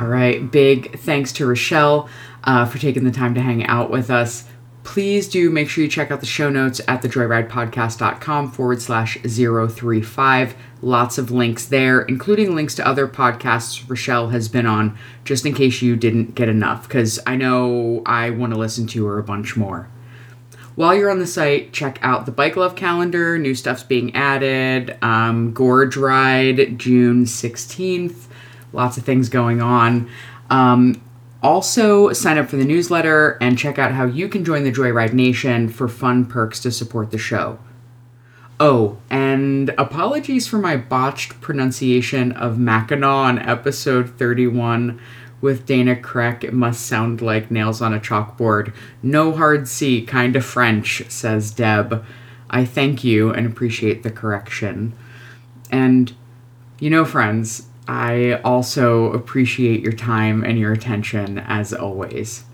All 0.00 0.08
right, 0.08 0.48
big 0.50 0.98
thanks 1.00 1.32
to 1.32 1.46
Richelle 1.46 2.08
uh, 2.46 2.64
for 2.64 2.78
taking 2.78 3.04
the 3.04 3.10
time 3.10 3.34
to 3.34 3.40
hang 3.40 3.64
out 3.66 3.90
with 3.90 4.10
us 4.10 4.46
please 4.86 5.28
do 5.28 5.50
make 5.50 5.68
sure 5.68 5.82
you 5.82 5.90
check 5.90 6.12
out 6.12 6.20
the 6.20 6.26
show 6.26 6.48
notes 6.48 6.80
at 6.86 7.02
thejoyridepodcast.com 7.02 8.52
forward 8.52 8.80
slash 8.80 9.18
035. 9.22 10.54
Lots 10.80 11.18
of 11.18 11.30
links 11.32 11.66
there, 11.66 12.02
including 12.02 12.54
links 12.54 12.76
to 12.76 12.86
other 12.86 13.08
podcasts 13.08 13.86
Richelle 13.90 14.28
has 14.28 14.48
been 14.48 14.64
on, 14.64 14.96
just 15.24 15.44
in 15.44 15.54
case 15.54 15.82
you 15.82 15.96
didn't 15.96 16.36
get 16.36 16.48
enough, 16.48 16.86
because 16.86 17.18
I 17.26 17.34
know 17.34 18.02
I 18.06 18.30
want 18.30 18.52
to 18.52 18.58
listen 18.58 18.86
to 18.88 19.04
her 19.06 19.18
a 19.18 19.24
bunch 19.24 19.56
more. 19.56 19.88
While 20.76 20.94
you're 20.94 21.10
on 21.10 21.18
the 21.18 21.26
site, 21.26 21.72
check 21.72 21.98
out 22.00 22.24
the 22.24 22.32
Bike 22.32 22.56
Love 22.56 22.76
calendar. 22.76 23.38
New 23.38 23.56
stuff's 23.56 23.82
being 23.82 24.14
added. 24.14 24.96
Um, 25.02 25.52
Gorge 25.52 25.96
Ride, 25.96 26.78
June 26.78 27.24
16th. 27.24 28.26
Lots 28.72 28.96
of 28.96 29.04
things 29.04 29.28
going 29.28 29.60
on. 29.60 30.08
Um, 30.48 31.00
also, 31.46 32.12
sign 32.12 32.38
up 32.38 32.48
for 32.48 32.56
the 32.56 32.64
newsletter 32.64 33.38
and 33.40 33.56
check 33.56 33.78
out 33.78 33.92
how 33.92 34.04
you 34.04 34.28
can 34.28 34.44
join 34.44 34.64
the 34.64 34.72
Joyride 34.72 35.12
Nation 35.12 35.68
for 35.68 35.86
fun 35.86 36.26
perks 36.26 36.58
to 36.60 36.72
support 36.72 37.12
the 37.12 37.18
show. 37.18 37.60
Oh, 38.58 38.98
and 39.10 39.70
apologies 39.78 40.48
for 40.48 40.58
my 40.58 40.76
botched 40.76 41.40
pronunciation 41.40 42.32
of 42.32 42.58
Mackinac 42.58 43.08
on 43.08 43.38
episode 43.38 44.18
31 44.18 45.00
with 45.40 45.66
Dana 45.66 45.94
Kreck. 45.94 46.42
It 46.42 46.52
must 46.52 46.84
sound 46.84 47.20
like 47.20 47.48
nails 47.48 47.80
on 47.80 47.94
a 47.94 48.00
chalkboard. 48.00 48.74
No 49.00 49.32
hard 49.32 49.68
C, 49.68 50.02
kind 50.02 50.34
of 50.34 50.44
French, 50.44 51.08
says 51.08 51.52
Deb. 51.52 52.04
I 52.50 52.64
thank 52.64 53.04
you 53.04 53.30
and 53.30 53.46
appreciate 53.46 54.02
the 54.02 54.10
correction. 54.10 54.94
And, 55.70 56.12
you 56.80 56.90
know, 56.90 57.04
friends, 57.04 57.68
I 57.88 58.40
also 58.44 59.12
appreciate 59.12 59.80
your 59.80 59.92
time 59.92 60.42
and 60.42 60.58
your 60.58 60.72
attention 60.72 61.38
as 61.38 61.72
always. 61.72 62.44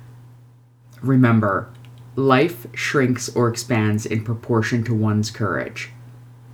Remember, 1.01 1.73
life 2.17 2.67
shrinks 2.75 3.35
or 3.35 3.49
expands 3.49 4.05
in 4.05 4.25
proportion 4.25 4.85
to 4.85 4.95
one's 4.95 5.31
courage. 5.31 5.91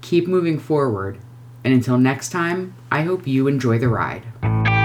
Keep 0.01 0.29
moving 0.29 0.59
forward, 0.59 1.19
and 1.65 1.75
until 1.75 1.99
next 1.99 2.31
time, 2.31 2.75
I 2.91 3.03
hope 3.03 3.27
you 3.27 3.49
enjoy 3.49 3.79
the 3.79 3.89
ride. 3.89 4.78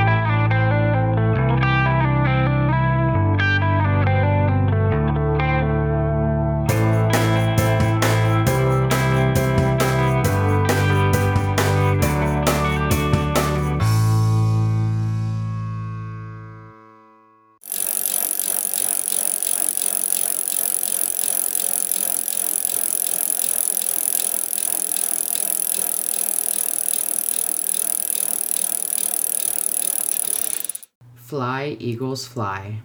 Eagles, 31.83 32.25
Fly. 32.25 32.81